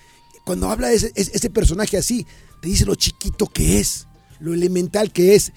[0.46, 2.26] Cuando habla ese, ese personaje así,
[2.62, 4.08] te dice lo chiquito que es,
[4.40, 5.54] lo elemental que es.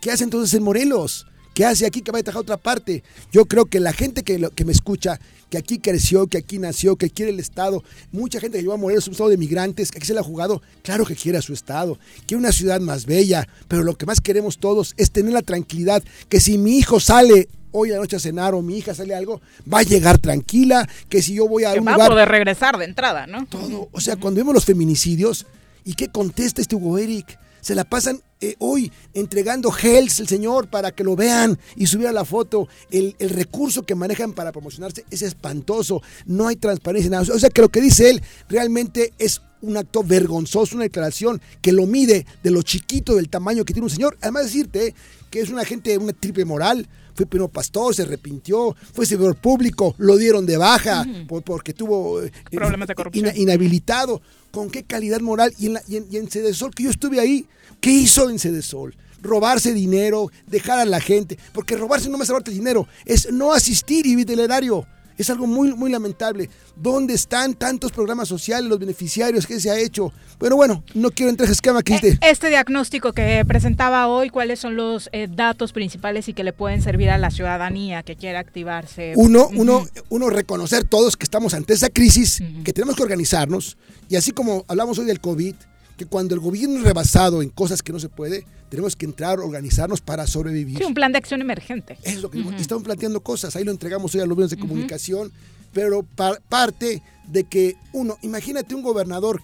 [0.00, 1.27] ¿Qué hace entonces en Morelos?
[1.58, 3.02] ¿Qué hace aquí que va a dejar otra parte?
[3.32, 5.18] Yo creo que la gente que, que me escucha
[5.50, 7.82] que aquí creció, que aquí nació, que quiere el Estado.
[8.12, 10.22] Mucha gente que lleva a Morelos un estado de migrantes, que aquí se le ha
[10.22, 11.98] jugado, claro que quiere a su Estado,
[12.28, 16.00] quiere una ciudad más bella, pero lo que más queremos todos es tener la tranquilidad
[16.28, 19.16] que si mi hijo sale hoy a la noche a cenar o mi hija sale
[19.16, 22.06] algo, va a llegar tranquila, que si yo voy a que un va lugar...
[22.06, 23.46] a poder regresar de entrada, ¿no?
[23.46, 25.44] Todo, o sea, cuando vemos los feminicidios,
[25.84, 27.36] ¿y qué contesta este Hugo Eric?
[27.68, 32.06] Se la pasan eh, hoy entregando gels el señor para que lo vean y subir
[32.06, 32.66] a la foto.
[32.90, 36.00] El, el, recurso que manejan para promocionarse es espantoso.
[36.24, 37.10] No hay transparencia.
[37.10, 37.26] Nada.
[37.30, 41.72] O sea que lo que dice él realmente es un acto vergonzoso, una declaración que
[41.72, 44.16] lo mide de lo chiquito del tamaño que tiene un señor.
[44.22, 44.94] Además decirte
[45.28, 46.88] que es una gente, una triple moral.
[47.14, 51.26] Fue primero pastor, se arrepintió, fue servidor público, lo dieron de baja uh -huh.
[51.26, 53.26] por, porque tuvo eh, problemas de corrupción.
[53.26, 54.22] In, inhabilitado.
[54.50, 55.52] ¿Con qué calidad moral?
[55.58, 57.46] Y en, la, y en, y en Cedesol, que yo estuve ahí,
[57.80, 58.94] ¿qué hizo en Cedesol?
[59.20, 63.52] robarse dinero, dejar a la gente, porque robarse no me es robarte dinero, es no
[63.52, 64.86] asistir y vivir el erario.
[65.16, 66.48] Es algo muy, muy lamentable.
[66.76, 69.48] ¿Dónde están tantos programas sociales, los beneficiarios?
[69.48, 70.12] ¿Qué se ha hecho?
[70.38, 74.30] Pero bueno, no quiero entrar en ese esquema que eh, Este diagnóstico que presentaba hoy,
[74.30, 78.14] ¿cuáles son los eh, datos principales y que le pueden servir a la ciudadanía que
[78.14, 79.14] quiera activarse?
[79.16, 79.58] Uno, uh -huh.
[79.58, 82.62] uno, uno reconocer todos que estamos ante esa crisis, uh -huh.
[82.62, 83.76] que tenemos que organizarnos.
[84.08, 85.56] Y así como hablamos hoy del COVID,
[85.98, 89.40] que cuando el gobierno es rebasado en cosas que no se puede, tenemos que entrar,
[89.40, 90.78] organizarnos para sobrevivir.
[90.78, 91.98] Sí, un plan de acción emergente.
[92.04, 92.58] Es lo que uh -huh.
[92.58, 94.68] estamos planteando cosas, ahí lo entregamos hoy a los medios de uh -huh.
[94.68, 95.32] comunicación,
[95.74, 99.42] pero par parte de que uno, imagínate un gobernador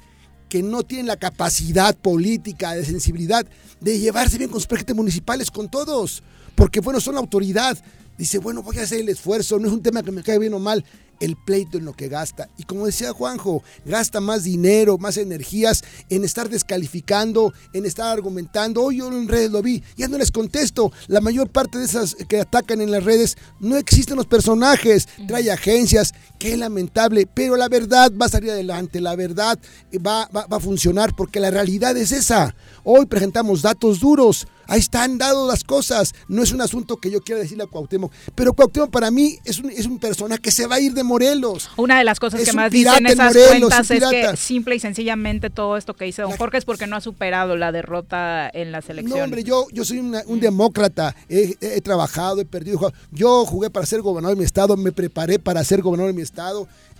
[0.48, 3.44] que no tiene la capacidad política, de sensibilidad,
[3.80, 6.22] de llevarse bien con sus presidentes municipales, con todos,
[6.54, 7.76] porque bueno, son la autoridad.
[8.16, 10.54] Dice, bueno, voy a hacer el esfuerzo, no es un tema que me cae bien
[10.54, 10.84] o mal,
[11.20, 12.48] el pleito en lo que gasta.
[12.56, 18.82] Y como decía Juanjo, gasta más dinero, más energías en estar descalificando, en estar argumentando.
[18.82, 20.92] Hoy yo en redes lo vi, ya no les contesto.
[21.06, 25.50] La mayor parte de esas que atacan en las redes no existen los personajes, trae
[25.50, 26.14] agencias,
[26.44, 29.58] qué lamentable, pero la verdad va a salir adelante, la verdad
[29.94, 32.54] va, va, va a funcionar porque la realidad es esa.
[32.82, 34.46] Hoy presentamos datos duros.
[34.66, 36.14] Ahí están dadas las cosas.
[36.28, 38.12] No es un asunto que yo quiera decirle a Cuauhtémoc.
[38.34, 41.04] Pero Cuauhtémoc para mí es un, es un persona que se va a ir de
[41.04, 41.70] Morelos.
[41.76, 44.76] Una de las cosas es que más dicen esas Morelos, cuentas es, es, que simple
[44.76, 48.50] y sencillamente todo esto que dice Don Jorge es porque no ha superado la derrota
[48.52, 49.18] en las elecciones.
[49.18, 51.14] No, hombre, yo, yo soy una, un demócrata.
[51.28, 52.92] He, he, trabajado, he perdido.
[53.10, 56.22] Yo jugué para ser gobernador de mi estado, me preparé para ser gobernador de mi
[56.22, 56.33] estado.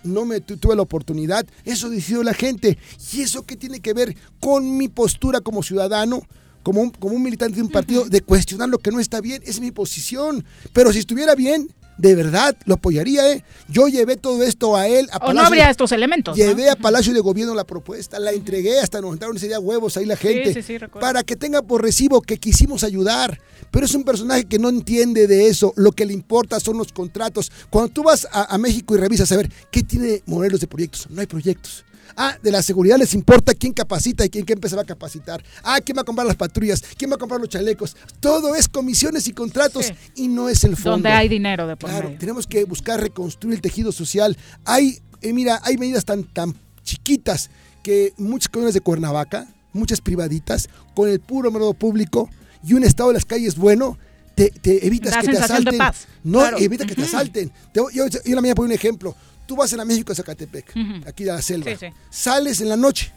[0.03, 1.45] No me tuve la oportunidad.
[1.63, 2.77] Eso decidió la gente.
[3.13, 6.21] ¿Y eso qué tiene que ver con mi postura como ciudadano?
[6.63, 9.39] como un, como un militante de un partido, de cuestionar lo que no está bien,
[9.45, 10.43] es mi posición.
[10.73, 13.43] Pero si estuviera bien, de verdad, lo apoyaría, ¿eh?
[13.69, 15.07] Yo llevé todo esto a él.
[15.11, 16.35] A o Palacio, no habría estos elementos.
[16.35, 16.71] Llevé ¿no?
[16.73, 20.05] a Palacio de Gobierno la propuesta, la entregué, hasta nos entraron ese día huevos ahí
[20.05, 20.53] la gente.
[20.53, 23.39] Sí, sí, sí, para que tenga por recibo que quisimos ayudar.
[23.71, 25.73] Pero es un personaje que no entiende de eso.
[25.75, 27.51] Lo que le importa son los contratos.
[27.69, 31.07] Cuando tú vas a, a México y revisas a ver qué tiene Morelos de proyectos,
[31.09, 31.85] no hay proyectos.
[32.17, 35.43] Ah, de la seguridad les importa quién capacita y quién, quién se va a capacitar.
[35.63, 37.95] Ah, quién va a comprar las patrullas, quién va a comprar los chalecos.
[38.19, 39.93] Todo es comisiones y contratos sí.
[40.15, 40.91] y no es el fondo.
[40.91, 42.19] Donde hay dinero de por Claro, medio.
[42.19, 44.37] tenemos que buscar reconstruir el tejido social.
[44.65, 47.49] Hay, eh, mira, hay medidas tan, tan chiquitas
[47.83, 52.29] que muchas colonias de Cuernavaca, muchas privaditas, con el puro modo público
[52.63, 53.97] y un estado de las calles bueno,
[54.35, 55.77] te, te evitas que te asalten.
[56.23, 56.57] No, claro.
[56.57, 57.51] evita que te asalten.
[57.73, 59.15] Te, yo, yo, la mañana pongo un ejemplo
[59.45, 61.07] tú vas en la México a Zacatepec, uh -huh.
[61.07, 61.87] aquí de la selva, sí, sí.
[62.09, 63.11] sales en la noche.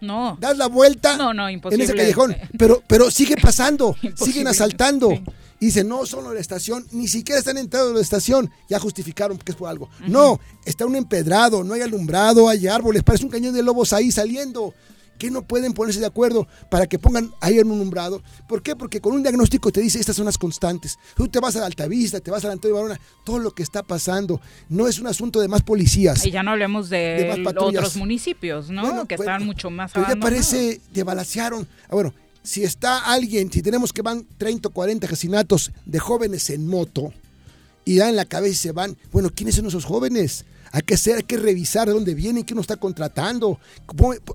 [0.00, 0.36] No.
[0.40, 2.36] Das la vuelta no, no, en ese callejón.
[2.56, 5.10] Pero, pero sigue pasando, siguen asaltando.
[5.10, 5.22] Sí.
[5.60, 8.78] y dicen, no, son de la estación, ni siquiera están entrados de la estación, ya
[8.78, 9.90] justificaron que es por algo.
[10.06, 14.12] No, está un empedrado, no hay alumbrado, hay árboles, parece un cañón de lobos ahí
[14.12, 14.72] saliendo.
[15.18, 18.22] ¿Qué no pueden ponerse de acuerdo para que pongan ahí en un umbrado?
[18.48, 18.76] ¿Por qué?
[18.76, 20.98] Porque con un diagnóstico te dice estas son las constantes.
[21.16, 23.62] Tú te vas a la Altavista, te vas a la Antonio Barona, todo lo que
[23.62, 24.40] está pasando.
[24.68, 26.24] No es un asunto de más policías.
[26.24, 29.06] Y ya no hablemos de, otros municipios, ¿no?
[29.06, 31.04] que están mucho más pero ya parece, te.
[31.08, 31.50] Ah,
[31.90, 36.66] bueno, si está alguien, si tenemos que van 30 o 40 asesinatos de jóvenes en
[36.66, 37.12] moto
[37.84, 40.44] y dan la cabeza y se van, bueno, ¿quiénes son esos jóvenes?
[40.72, 43.58] Hay que, ser, hay que revisar de dónde vienen, quién nos está contratando.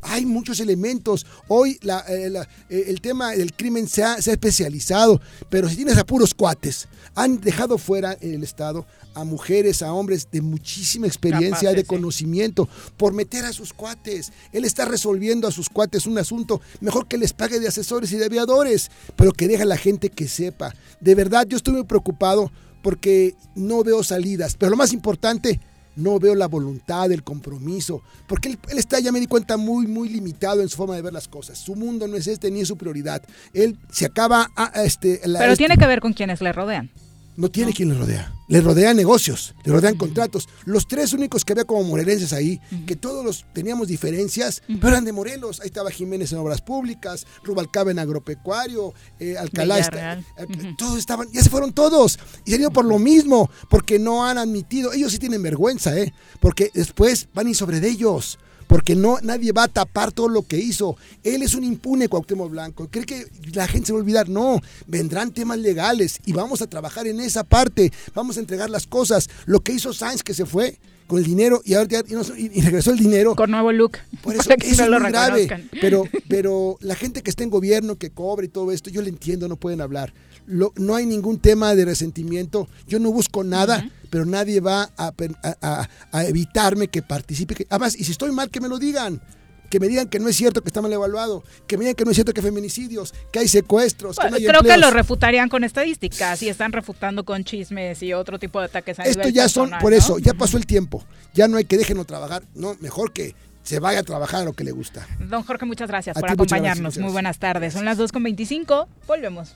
[0.01, 1.25] Hay muchos elementos.
[1.47, 6.33] Hoy eh, eh, el tema del crimen se ha, especializado, pero si tienes a puros
[6.33, 8.85] cuates, han dejado fuera en el Estado
[9.15, 14.31] a mujeres, a hombres de muchísima experiencia, de conocimiento, por meter a sus cuates.
[14.51, 18.17] Él está resolviendo a sus cuates un asunto mejor que les pague de asesores y
[18.17, 20.73] de aviadores, pero que deja a la gente que sepa.
[20.99, 22.51] De verdad, yo estoy muy preocupado
[22.81, 25.59] porque no veo salidas, pero lo más importante,
[25.95, 30.09] no veo la voluntad, el compromiso, porque él, está, ya me di cuenta, muy, muy
[30.09, 31.57] limitado en su forma de ver las cosas.
[31.57, 33.21] Su mundo no es este ni es su prioridad.
[33.53, 35.21] Él se acaba a, este...
[35.23, 36.89] Pero este tiene que ver con quienes le rodean.
[37.35, 38.33] No tiene quien le rodea.
[38.47, 40.47] Le rodean negocios, le rodean contratos.
[40.65, 45.05] Los tres únicos que había como morelenses ahí, que todos los teníamos diferencias, pero eran
[45.05, 45.59] de Morelos.
[45.61, 49.79] Ahí estaba Jiménez en Obras Públicas, Rubalcaba en Agropecuario, eh, Alcalá.
[49.79, 52.19] Eh, todos estaban, ya se fueron todos.
[52.45, 54.93] Y se han ido por lo mismo, porque no han admitido.
[54.93, 56.13] Ellos sí tienen vergüenza, ¿eh?
[56.39, 60.43] Porque después van y sobre de ellos porque no nadie va a tapar todo lo
[60.43, 60.97] que hizo.
[61.23, 62.87] Él es un impune Cuauhtémoc Blanco.
[62.89, 64.29] ¿Cree que la gente se va a olvidar?
[64.29, 67.91] No, vendrán temas legales y vamos a trabajar en esa parte.
[68.13, 69.29] Vamos a entregar las cosas.
[69.45, 70.77] Lo que hizo Sainz que se fue
[71.07, 72.03] con el dinero y ahora
[72.37, 73.35] y, regresó el dinero.
[73.35, 73.97] Con nuevo look.
[74.21, 75.69] Por eso, es muy grave.
[75.79, 79.09] Pero, pero la gente que está en gobierno, que cobra y todo esto, yo le
[79.09, 80.13] entiendo, no pueden hablar
[80.47, 86.87] no hay ningún tema de resentimiento, yo no busco nada, pero nadie va a, evitarme
[86.87, 87.65] que participe.
[87.69, 89.21] Además, y si estoy mal, que me lo digan
[89.69, 92.05] que me digan que no es cierto que está mal evaluado, que me digan que
[92.05, 94.91] no es cierto que hay feminicidios, que hay secuestros, que no hay Creo que lo
[94.91, 99.29] refutarían con estadísticas y están refutando con chismes y otro tipo de ataques a Esto
[99.29, 101.03] ya son, por eso, ya pasó el tiempo,
[101.33, 103.33] ya no hay que déjenlo trabajar, no, mejor que
[103.63, 105.07] se vaya a trabajar a lo que le gusta.
[105.19, 106.99] Don Jorge, muchas gracias por acompañarnos.
[106.99, 107.73] Muy buenas tardes.
[107.73, 108.87] Son las 2.25.
[109.07, 109.55] Volvemos.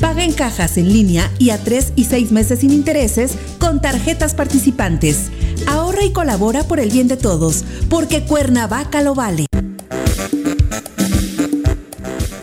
[0.00, 4.34] Paga en cajas en línea y a 3 y 6 meses sin intereses con tarjetas
[4.34, 5.30] participantes.
[5.66, 9.46] Ahorra y colabora por el bien de todos, porque Cuernavaca lo vale.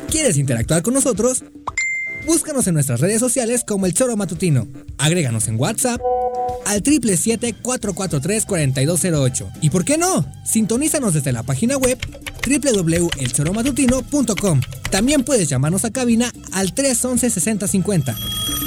[0.10, 1.44] ¿Quieres interactuar con nosotros?
[2.26, 4.68] Búscanos en nuestras redes sociales como El Choro Matutino.
[4.98, 6.02] Agréganos en WhatsApp
[6.66, 9.52] al 777-443-4208.
[9.62, 10.26] ¿Y por qué no?
[10.44, 11.98] Sintonízanos desde la página web
[12.46, 14.62] www.elchoromatutino.com.
[14.92, 18.16] También puedes llamarnos a cabina al 311-6050.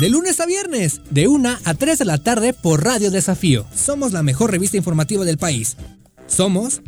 [0.00, 3.66] De lunes a viernes, de 1 a 3 de la tarde por Radio Desafío.
[3.74, 5.76] Somos la mejor revista informativa del país.
[6.26, 6.82] Somos...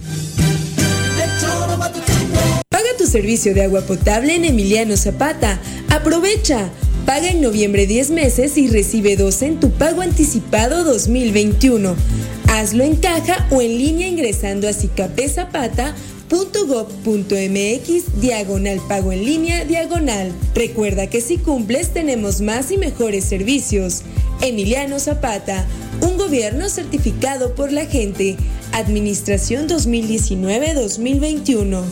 [2.69, 5.59] Paga tu servicio de agua potable en Emiliano Zapata.
[5.89, 6.71] Aprovecha.
[7.07, 11.97] Paga en noviembre 10 meses y recibe 12 en tu pago anticipado 2021.
[12.49, 14.73] Hazlo en caja o en línea ingresando a
[16.31, 20.33] .gov.mx diagonal pago en línea diagonal.
[20.55, 24.03] Recuerda que si cumples tenemos más y mejores servicios.
[24.41, 25.67] Emiliano Zapata,
[26.01, 28.37] un gobierno certificado por la gente.
[28.73, 31.83] Administración 2019-2021.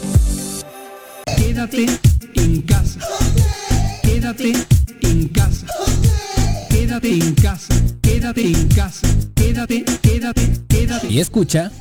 [1.37, 1.87] Quédate
[2.35, 3.01] en casa.
[4.03, 4.53] Quédate
[5.03, 5.67] en casa.
[6.71, 7.75] Quédate en casa.
[8.03, 9.09] Quédate en casa.
[9.35, 11.07] Quédate, quédate, quédate.
[11.09, 11.73] Y escucha.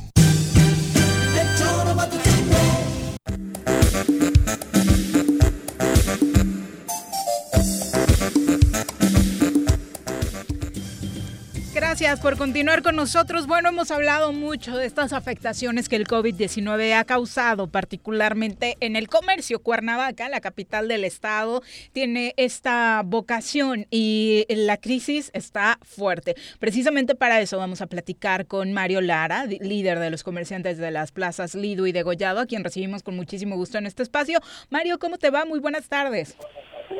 [12.00, 13.48] Gracias por continuar con nosotros.
[13.48, 19.08] Bueno, hemos hablado mucho de estas afectaciones que el COVID-19 ha causado, particularmente en el
[19.08, 19.58] comercio.
[19.58, 21.60] Cuernavaca, la capital del estado,
[21.92, 26.36] tiene esta vocación y la crisis está fuerte.
[26.60, 31.10] Precisamente para eso vamos a platicar con Mario Lara, líder de los comerciantes de las
[31.10, 34.38] plazas Lido y Degollado, a quien recibimos con muchísimo gusto en este espacio.
[34.70, 35.44] Mario, ¿cómo te va?
[35.46, 36.38] Muy buenas tardes.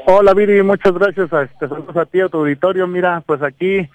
[0.06, 2.88] Hola Viri, muchas gracias a, este, saludos a ti, a tu auditorio.
[2.88, 3.88] Mira, pues aquí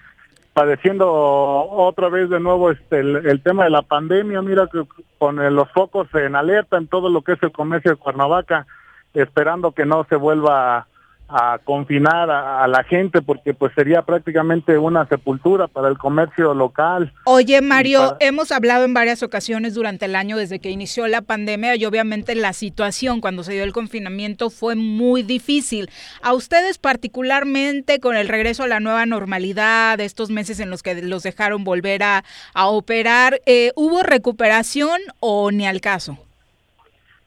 [0.54, 4.84] padeciendo otra vez de nuevo este el, tema de la pandemia, mira que
[5.18, 8.66] con los focos en alerta en todo lo que es el comercio de Cuernavaca,
[9.12, 10.86] esperando que no se vuelva
[11.28, 17.12] a confinar a, la gente porque pues sería prácticamente una sepultura para el comercio local.
[17.24, 21.76] Oye Mario, hemos hablado en varias ocasiones durante el año desde que inició la pandemia
[21.76, 25.90] y obviamente la situación cuando se dio el confinamiento fue muy difícil.
[26.22, 31.02] A ustedes particularmente con el regreso a la nueva normalidad, estos meses en los que
[31.02, 32.24] los dejaron volver a,
[32.54, 36.23] operar, eh, ¿hubo recuperación o ni al caso?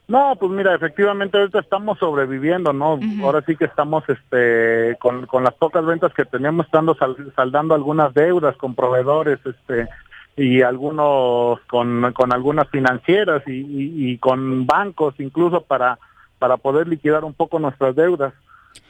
[0.07, 2.97] No, pues mira, efectivamente ahorita estamos sobreviviendo, ¿no?
[3.21, 6.95] Ahora sí que estamos este con, con las pocas ventas que teníamos estando
[7.35, 9.89] saldando algunas deudas con proveedores, este
[10.37, 15.99] y algunos con, con algunas financieras y, y con bancos incluso para
[16.39, 18.33] para poder liquidar un poco nuestras deudas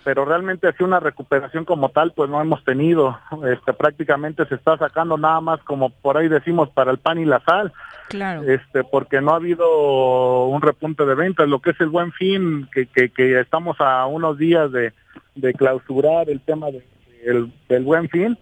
[0.03, 3.19] pero realmente así una recuperación como tal pues no hemos tenido.
[3.51, 7.25] Este prácticamente se está sacando nada más como por ahí decimos para el pan y
[7.25, 7.73] la sal.
[8.09, 8.43] Claro.
[8.43, 12.67] Este porque no ha habido un repunte de ventas lo que es el buen fin
[12.73, 14.93] que, que, que estamos a unos días de,
[15.35, 16.83] de clausurar el tema de,
[17.67, 18.37] del buen fin.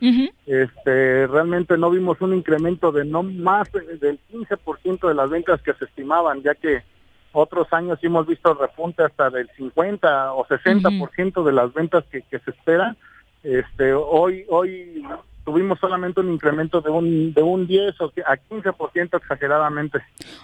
[0.45, 5.73] Este realmente no vimos un incremento de no más del 15% de las ventas que
[5.73, 6.83] se estimaban ya que
[7.35, 12.39] otros años hemos visto repunte hasta del 50 o 60% de las ventas que, que
[12.39, 12.97] se esperan.
[13.43, 15.05] Este, hoy, hoy
[15.45, 19.99] tuvimos solamente un incremento de un, de un 10 o a 15% exageradamente.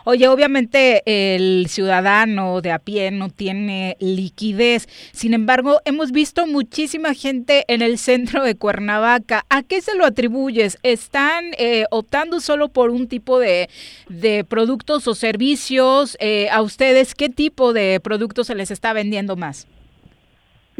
[0.05, 7.13] Oye, obviamente el ciudadano de a pie no tiene liquidez, sin embargo, hemos visto muchísima
[7.13, 9.45] gente en el centro de Cuernavaca.
[9.49, 10.77] ¿A qué se lo atribuyes?
[10.83, 13.69] ¿Están eh, optando solo por un tipo de,
[14.07, 16.15] de productos o servicios?
[16.19, 19.67] Eh, ¿A ustedes qué tipo de productos se les está vendiendo más?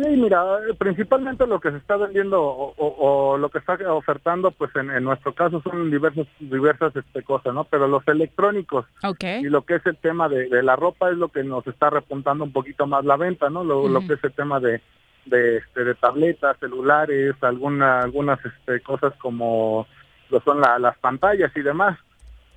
[0.02, 0.44] Sí, mira,
[0.80, 5.62] principalmente lo que se está vendiendo o, lo que está ofertando, pues en, nuestro caso
[5.62, 7.66] son diversos, diversas este, cosas, ¿no?
[7.66, 8.86] Pero los electrónicos
[9.22, 12.44] y lo que es el tema de, la ropa es lo que nos está repuntando
[12.44, 13.64] un poquito más la venta, ¿no?
[13.64, 14.82] Lo, que es el tema de,
[15.26, 19.86] de, este, de tabletas, celulares, alguna, algunas este, cosas como
[20.30, 22.00] lo son las pantallas y demás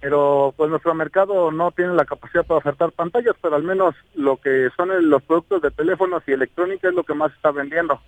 [0.05, 4.37] pero pues nuestro mercado no tiene la capacidad para ofertar pantallas, pero al menos lo
[4.37, 7.99] que son los productos de teléfonos y electrónica es lo que más está vendiendo.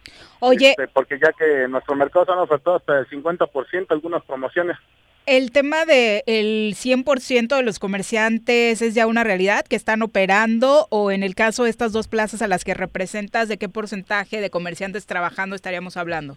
[0.40, 4.76] Oye, este, porque ya que nuestro mercado se han ofertado hasta el 50% algunas promociones.
[5.24, 10.88] El tema del el 100% de los comerciantes es ya una realidad que están operando
[10.90, 14.42] o en el caso de estas dos plazas a las que representas, ¿de qué porcentaje
[14.42, 16.36] de comerciantes trabajando estaríamos hablando?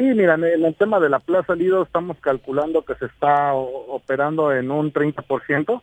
[0.00, 4.50] Sí, mira, en el tema de la Plaza Lido estamos calculando que se está operando
[4.50, 5.82] en un 30%,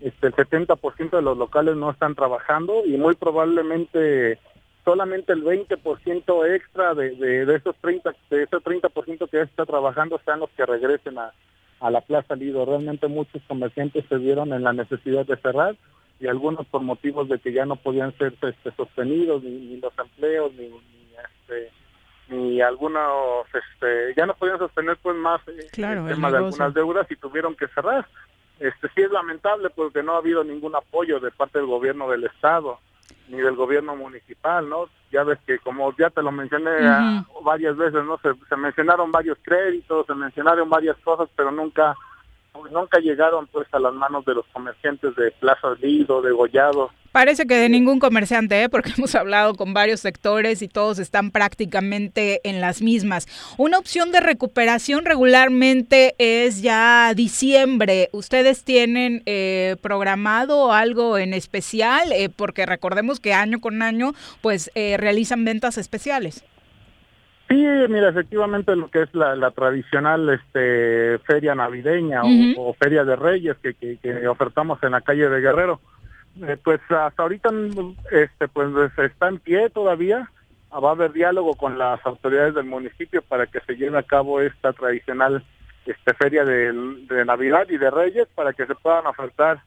[0.00, 4.38] este, el 70% de los locales no están trabajando y muy probablemente
[4.86, 10.18] solamente el 20% extra de, de, esos 30, de ese 30% que ya está trabajando
[10.24, 11.34] sean los que regresen a,
[11.80, 12.64] a la Plaza Lido.
[12.64, 15.76] Realmente muchos comerciantes se vieron en la necesidad de cerrar
[16.20, 20.54] y algunos por motivos de que ya no podían ser este, sostenidos ni, los empleos
[20.54, 21.77] ni, ni este
[22.28, 27.10] ni algunos este ya no podían sostener pues más eh, el tema de algunas deudas
[27.10, 28.06] y tuvieron que cerrar.
[28.58, 32.24] Este sí es lamentable porque no ha habido ningún apoyo de parte del gobierno del
[32.24, 32.80] estado
[33.28, 37.76] ni del gobierno municipal no ya ves que como ya te lo mencioné ah, varias
[37.76, 41.94] veces no se, se, mencionaron varios créditos se mencionaron varias cosas pero nunca
[42.70, 47.46] nunca llegaron pues a las manos de los comerciantes de Plaza Lido de Gollado Parece
[47.46, 48.68] que de ningún comerciante, ¿eh?
[48.68, 53.26] porque hemos hablado con varios sectores y todos están prácticamente en las mismas.
[53.56, 58.10] Una opción de recuperación regularmente es ya diciembre.
[58.12, 62.12] ¿Ustedes tienen eh, programado algo en especial?
[62.12, 64.12] Eh, porque recordemos que año con año
[64.42, 66.44] pues realizan ventas especiales.
[67.48, 72.22] Sí, mira, efectivamente lo que es la, tradicional este, feria navideña
[72.58, 75.80] o, feria de reyes que, que ofertamos en la calle de Guerrero
[76.46, 77.50] eh, pues hasta ahorita
[78.12, 78.68] este pues
[78.98, 80.30] está en pie todavía.
[80.72, 84.40] Va a haber diálogo con las autoridades del municipio para que se lleve a cabo
[84.40, 85.42] esta tradicional
[85.86, 89.62] este feria de, navidad y de reyes para que se puedan ofertar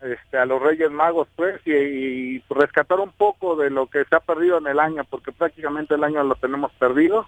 [0.00, 4.20] este a los reyes magos pues y, rescatar un poco de lo que se ha
[4.20, 7.26] perdido en el año porque prácticamente el año lo tenemos perdido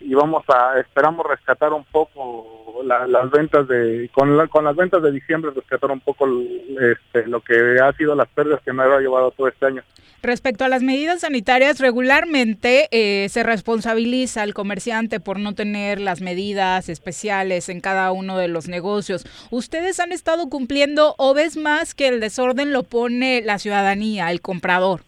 [0.00, 5.12] y vamos a esperamos rescatar un poco las ventas de con, con las ventas de
[5.12, 9.30] diciembre rescatar un poco este, lo que ha sido las pérdidas que me ha llevado
[9.32, 9.82] todo este año.
[10.22, 16.20] Respecto a las medidas sanitarias, regularmente eh, se responsabiliza al comerciante por no tener las
[16.20, 19.24] medidas especiales en cada uno de los negocios.
[19.50, 24.42] ¿Ustedes han estado cumpliendo o ves más que el desorden lo pone la ciudadanía, el
[24.42, 25.00] comprador?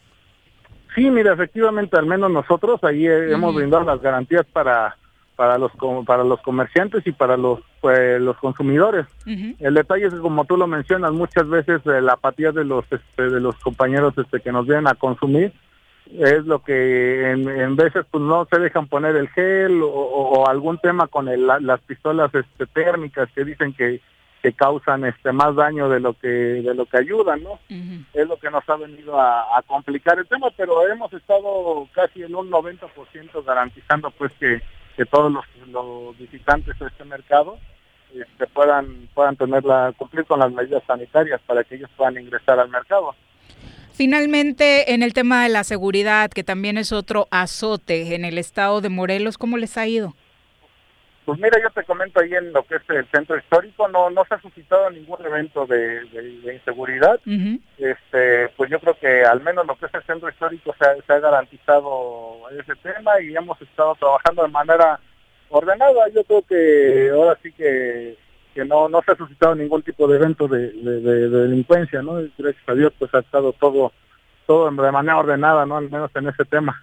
[0.95, 4.97] Sí, mira, efectivamente, al menos nosotros ahí hemos brindado las garantías para
[5.37, 5.73] para los
[6.07, 9.07] para los comerciantes y para los pues, los consumidores.
[9.27, 12.85] El detalle es que como tú lo mencionas, muchas veces eh, la apatía de los
[12.91, 15.53] este, de los compañeros este que nos vienen a consumir
[16.19, 21.07] es lo que en, veces pues no se dejan poner el gel o, algún tema
[21.07, 24.01] con las pistolas este, térmicas que dicen que
[24.43, 27.61] que causan este más daño de lo que de lo que ayudan no
[28.13, 32.35] es lo que nos ha venido a, complicar el tema pero hemos estado casi en
[32.35, 34.61] un 90% garantizando pues que,
[34.97, 37.59] que todos los, los, visitantes de este mercado
[38.13, 42.69] este, puedan puedan tenerla cumplir con las medidas sanitarias para que ellos puedan ingresar al
[42.69, 43.15] mercado.
[43.95, 48.81] Finalmente, en el tema de la seguridad, que también es otro azote en el estado
[48.81, 50.15] de Morelos, ¿cómo les ha ido?
[51.25, 54.25] Pues mira, yo te comento ahí en lo que es el centro histórico, no no
[54.25, 56.03] se ha suscitado ningún evento de,
[56.53, 57.21] inseguridad.
[57.79, 61.19] Este, pues yo creo que al menos lo que es el centro histórico se ha,
[61.21, 64.99] garantizado ese tema y hemos estado trabajando de manera
[65.51, 66.09] ordenada.
[66.09, 68.17] Yo creo que ahora sí que,
[68.53, 72.15] que no no se ha suscitado ningún tipo de evento de, de delincuencia, ¿no?
[72.37, 73.93] Gracias a Dios, pues ha estado todo
[74.47, 75.77] todo de manera ordenada, ¿no?
[75.77, 76.81] Al menos en ese tema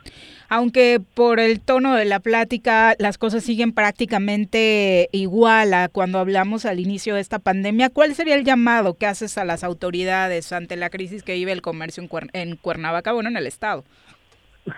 [0.49, 6.65] aunque por el tono de la plática las cosas siguen prácticamente igual a cuando hablamos
[6.65, 10.75] al inicio de esta pandemia, ¿cuál sería el llamado que haces a las autoridades ante
[10.75, 12.03] la crisis que vive el comercio
[12.33, 13.83] en, Cuernavaca, bueno, en el estado?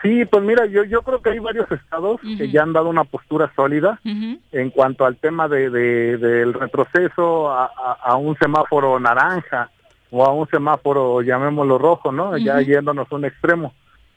[0.01, 3.03] Sí, pues mira, yo yo creo que hay varios estados que ya han dado una
[3.03, 9.69] postura sólida en cuanto al tema de, del retroceso a, un semáforo naranja
[10.11, 12.37] o a un semáforo, llamémoslo rojo, ¿no?
[12.37, 13.73] Ya yéndonos a un extremo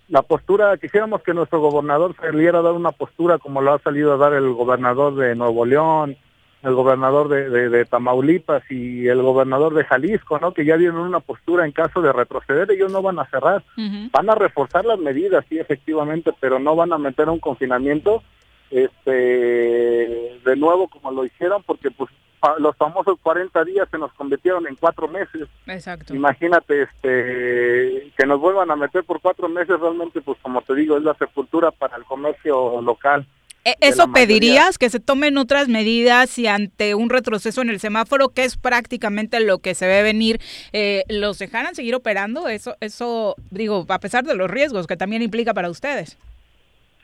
[0.09, 4.12] la postura, quisiéramos que nuestro gobernador saliera a dar una postura como lo ha salido
[4.12, 6.16] a dar el gobernador de Nuevo León,
[6.62, 10.53] el gobernador de, de, Tamaulipas y el gobernador de Jalisco, ¿no?
[10.53, 14.31] Que ya dieron una postura en caso de retroceder, ellos no van a cerrar, van
[14.31, 18.23] a reforzar las medidas, sí, efectivamente, pero no van a meter un confinamiento,
[18.71, 22.11] este, de nuevo como lo hicieron, porque pues
[22.59, 25.49] los famosos 40 días se nos convirtieron en cuatro meses.
[25.66, 26.15] Exacto.
[26.15, 30.97] Imagínate este que nos vuelvan a meter por cuatro meses, realmente, pues como te digo,
[30.97, 33.27] es la sepultura para el comercio local.
[33.65, 38.29] E, ¿Eso pedirías que se tomen otras medidas y ante un retroceso en el semáforo,
[38.29, 40.39] que es prácticamente lo que se ve venir,
[40.73, 42.49] eh, los dejaran seguir operando?
[42.49, 46.19] Eso, eso, digo, a pesar de los riesgos que también implica para ustedes.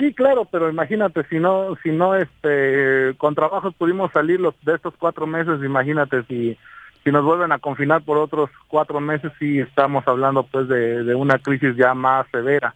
[0.01, 4.75] Sí, claro, pero imagínate si no, si no, este, con trabajos pudimos salir los de
[4.75, 6.57] estos cuatro meses, imagínate si
[7.05, 11.15] si nos vuelven a confinar por otros cuatro meses, sí estamos hablando pues de, de
[11.15, 12.75] una crisis ya más severa.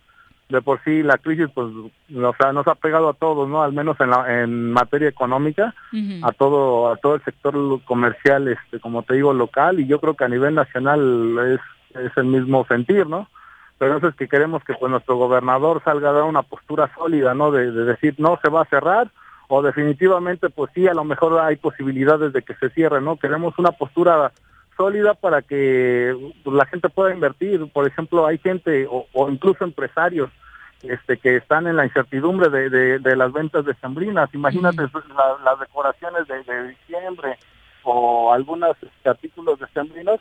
[0.51, 1.69] De por sí la crisis pues
[2.11, 3.63] nos ha, nos ha pegado a todos, ¿no?
[3.63, 5.75] Al menos en, la, en materia económica,
[6.23, 10.15] a todo a todo el sector comercial, este, como te digo, local y yo creo
[10.15, 11.61] que a nivel nacional es
[12.03, 13.29] es el mismo sentir, ¿no?
[13.79, 17.35] Pero eso es que queremos que pues nuestro gobernador salga a dar una postura sólida,
[17.35, 17.51] ¿no?
[17.51, 19.11] De, decir no se va a cerrar
[19.49, 23.17] o definitivamente pues sí, a lo mejor hay posibilidades de que se cierre, ¿no?
[23.17, 24.33] Queremos una postura
[24.77, 27.71] sólida para que pues, la gente pueda invertir.
[27.73, 30.31] Por ejemplo, hay gente o, incluso empresarios
[30.83, 34.33] este, que están en la incertidumbre de, de, las ventas de sembrinas.
[34.35, 37.39] Imagínate las decoraciones de, de, diciembre
[37.83, 40.21] o algunos este, artículos de sembrinos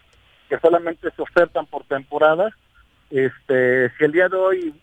[0.49, 2.53] que solamente se ofertan por temporada
[3.14, 4.73] este, si el día de hoy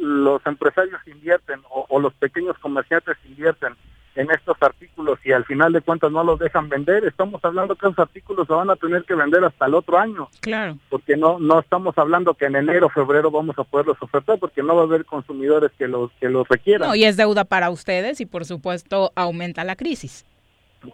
[0.00, 3.74] los empresarios invierten o, los pequeños comerciantes invierten
[4.14, 7.86] en estos artículos y al final de cuentas no los dejan vender, estamos hablando que
[7.86, 10.28] esos artículos se van a tener que vender hasta el otro año.
[10.40, 10.76] Claro.
[10.90, 14.74] Porque no no estamos hablando que en enero, febrero vamos a poderlos ofertar porque no
[14.74, 16.88] va a haber consumidores que los que los requieran.
[16.88, 20.26] No, y es deuda para ustedes y por supuesto aumenta la crisis.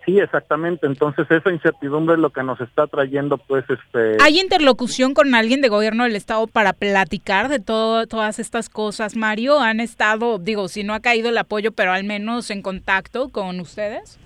[0.06, 0.86] Sí, exactamente.
[0.86, 4.16] Entonces esa incertidumbre es lo que nos está trayendo, pues, este.
[4.23, 9.15] ¿Hay interlocución con alguien de gobierno del estado para platicar de todo, todas estas cosas,
[9.15, 9.61] Mario?
[9.61, 13.61] ¿Han estado, digo, si no ha caído el apoyo, pero al menos en contacto con
[13.61, 14.19] ustedes?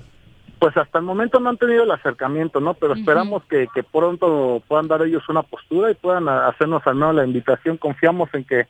[0.61, 2.75] Pues hasta el momento no han tenido el acercamiento, ¿no?
[2.75, 7.15] Pero esperamos que, que pronto puedan dar ellos una postura y puedan hacernos al menos
[7.15, 7.77] la invitación.
[7.77, 8.67] Confiamos en que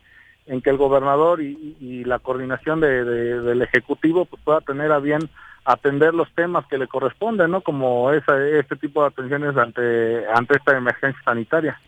[0.48, 4.90] en que el gobernador y, y la coordinación de, de, del ejecutivo pues, pueda tener
[4.92, 5.20] a bien
[5.68, 7.60] atender los temas que le corresponden, ¿no?
[7.60, 11.78] Como esa, este tipo de atenciones ante, ante esta emergencia sanitaria.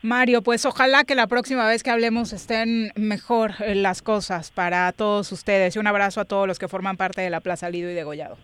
[0.00, 4.90] Mario, pues ojalá que la próxima vez que hablemos estén mejor eh, las cosas para
[4.92, 5.76] todos ustedes.
[5.76, 8.02] Y un abrazo a todos los que forman parte de la Plaza Lido y de
[8.02, 8.38] Gollado.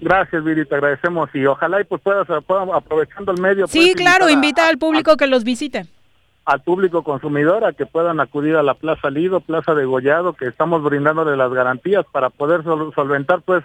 [0.00, 3.66] Gracias, Viri, te agradecemos y ojalá y pues puedas, puedas aprovechando el medio.
[3.66, 5.86] Sí, claro, invita al público que los visite.
[6.44, 10.46] Al público consumidor a que puedan acudir a la Plaza Lido, Plaza de Gollado, que
[10.46, 13.64] estamos brindándole las garantías para poder solventar pues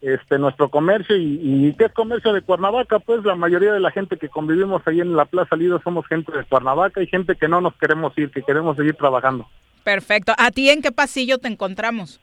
[0.00, 3.90] este nuestro comercio y, y qué es comercio de Cuernavaca pues la mayoría de la
[3.90, 7.48] gente que convivimos ahí en la Plaza Lido somos gente de Cuernavaca y gente que
[7.48, 9.46] no nos queremos ir que queremos seguir trabajando.
[9.84, 10.32] Perfecto.
[10.36, 12.20] A ti en qué pasillo te encontramos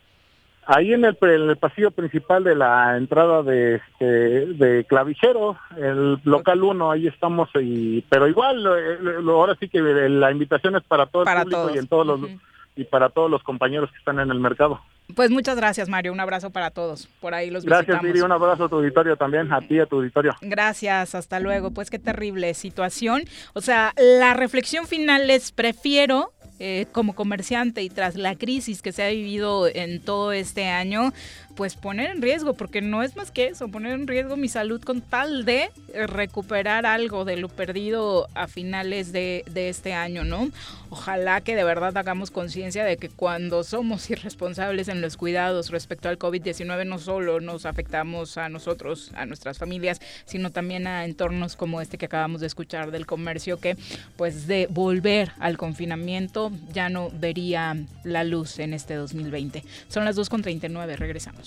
[0.68, 6.20] ahí en el, en el pasillo principal de la entrada de este, de clavijero el
[6.24, 8.66] local 1 ahí estamos y pero igual
[9.28, 12.20] ahora sí que la invitación es para todo el público y en todos.
[12.20, 12.30] los
[12.78, 14.80] y para todos los compañeros que están en el mercado
[15.16, 16.12] pues muchas gracias, Mario.
[16.12, 17.08] Un abrazo para todos.
[17.22, 18.22] Por ahí los Gracias, Miri.
[18.22, 20.36] Un abrazo a tu auditorio también, a ti y a tu auditorio.
[20.41, 21.72] Gracias, hasta luego.
[21.72, 23.24] Pues qué terrible situación.
[23.54, 28.91] O sea, la reflexión final es prefiero eh, como comerciante y tras la crisis que
[28.91, 31.14] se ha vivido en todo este año,
[31.58, 34.80] pues poner en riesgo, porque no es más que eso, poner en riesgo mi salud
[34.80, 35.72] con tal de
[36.06, 40.52] recuperar algo de lo perdido a finales de, de este año, ¿no?
[40.92, 46.10] Ojalá que de verdad hagamos conciencia de que cuando somos irresponsables en los cuidados respecto
[46.10, 51.56] al COVID-19 no solo nos afectamos a nosotros, a nuestras familias, sino también a entornos
[51.56, 53.76] como este que acabamos de escuchar del comercio que
[54.16, 59.64] pues de volver al confinamiento ya no vería la luz en este 2020.
[59.88, 61.47] Son las 2.39, regresamos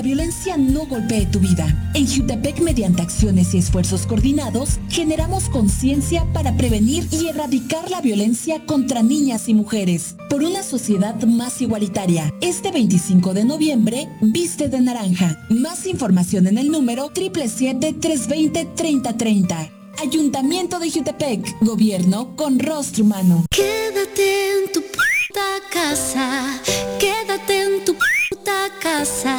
[0.00, 1.92] La violencia no golpee tu vida.
[1.92, 8.64] En Jutepec, mediante acciones y esfuerzos coordinados, generamos conciencia para prevenir y erradicar la violencia
[8.64, 10.16] contra niñas y mujeres.
[10.30, 12.32] Por una sociedad más igualitaria.
[12.40, 15.38] Este 25 de noviembre, viste de naranja.
[15.50, 19.70] Más información en el número 777-320-3030.
[20.00, 21.58] Ayuntamiento de Jutepec.
[21.60, 23.44] Gobierno con rostro humano.
[23.50, 26.58] Quédate en tu puta casa.
[26.98, 27.94] Quédate en tu
[28.40, 29.36] puta casa.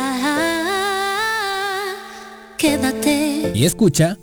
[2.58, 3.52] Quédate.
[3.54, 4.18] Y escucha.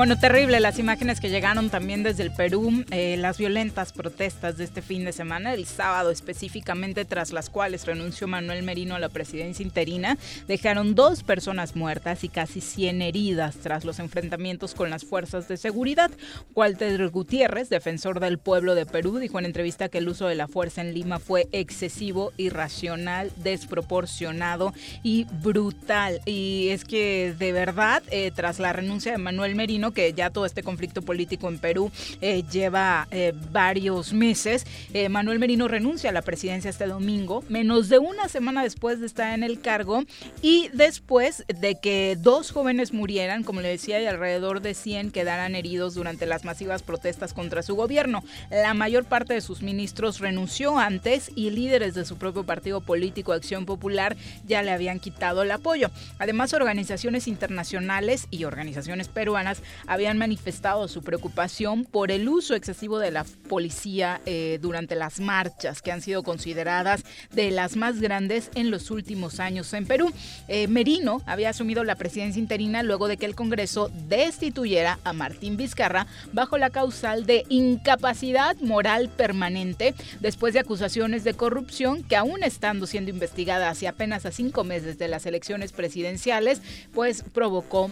[0.00, 4.64] Bueno, terrible las imágenes que llegaron también desde el Perú, eh, las violentas protestas de
[4.64, 9.10] este fin de semana, el sábado específicamente, tras las cuales renunció Manuel Merino a la
[9.10, 10.16] presidencia interina,
[10.48, 15.58] dejaron dos personas muertas y casi 100 heridas tras los enfrentamientos con las fuerzas de
[15.58, 16.10] seguridad.
[16.54, 20.48] Walter Gutiérrez, defensor del pueblo de Perú, dijo en entrevista que el uso de la
[20.48, 24.72] fuerza en Lima fue excesivo, irracional, desproporcionado
[25.02, 26.22] y brutal.
[26.24, 30.46] Y es que de verdad, eh, tras la renuncia de Manuel Merino, que ya todo
[30.46, 31.90] este conflicto político en Perú
[32.20, 34.66] eh, lleva eh, varios meses.
[34.92, 39.06] Eh, Manuel Merino renuncia a la presidencia este domingo, menos de una semana después de
[39.06, 40.04] estar en el cargo
[40.42, 45.54] y después de que dos jóvenes murieran, como le decía, y alrededor de 100 quedaran
[45.54, 48.22] heridos durante las masivas protestas contra su gobierno.
[48.50, 53.32] La mayor parte de sus ministros renunció antes y líderes de su propio partido político
[53.32, 55.90] Acción Popular ya le habían quitado el apoyo.
[56.18, 63.10] Además, organizaciones internacionales y organizaciones peruanas habían manifestado su preocupación por el uso excesivo de
[63.10, 68.70] la policía eh, durante las marchas, que han sido consideradas de las más grandes en
[68.70, 70.12] los últimos años en Perú.
[70.48, 75.56] Eh, Merino había asumido la presidencia interina luego de que el Congreso destituyera a Martín
[75.56, 82.42] Vizcarra bajo la causal de incapacidad moral permanente después de acusaciones de corrupción que aún
[82.42, 86.62] estando siendo investigada hace apenas a cinco meses de las elecciones presidenciales,
[86.92, 87.90] pues provocó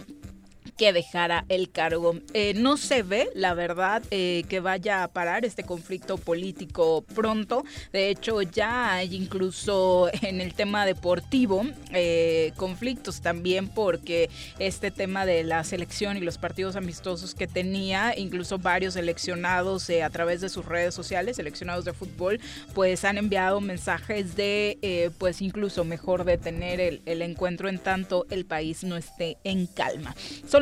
[0.79, 2.15] que dejara el cargo.
[2.33, 7.65] Eh, no se ve, la verdad, eh, que vaya a parar este conflicto político pronto.
[7.91, 15.25] De hecho, ya hay incluso en el tema deportivo eh, conflictos también porque este tema
[15.25, 20.47] de la selección y los partidos amistosos que tenía, incluso varios seleccionados a través de
[20.47, 22.39] sus redes sociales, seleccionados de fútbol,
[22.73, 28.85] pues han enviado mensajes de, pues incluso mejor detener el, encuentro en tanto el país
[28.85, 30.15] no esté en calma.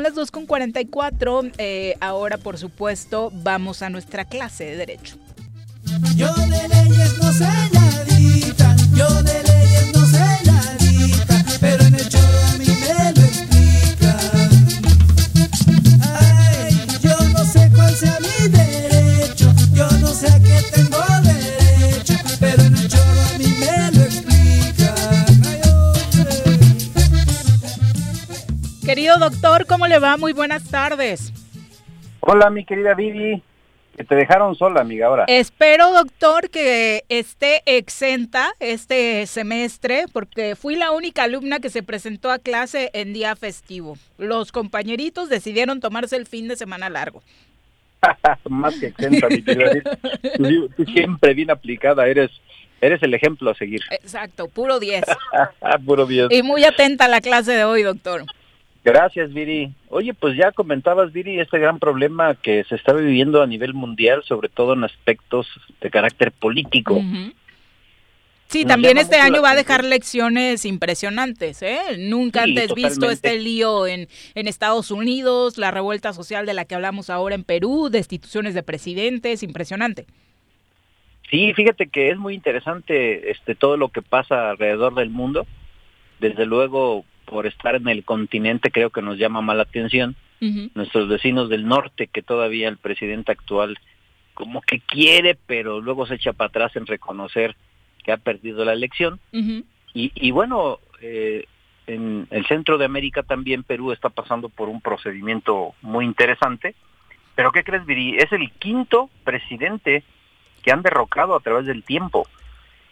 [0.07, 1.53] Las 2.44.
[1.57, 5.17] Eh, ahora, por supuesto, vamos a nuestra clase de Derecho.
[6.15, 9.66] Yo de leyes no sé nadita, yo de leyes
[28.88, 30.15] Querido doctor, ¿cómo le va?
[30.15, 31.34] Muy buenas tardes.
[32.22, 33.43] Hola, mi querida Vivi.
[33.97, 35.26] Que te dejaron sola, amiga, ahora.
[35.27, 42.31] Espero, doctor, que esté exenta este semestre, porque fui la única alumna que se presentó
[42.31, 43.97] a clase en día festivo.
[44.18, 47.22] Los compañeritos decidieron tomarse el fin de semana largo.
[48.49, 49.81] Más que exenta, mi querida.
[50.38, 52.31] Tú, tú siempre bien aplicada, eres
[52.80, 53.81] eres el ejemplo a seguir.
[53.89, 55.03] Exacto, puro 10.
[55.85, 56.27] Puro bien.
[56.30, 58.23] Y muy atenta a la clase de hoy, doctor.
[58.84, 59.74] Gracias, Viri.
[59.90, 64.24] Oye, pues ya comentabas, Viri, este gran problema que se está viviendo a nivel mundial,
[64.24, 65.48] sobre todo en aspectos
[65.82, 67.02] de carácter político.
[68.48, 71.80] Sí, Nos también este año va a dejar lecciones impresionantes, ¿eh?
[71.98, 76.64] Nunca Sí, antes visto este lío en, en Estados Unidos, la revuelta social de la
[76.64, 80.06] que hablamos ahora en Perú, destituciones de presidentes, impresionante.
[81.30, 85.45] Sí, fíjate que es muy interesante este todo lo que pasa alrededor del mundo.
[86.22, 90.16] Desde luego, por estar en el continente, creo que nos llama más la atención.
[90.76, 93.78] Nuestros vecinos del norte, que todavía el presidente actual
[94.34, 97.56] como que quiere, pero luego se echa para atrás en reconocer
[98.04, 99.20] que ha perdido la elección.
[99.32, 101.45] Y, y bueno, eh,
[101.88, 106.76] en el centro de América también Perú está pasando por un procedimiento muy interesante.
[107.36, 108.18] Pero ¿qué crees, Viri?
[108.18, 110.04] Es el quinto presidente
[110.64, 112.28] que han derrocado a través del tiempo.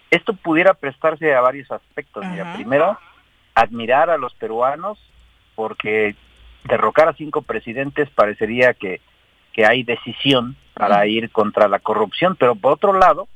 [0.09, 2.25] Esto pudiera prestarse a varios aspectos.
[2.25, 2.55] Mira, Ajá.
[2.55, 2.97] primero,
[3.55, 4.99] admirar a los peruanos
[5.55, 6.15] porque
[6.65, 9.01] derrocar a cinco presidentes parecería que,
[9.53, 13.27] que hay decisión para ir contra la corrupción, pero por otro lado,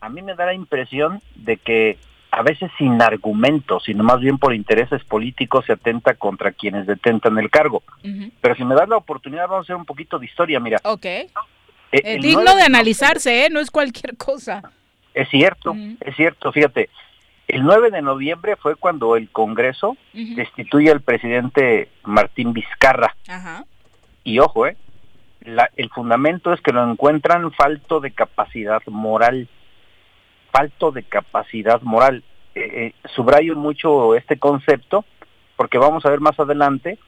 [0.00, 1.98] a mí me da la impresión de que
[2.30, 7.38] a veces sin argumentos, sino más bien por intereses políticos se atenta contra quienes detentan
[7.38, 7.82] el cargo.
[8.40, 10.78] Pero si me das la oportunidad, vamos a hacer un poquito de historia, mira.
[10.84, 11.04] Ok.
[11.04, 11.28] Eh,
[11.92, 13.50] Eh, digno 9 de analizarse, ¿eh?
[13.50, 14.62] No es cualquier cosa.
[15.12, 16.88] Es cierto, es cierto, fíjate.
[17.50, 19.96] El 9 de noviembre fue cuando el Congreso
[20.36, 23.14] destituye al presidente Martín Vizcarra.
[23.28, 23.64] Ajá.
[24.24, 24.76] Y ojo, ¿eh?
[25.42, 29.48] La- el fundamento es que lo encuentran falto de capacidad moral.
[30.52, 32.24] Falto de capacidad moral.
[32.54, 35.04] Eh, eh, subrayo mucho este concepto
[35.56, 36.98] porque vamos a ver más adelante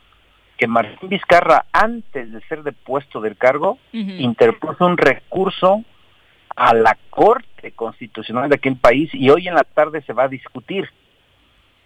[0.56, 3.78] que Martín Vizcarra, antes de ser depuesto del cargo,
[4.20, 5.82] interpuso un recurso
[6.56, 10.28] a la Corte Constitucional de aquel país y hoy en la tarde se va a
[10.28, 10.88] discutir.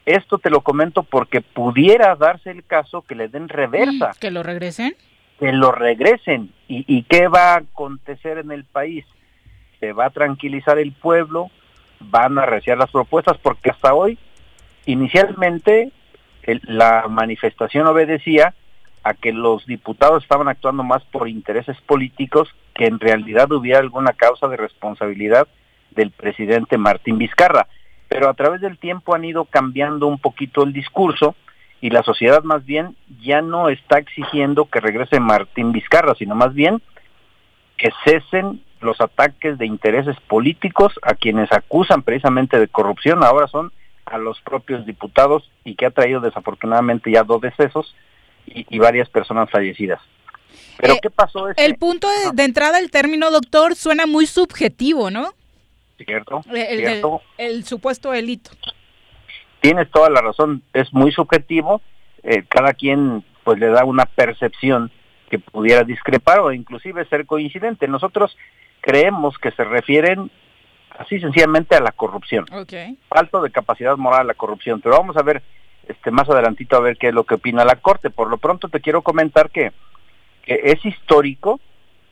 [0.05, 4.13] Esto te lo comento porque pudiera darse el caso que le den reversa.
[4.21, 4.97] ¿Que lo regresen?
[5.39, 6.51] que lo regresen.
[6.67, 9.05] ¿Y, ¿Y qué va a acontecer en el país?
[9.81, 11.51] Se va a tranquilizar el pueblo,
[12.01, 14.19] van a apreciar las propuestas, porque hasta hoy,
[14.87, 15.93] inicialmente,
[16.45, 18.55] el- la manifestación obedecía
[19.03, 24.13] a que los diputados estaban actuando más por intereses políticos que en realidad hubiera alguna
[24.13, 25.49] causa de responsabilidad
[25.93, 27.69] del presidente Martín Vizcarra.
[28.09, 31.35] Pero a través del tiempo han ido cambiando un poquito el discurso
[31.81, 36.55] y la sociedad más bien ya no está exigiendo que regrese Martín Vizcarra, sino más
[36.55, 36.83] bien
[37.79, 43.73] que cesen los ataques de intereses políticos a quienes acusan precisamente de corrupción, ahora son
[44.05, 47.95] a los propios diputados y que ha traído desafortunadamente ya dos decesos
[48.47, 50.01] y, y varias personas fallecidas.
[50.79, 51.49] Pero Eh, ¿qué pasó?
[51.57, 55.33] El punto de, de entrada del término doctor suena muy subjetivo, ¿no?
[56.05, 57.23] cierto, El, el- cierto.
[57.39, 58.51] el supuesto delito.
[59.61, 61.81] tienes toda la razón, es muy subjetivo,
[62.23, 64.91] eh, cada quien pues le da una percepción
[65.31, 67.89] que pudiera discrepar o inclusive ser coincidente.
[67.89, 68.37] Nosotros
[68.81, 70.31] creemos que se refieren
[70.99, 72.97] así sencillamente a la corrupción, Okay.
[73.09, 75.43] falto de capacidad moral a la corrupción, pero vamos a ver
[75.89, 78.11] este más adelantito a ver qué es lo que opina la Corte.
[78.11, 79.73] Por lo pronto te quiero comentar que,
[80.47, 81.61] es histórico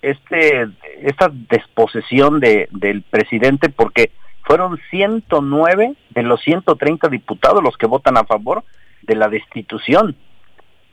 [0.03, 0.69] este
[1.01, 4.11] esta desposesión de, del presidente porque
[4.43, 8.65] fueron 109 de los 130 diputados los que votan a favor
[9.03, 10.17] de la destitución.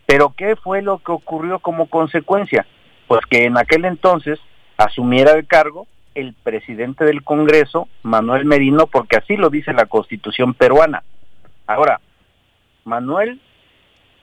[0.05, 2.65] Pero ¿qué fue lo que ocurrió como consecuencia?
[3.07, 4.39] Pues que en aquel entonces
[4.77, 10.53] asumiera el cargo el presidente del Congreso, Manuel Merino, porque así lo dice la Constitución
[10.53, 11.03] peruana.
[11.67, 12.01] Ahora,
[12.83, 13.39] Manuel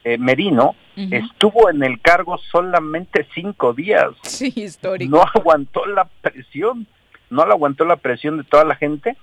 [0.05, 4.09] eh, Merino estuvo en el cargo solamente cinco días.
[4.23, 5.17] Sí, histórico.
[5.17, 6.87] No aguantó la presión,
[7.31, 9.17] no le aguantó la presión de toda la gente.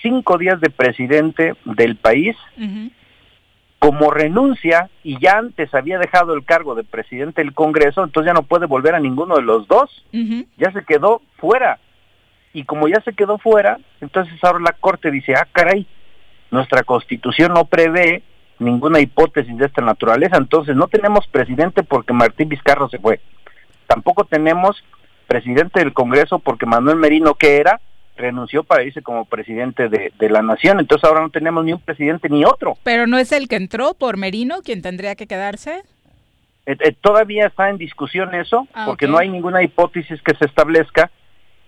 [0.00, 2.36] Cinco días de presidente del país,
[3.78, 8.34] como renuncia y ya antes había dejado el cargo de presidente del Congreso, entonces ya
[8.34, 9.90] no puede volver a ninguno de los dos.
[10.56, 11.78] Ya se quedó fuera.
[12.52, 15.86] Y como ya se quedó fuera, entonces ahora la Corte dice, ah, caray,
[16.50, 18.22] nuestra Constitución no prevé
[18.62, 23.20] ninguna hipótesis de esta naturaleza, entonces no tenemos presidente porque Martín Vizcarro se fue.
[23.86, 24.82] Tampoco tenemos
[25.26, 27.80] presidente del Congreso porque Manuel Merino, que era,
[28.16, 30.80] renunció para irse como presidente de, de la nación.
[30.80, 32.76] Entonces ahora no tenemos ni un presidente ni otro.
[32.82, 35.82] Pero no es el que entró por Merino quien tendría que quedarse.
[36.66, 40.44] Eh, eh, todavía está en discusión eso, Ah, porque no hay ninguna hipótesis que se
[40.44, 41.10] establezca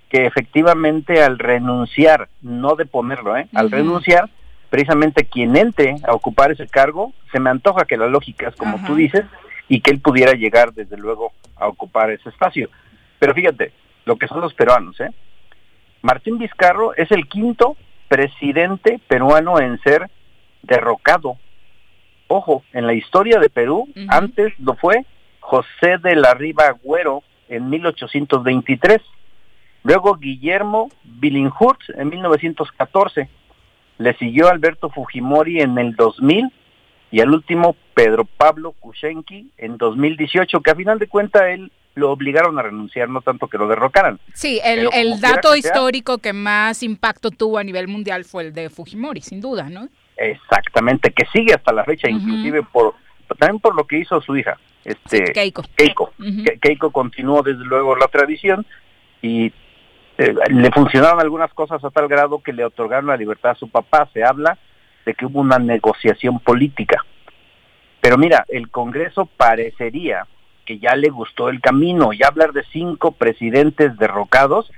[0.08, 3.48] que efectivamente al renunciar, no de ponerlo, ¿eh?
[3.52, 4.30] al renunciar,
[4.74, 8.78] precisamente quien entre a ocupar ese cargo, se me antoja que la lógica es como
[8.78, 8.88] Ajá.
[8.88, 9.22] tú dices,
[9.68, 12.68] y que él pudiera llegar desde luego a ocupar ese espacio.
[13.20, 13.70] Pero fíjate,
[14.04, 15.12] lo que son los peruanos, ¿eh?
[16.02, 17.76] Martín Vizcarro es el quinto
[18.08, 20.10] presidente peruano en ser
[20.64, 21.36] derrocado.
[22.26, 25.06] Ojo, en la historia de Perú, antes lo fue
[25.38, 29.00] José de la Riva Agüero en 1823,
[29.84, 33.28] luego Guillermo Billinghurst en 1914,
[33.98, 36.50] le siguió Alberto Fujimori en el 2000
[37.10, 42.10] y al último Pedro Pablo Kuczynski en 2018, que a final de cuentas él lo
[42.10, 44.18] obligaron a renunciar, no tanto que lo derrocaran.
[44.32, 48.42] Sí, el, el dato que sea- histórico que más impacto tuvo a nivel mundial fue
[48.48, 49.88] el de Fujimori, sin duda, ¿no?
[50.16, 52.94] Exactamente, que sigue hasta la fecha, inclusive por
[53.38, 55.62] también por lo que hizo su hija, este Keiko.
[55.76, 56.12] Keiko.
[56.60, 58.66] Keiko continuó desde luego la tradición
[59.22, 59.52] y
[60.16, 63.68] eh, le funcionaron algunas cosas a tal grado que le otorgaron la libertad a su
[63.68, 64.08] papá.
[64.12, 64.58] Se habla
[65.04, 67.04] de que hubo una negociación política.
[68.00, 70.26] Pero mira, el Congreso parecería
[70.64, 72.12] que ya le gustó el camino.
[72.12, 74.70] Ya hablar de cinco presidentes derrocados,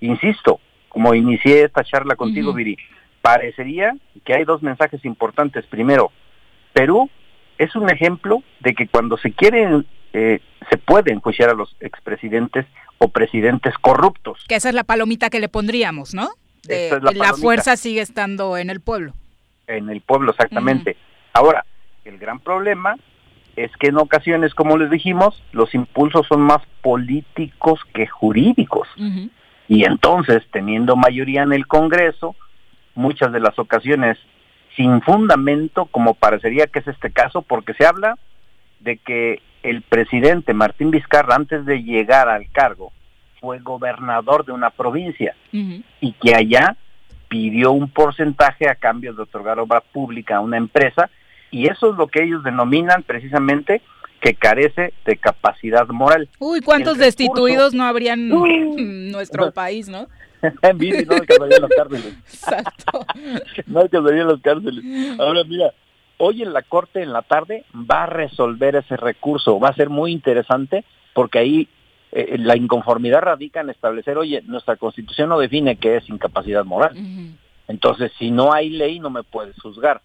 [0.00, 2.52] insisto, como inicié esta charla contigo.
[2.52, 2.76] Viri,
[3.20, 5.66] parecería que hay dos mensajes importantes.
[5.66, 6.12] Primero,
[6.72, 7.10] Perú
[7.58, 10.40] es un ejemplo de que cuando se quieren, eh,
[10.70, 12.66] se puede enjuiciar a los expresidentes
[12.98, 14.44] o presidentes corruptos.
[14.48, 16.28] Que esa es la palomita que le pondríamos, ¿no?
[16.64, 19.12] De- es la fuerza sigue estando en el pueblo.
[19.66, 20.96] en el pueblo exactamente.
[21.32, 21.64] Ahora,
[22.04, 22.96] el gran problema
[23.56, 28.88] es que en ocasiones, como les dijimos, los impulsos son más políticos que jurídicos.
[29.68, 32.36] Y entonces, teniendo mayoría en el Congreso,
[32.94, 34.18] muchas de las ocasiones
[34.76, 38.18] sin fundamento, como parecería que es este caso, porque se habla
[38.80, 42.92] de que el presidente Martín Vizcarra, antes de llegar al cargo,
[43.40, 46.76] fue gobernador de una provincia y que allá
[47.28, 51.10] pidió un porcentaje a cambio de otorgar obra pública a una empresa
[51.50, 53.82] y eso es lo que ellos denominan precisamente
[54.20, 56.28] que carece de capacidad moral.
[56.38, 60.08] Uy, ¿cuántos recurso- destituidos no habrían en nuestro país, no?
[60.62, 62.14] No alcanzaría los cárceles.
[62.26, 63.06] Exacto.
[63.66, 64.84] no alcanzaría los cárceles.
[65.18, 65.72] Ahora mira,
[66.18, 69.58] hoy en la corte en la tarde va a resolver ese recurso.
[69.58, 71.68] Va a ser muy interesante porque ahí
[72.12, 76.96] eh, la inconformidad radica en establecer, oye, nuestra constitución no define qué es incapacidad moral.
[77.66, 80.00] Entonces, si no hay ley, no me puedes juzgar.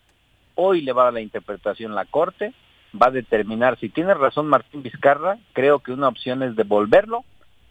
[0.55, 2.53] Hoy le va a dar la interpretación la Corte,
[2.99, 7.23] va a determinar si tiene razón Martín Vizcarra, creo que una opción es devolverlo,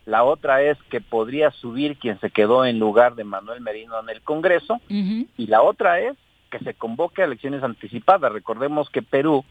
[0.06, 4.08] la otra es que podría subir quien se quedó en lugar de Manuel Merino en
[4.08, 6.16] el Congreso, y la otra es
[6.50, 8.32] que se convoque a elecciones anticipadas.
[8.32, 9.44] Recordemos que Perú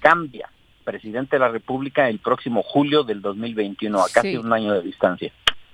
[0.00, 0.50] cambia
[0.84, 4.36] presidente de la República el próximo julio del 2021, a casi Sí.
[4.38, 5.30] un año de distancia.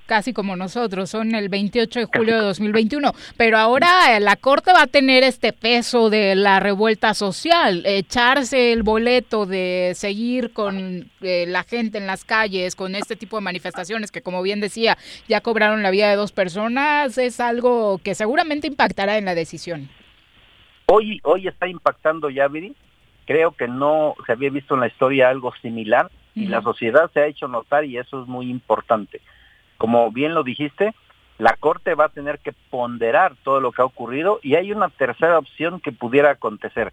[0.06, 3.12] Casi como nosotros, son el 28 de julio de 2021.
[3.38, 8.72] Pero ahora eh, la Corte va a tener este peso de la revuelta social, echarse
[8.72, 13.44] el boleto de seguir con eh, la gente en las calles, con este tipo de
[13.44, 18.14] manifestaciones que, como bien decía, ya cobraron la vida de dos personas, es algo que
[18.14, 19.88] seguramente impactará en la decisión.
[20.86, 22.74] Hoy, hoy está impactando ya, Viri.
[23.26, 27.20] Creo que no se había visto en la historia algo similar y la sociedad se
[27.20, 29.20] ha hecho notar y eso es muy importante.
[29.78, 30.94] Como bien lo dijiste,
[31.38, 34.88] la Corte va a tener que ponderar todo lo que ha ocurrido y hay una
[34.88, 36.92] tercera opción que pudiera acontecer,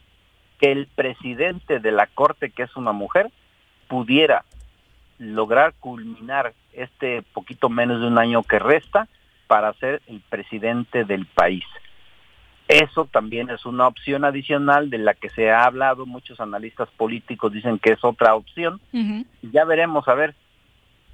[0.59, 3.29] que el presidente de la Corte, que es una mujer,
[3.87, 4.45] pudiera
[5.19, 9.07] lograr culminar este poquito menos de un año que resta
[9.47, 11.65] para ser el presidente del país.
[12.71, 17.51] Eso también es una opción adicional de la que se ha hablado, muchos analistas políticos
[17.51, 18.79] dicen que es otra opción.
[19.41, 20.35] Ya veremos, a ver,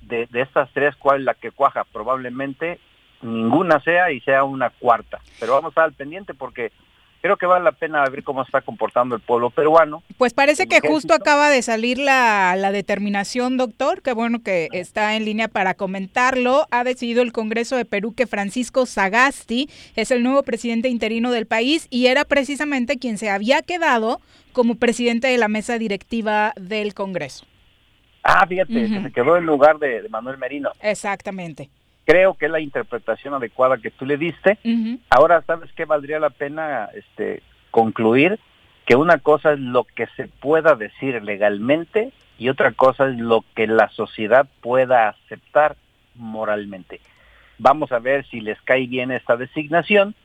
[0.01, 1.83] de, de estas tres, cuál es la que cuaja.
[1.85, 2.79] Probablemente
[3.23, 5.19] ninguna sea y sea una cuarta.
[5.39, 6.71] Pero vamos a estar al pendiente porque
[7.27, 10.01] creo que vale la pena ver cómo está comportando el pueblo peruano.
[10.17, 14.01] Pues parece que justo acaba de salir la, la determinación, doctor.
[14.01, 16.67] Qué bueno que está en línea para comentarlo.
[16.71, 21.47] Ha decidido el Congreso de Perú que Francisco Sagasti es el nuevo presidente interino del
[21.47, 24.21] país y era precisamente quien se había quedado
[24.53, 27.45] como presidente de la mesa directiva del Congreso.
[28.23, 30.71] Ah, fíjate, que se quedó en lugar de, de Manuel Merino.
[30.81, 31.69] Exactamente.
[32.07, 34.57] Creo que es la interpretación adecuada que tú le diste.
[34.63, 34.97] Ujú.
[35.09, 38.39] Ahora, ¿sabes qué valdría la pena este, concluir?
[38.85, 43.43] Que una cosa es lo que se pueda decir legalmente y otra cosa es lo
[43.55, 45.75] que la sociedad pueda aceptar
[46.15, 47.01] moralmente.
[47.57, 50.15] Vamos a ver si les cae bien esta designación,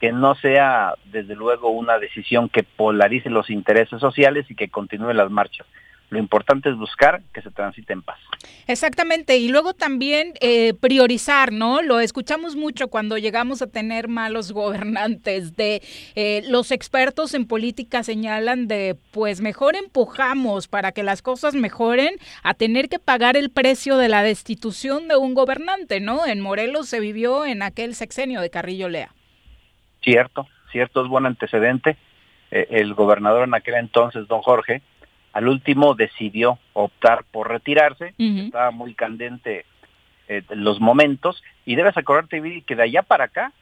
[0.00, 5.14] que no sea desde luego una decisión que polarice los intereses sociales y que continúe
[5.14, 5.66] las marchas.
[6.12, 8.18] Lo importante es buscar que se transite en paz.
[8.66, 11.80] Exactamente, y luego también eh, priorizar, ¿no?
[11.80, 15.80] Lo escuchamos mucho cuando llegamos a tener malos gobernantes, de
[16.14, 22.16] eh, los expertos en política señalan de, pues mejor empujamos para que las cosas mejoren
[22.42, 26.26] a tener que pagar el precio de la destitución de un gobernante, ¿no?
[26.26, 29.14] En Morelos se vivió en aquel sexenio de Carrillo Lea.
[30.02, 31.96] Cierto, cierto, es buen antecedente.
[32.50, 34.82] Eh, el gobernador en aquel entonces, don Jorge,
[35.32, 39.64] al último decidió optar por retirarse, estaba muy candente
[40.28, 43.52] eh, los momentos, y debes acordarte, Viri, que de allá para acá,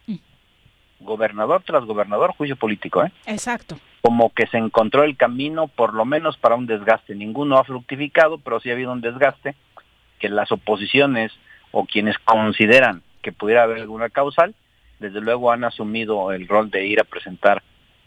[1.01, 3.13] gobernador tras gobernador, juicio político, ¿eh?
[3.27, 3.79] Exacto.
[4.03, 7.15] como que se encontró el camino por lo menos para un desgaste.
[7.15, 9.55] Ninguno ha fructificado, pero sí ha habido un desgaste
[10.19, 11.33] que las oposiciones
[11.73, 14.55] o quienes consideran que pudiera haber alguna causal,
[14.99, 17.63] desde luego han asumido el rol de ir a presentar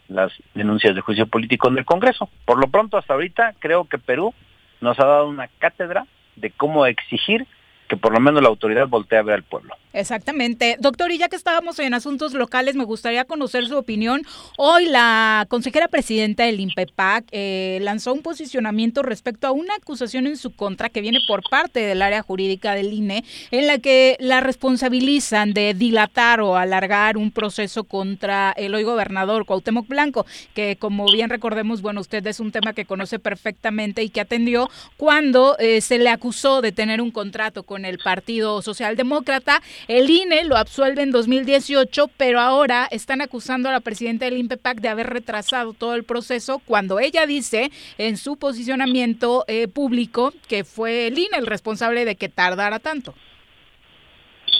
[0.08, 2.28] las denuncias de juicio político en el Congreso.
[2.44, 4.34] Por lo pronto, hasta ahorita, creo que Perú
[4.80, 6.06] nos ha dado una cátedra
[6.36, 7.46] de cómo exigir
[7.88, 9.74] que por lo menos la autoridad voltee a ver al pueblo.
[9.94, 10.76] Exactamente.
[10.80, 14.22] Doctor, y ya que estábamos en asuntos locales, me gustaría conocer su opinión.
[14.58, 20.36] Hoy la consejera presidenta del INPEPAC eh, lanzó un posicionamiento respecto a una acusación en
[20.36, 24.40] su contra que viene por parte del área jurídica del INE, en la que la
[24.40, 31.06] responsabilizan de dilatar o alargar un proceso contra el hoy gobernador Cuauhtémoc Blanco, que como
[31.06, 35.80] bien recordemos, bueno, usted es un tema que conoce perfectamente y que atendió cuando eh,
[35.80, 39.62] se le acusó de tener un contrato con el Partido Socialdemócrata.
[39.88, 44.80] El INE lo absuelve en 2018, pero ahora están acusando a la presidenta del INPEPAC
[44.80, 50.64] de haber retrasado todo el proceso cuando ella dice en su posicionamiento eh, público que
[50.64, 53.14] fue el INE el responsable de que tardara tanto.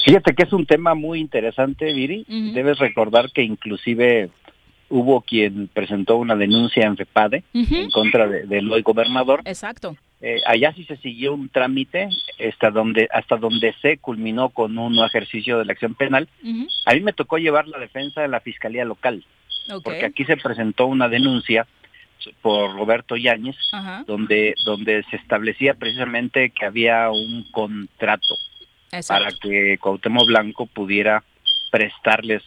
[0.04, 2.24] Fíjate que es un tema muy interesante, Viri.
[2.28, 4.30] Debes recordar que inclusive
[4.90, 9.40] hubo quien presentó una denuncia en FEPADE en contra de- del hoy gobernador.
[9.46, 9.96] Exacto.
[10.26, 12.08] Eh, allá sí se siguió un trámite
[12.48, 16.30] hasta donde hasta donde se culminó con un ejercicio de la acción penal.
[16.86, 19.22] A mí me tocó llevar la defensa de la fiscalía local,
[19.82, 21.66] porque aquí se presentó una denuncia
[22.40, 23.56] por Roberto Yáñez,
[24.06, 28.34] donde donde se establecía precisamente que había un contrato
[29.06, 31.22] para que Cuauhtémoc Blanco pudiera
[31.70, 32.42] prestarles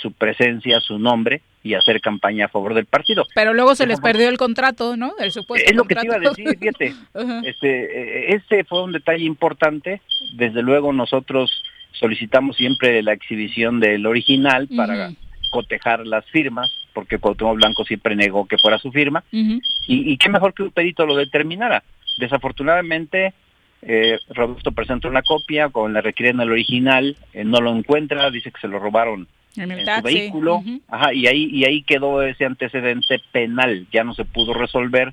[0.00, 3.24] su presencia, su nombre y hacer campaña a favor del partido.
[3.34, 5.14] Pero luego se les perdió el contrato, ¿no?
[5.18, 6.94] El supuesto Es lo que te iba a decir, fíjate.
[7.44, 10.00] Este, eh, ese fue un detalle importante.
[10.34, 11.62] Desde luego nosotros
[11.92, 15.12] solicitamos siempre la exhibición del original para
[15.50, 19.22] cotejar las firmas, porque Cuauhtémoc Blanco siempre negó que fuera su firma.
[19.30, 21.84] Y, y qué mejor que un perito lo determinara.
[22.18, 23.34] Desafortunadamente,
[23.82, 28.52] eh, Roberto presenta una copia, con la requieren el original, eh, no lo encuentra, dice
[28.52, 29.26] que se lo robaron
[29.56, 34.02] En el en su vehículo, ajá, y ahí y ahí quedó ese antecedente penal, ya
[34.02, 35.12] no se pudo resolver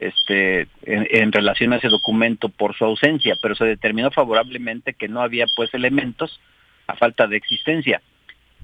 [0.00, 5.08] este en, en relación a ese documento por su ausencia, pero se determinó favorablemente que
[5.08, 6.40] no había pues elementos
[6.88, 8.02] a falta de existencia.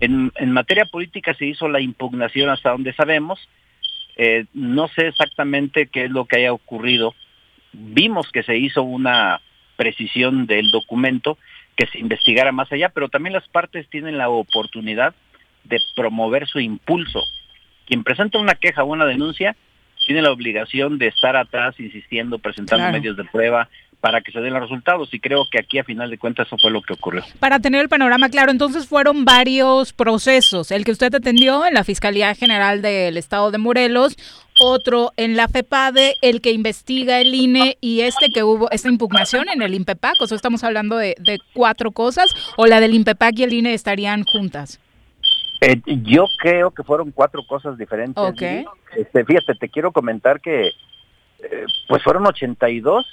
[0.01, 3.39] En, en materia política se hizo la impugnación hasta donde sabemos,
[4.17, 7.15] eh, no sé exactamente qué es lo que haya ocurrido.
[7.73, 9.41] Vimos que se hizo una
[9.77, 11.39] precisión del documento,
[11.77, 15.15] que se investigara más allá, pero también las partes tienen la oportunidad
[15.65, 17.21] de promover su impulso.
[17.87, 19.55] Quien presenta una queja o una denuncia
[20.07, 22.93] tiene la obligación de estar atrás insistiendo, presentando Claro.
[22.99, 23.69] medios de prueba
[24.01, 26.57] para que se den los resultados y creo que aquí a final de cuentas eso
[26.61, 27.25] fue lo que ocurrió.
[27.41, 30.71] Para tener el panorama claro, entonces fueron varios procesos.
[30.71, 34.17] El que usted atendió en la Fiscalía General del Estado de Morelos,
[34.61, 39.49] otro en la FEPADE, el que investiga el INE y este que hubo, esta impugnación
[39.49, 40.21] en el INPEPAC.
[40.21, 43.75] O sea, estamos hablando de, de cuatro cosas, o la del INPEPAC y el INE
[43.75, 44.81] estarían juntas.
[45.61, 48.23] Eh, yo creo que fueron cuatro cosas diferentes.
[48.23, 48.41] Ok.
[48.41, 48.65] Lili.
[48.97, 53.07] Este, fíjate, te quiero comentar que eh, pues fueron 82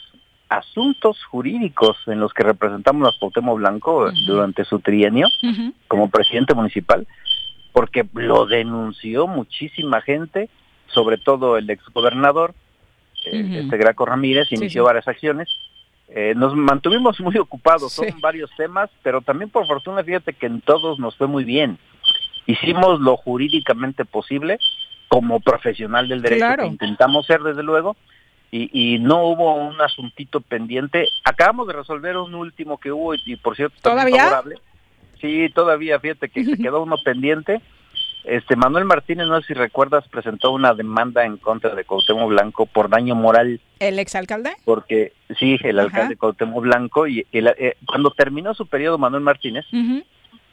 [0.50, 5.28] asuntos jurídicos en los que representamos a Cuauhtémoc Blanco durante su trienio
[5.88, 7.08] como presidente municipal,
[7.72, 10.50] porque lo denunció muchísima gente,
[10.94, 12.54] sobre todo el exgobernador,
[13.26, 14.86] eh, este Graco Ramírez, inició sí.
[14.86, 15.50] varias acciones.
[16.10, 18.10] Eh, nos mantuvimos muy ocupados, Sí.
[18.10, 21.78] son varios temas, pero también por fortuna, fíjate que en todos nos fue muy bien.
[22.46, 24.60] Hicimos lo jurídicamente posible
[25.08, 26.64] como profesional del derecho Claro.
[26.64, 27.96] que intentamos ser, desde luego,
[28.52, 31.08] y, y no hubo un asuntito pendiente.
[31.24, 34.24] Acabamos de resolver un último que hubo y, y, por cierto también ¿Todavía?
[34.24, 34.58] favorable.
[35.22, 37.62] Sí, todavía, fíjate que se quedó uno pendiente.
[38.24, 42.66] Este Manuel Martínez, no sé si recuerdas, presentó una demanda en contra de Cuauhtémoc Blanco
[42.66, 44.52] por daño moral, ¿El exalcalde?
[44.64, 45.88] porque sí, el Ajá.
[45.88, 49.66] alcalde Cuauhtémoc Blanco, y el- eh, cuando terminó su periodo Manuel Martínez,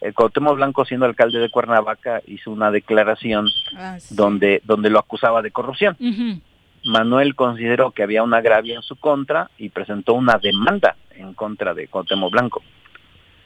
[0.00, 4.16] eh, Cuauhtémoc Blanco siendo alcalde de Cuernavaca hizo una declaración Ah, sí.
[4.16, 5.96] donde, donde lo acusaba de corrupción.
[6.84, 11.72] Manuel consideró que había un agravio en su contra y presentó una demanda en contra
[11.74, 12.62] de Cuauhtémoc Blanco.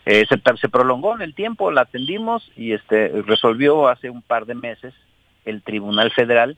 [0.06, 4.44] Eh, se, se prolongó en el tiempo, la atendimos y este resolvió hace un par
[4.46, 4.92] de meses
[5.44, 6.56] el Tribunal Federal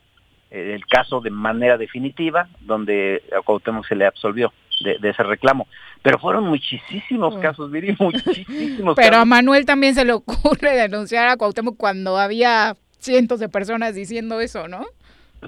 [0.51, 4.53] eh, el caso de manera definitiva, donde a Cuauhtémoc se le absolvió
[4.85, 5.67] de, de ese reclamo.
[6.03, 7.41] Pero fueron muchísimos Mm.
[7.41, 9.25] casos, Viri, muchísimos Pero a.
[9.25, 14.69] Manuel también se le ocurre denunciar a Cuauhtémoc cuando había cientos de personas diciendo eso,
[14.69, 14.87] ¿no?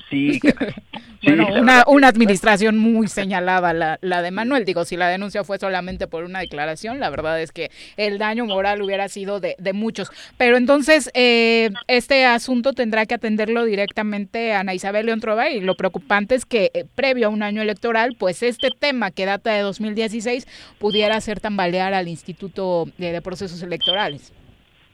[0.08, 0.74] Sí, caray.
[1.20, 4.64] Sí, Bueno, la una, una administración muy señalada la, la de Manuel.
[4.64, 8.46] Digo, si la denuncia fue solamente por una declaración, la verdad es que el daño
[8.46, 10.10] moral hubiera sido de, de muchos.
[10.36, 15.60] Pero entonces, eh, este asunto tendrá que atenderlo directamente a Ana Isabel León Trova y
[15.60, 19.52] lo preocupante es que eh, previo a un año electoral, pues este tema que data
[19.52, 20.46] de 2016
[20.78, 24.32] pudiera hacer tambalear al Instituto de, de Procesos Electorales.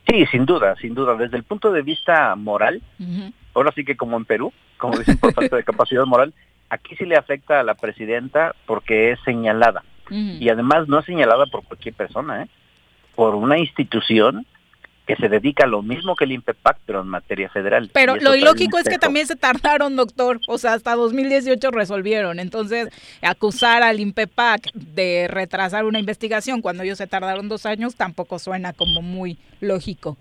[0.08, 1.16] Sí, sin duda, sin duda.
[1.16, 2.82] Desde el punto de vista moral,
[3.54, 4.52] ahora sí que como en Perú,
[4.84, 6.34] como dicen por falta de capacidad moral,
[6.68, 9.82] aquí sí le afecta a la presidenta porque es señalada.
[10.10, 12.48] Y además no es señalada por cualquier persona, ¿eh?
[13.14, 14.46] por una institución
[15.06, 17.90] que se dedica a lo mismo que el INPEPAC, pero en materia federal.
[17.92, 20.40] Pero lo ilógico es que también se tardaron, doctor.
[20.46, 22.38] O sea, hasta 2018 resolvieron.
[22.38, 22.88] Entonces,
[23.22, 28.74] acusar al INPEPAC de retrasar una investigación cuando ellos se tardaron dos años tampoco suena
[28.74, 30.18] como muy lógico.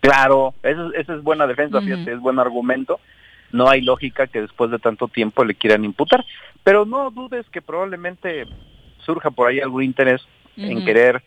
[0.00, 3.00] Claro, eso, eso es buena defensa, fíjate, es buen argumento.
[3.52, 6.24] No hay lógica que después de tanto tiempo le quieran imputar.
[6.62, 8.46] Pero no dudes que probablemente
[9.04, 10.20] surja por ahí algún interés
[10.56, 11.22] en querer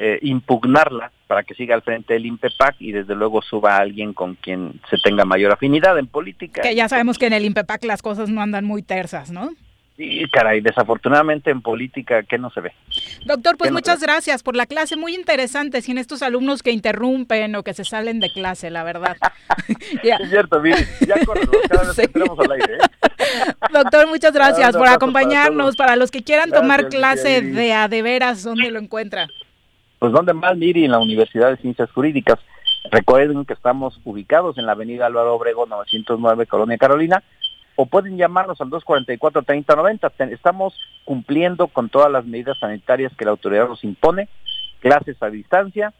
[0.00, 4.14] eh, impugnarla para que siga al frente del INPEPAC y desde luego suba a alguien
[4.14, 6.62] con quien se tenga mayor afinidad en política.
[6.62, 9.50] Que ya sabemos que en el INPEPAC las cosas no andan muy tersas, ¿no?
[10.00, 12.72] Y caray, desafortunadamente en política, ¿qué no se ve?
[13.24, 16.70] Doctor, pues ¿Qué nos muchas gracias por la clase, muy interesante, sin estos alumnos que
[16.70, 19.16] interrumpen o que se salen de clase, la verdad.
[20.02, 22.74] Es cierto, mire, ya corre, cada vez que entramos al aire.
[22.74, 23.52] ¿eh?
[23.72, 25.74] Doctor, muchas gracias por para acompañarnos.
[25.74, 29.26] Para, los que quieran Gracias, tomar clase de a de veras, ¿dónde lo encuentra?
[29.98, 30.84] Pues ¿dónde más, Miri?
[30.84, 32.38] En la Universidad de Ciencias Jurídicas.
[32.90, 37.22] Recuerden que estamos ubicados en la avenida Álvaro Obregón 909, Colonia Carolina,
[37.80, 40.10] o pueden llamarnos al 244-3090.
[40.16, 40.74] Te- Estamos
[41.04, 44.28] cumpliendo con todas las medidas sanitarias que la autoridad nos impone,
[44.80, 45.94] clases a distancia,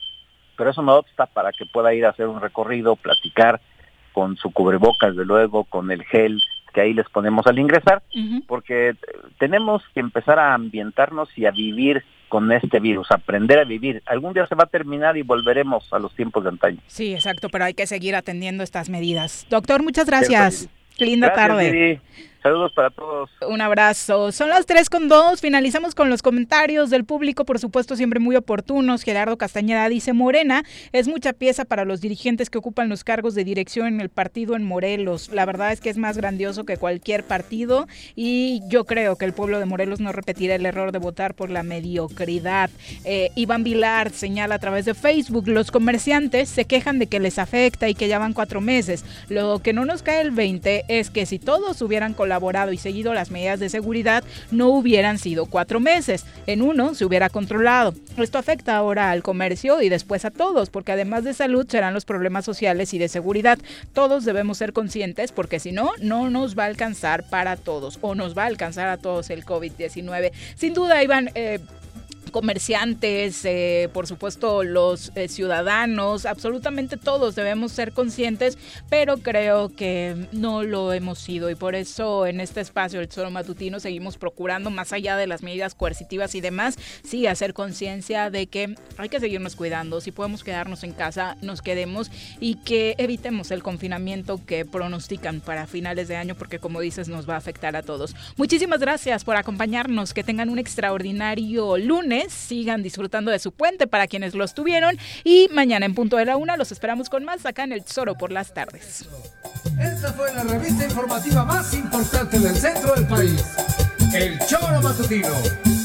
[0.56, 3.60] pero eso no obsta para que pueda ir a hacer un recorrido, platicar
[4.12, 6.40] con su cubrebocas, de luego, con el gel
[6.74, 8.02] que ahí les ponemos al ingresar,
[8.48, 8.94] porque
[9.38, 14.02] tenemos que empezar a ambientarnos y a vivir con este virus, aprender a vivir.
[14.04, 16.78] Algún día se va a terminar y volveremos a los tiempos de antaño.
[16.88, 19.46] Sí, exacto, pero hay que seguir atendiendo estas medidas.
[19.48, 20.68] Doctor, muchas gracias.
[20.98, 22.00] Linda Gracias, tarde.
[22.42, 23.30] Saludos para todos.
[23.48, 24.30] Un abrazo.
[24.30, 25.40] Son las 3 con 2.
[25.40, 29.02] Finalizamos con los comentarios del público, por supuesto, siempre muy oportunos.
[29.02, 30.62] Gerardo Castañeda dice: Morena
[30.92, 34.54] es mucha pieza para los dirigentes que ocupan los cargos de dirección en el partido
[34.54, 35.30] en Morelos.
[35.32, 39.32] La verdad es que es más grandioso que cualquier partido y yo creo que el
[39.32, 42.70] pueblo de Morelos no repetirá el error de votar por la mediocridad.
[43.04, 47.40] Eh, Iván Vilar señala a través de Facebook: los comerciantes se quejan de que les
[47.40, 49.04] afecta y que ya van cuatro meses.
[49.28, 52.27] Lo que no nos cae el 20 es que si todos hubieran colaborado
[52.72, 56.24] y seguido las medidas de seguridad, no hubieran sido cuatro meses.
[56.46, 57.94] En uno se hubiera controlado.
[58.16, 62.04] Esto afecta ahora al comercio y después a todos, porque además de salud serán los
[62.04, 63.58] problemas sociales y de seguridad.
[63.92, 68.14] Todos debemos ser conscientes porque si no, no nos va a alcanzar para todos o
[68.14, 70.32] nos va a alcanzar a todos el COVID-19.
[70.56, 71.60] Sin duda, Iván, eh,
[72.30, 80.28] comerciantes, eh, por supuesto los eh, ciudadanos, absolutamente todos debemos ser conscientes, pero creo que
[80.32, 81.50] no lo hemos sido.
[81.50, 85.42] Y por eso en este espacio del Tesoro Matutino seguimos procurando, más allá de las
[85.42, 90.44] medidas coercitivas y demás, sí hacer conciencia de que hay que seguirnos cuidando, si podemos
[90.44, 92.10] quedarnos en casa, nos quedemos
[92.40, 97.28] y que evitemos el confinamiento que pronostican para finales de año porque como dices nos
[97.28, 98.14] va a afectar a todos.
[98.36, 104.06] Muchísimas gracias por acompañarnos, que tengan un extraordinario lunes, Sigan disfrutando de su puente para
[104.06, 104.98] quienes los tuvieron.
[105.24, 108.16] Y mañana en punto de la una los esperamos con más acá en El Tesoro
[108.16, 109.08] por las tardes.
[109.80, 113.44] Esta fue la revista informativa más importante del centro del país.
[114.12, 115.28] El Choro Matutino.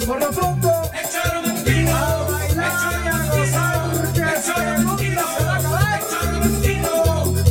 [0.08, 1.96] Por lo pronto, El Choro Matutino.
[1.96, 2.72] A bailar
[3.04, 6.00] y a gozar, el Choro Matutino va a acabar.
[6.00, 6.92] El Choro Matutino.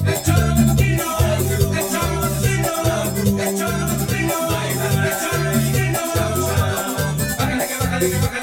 [0.07, 1.09] El Choro Matutino.
[1.29, 1.45] El
[1.91, 2.73] Choro Matutino.
[3.43, 4.37] El Choro Matutino.
[5.03, 5.93] El Choro Matutino.
[7.39, 8.42] Bájale que bájale que bájale.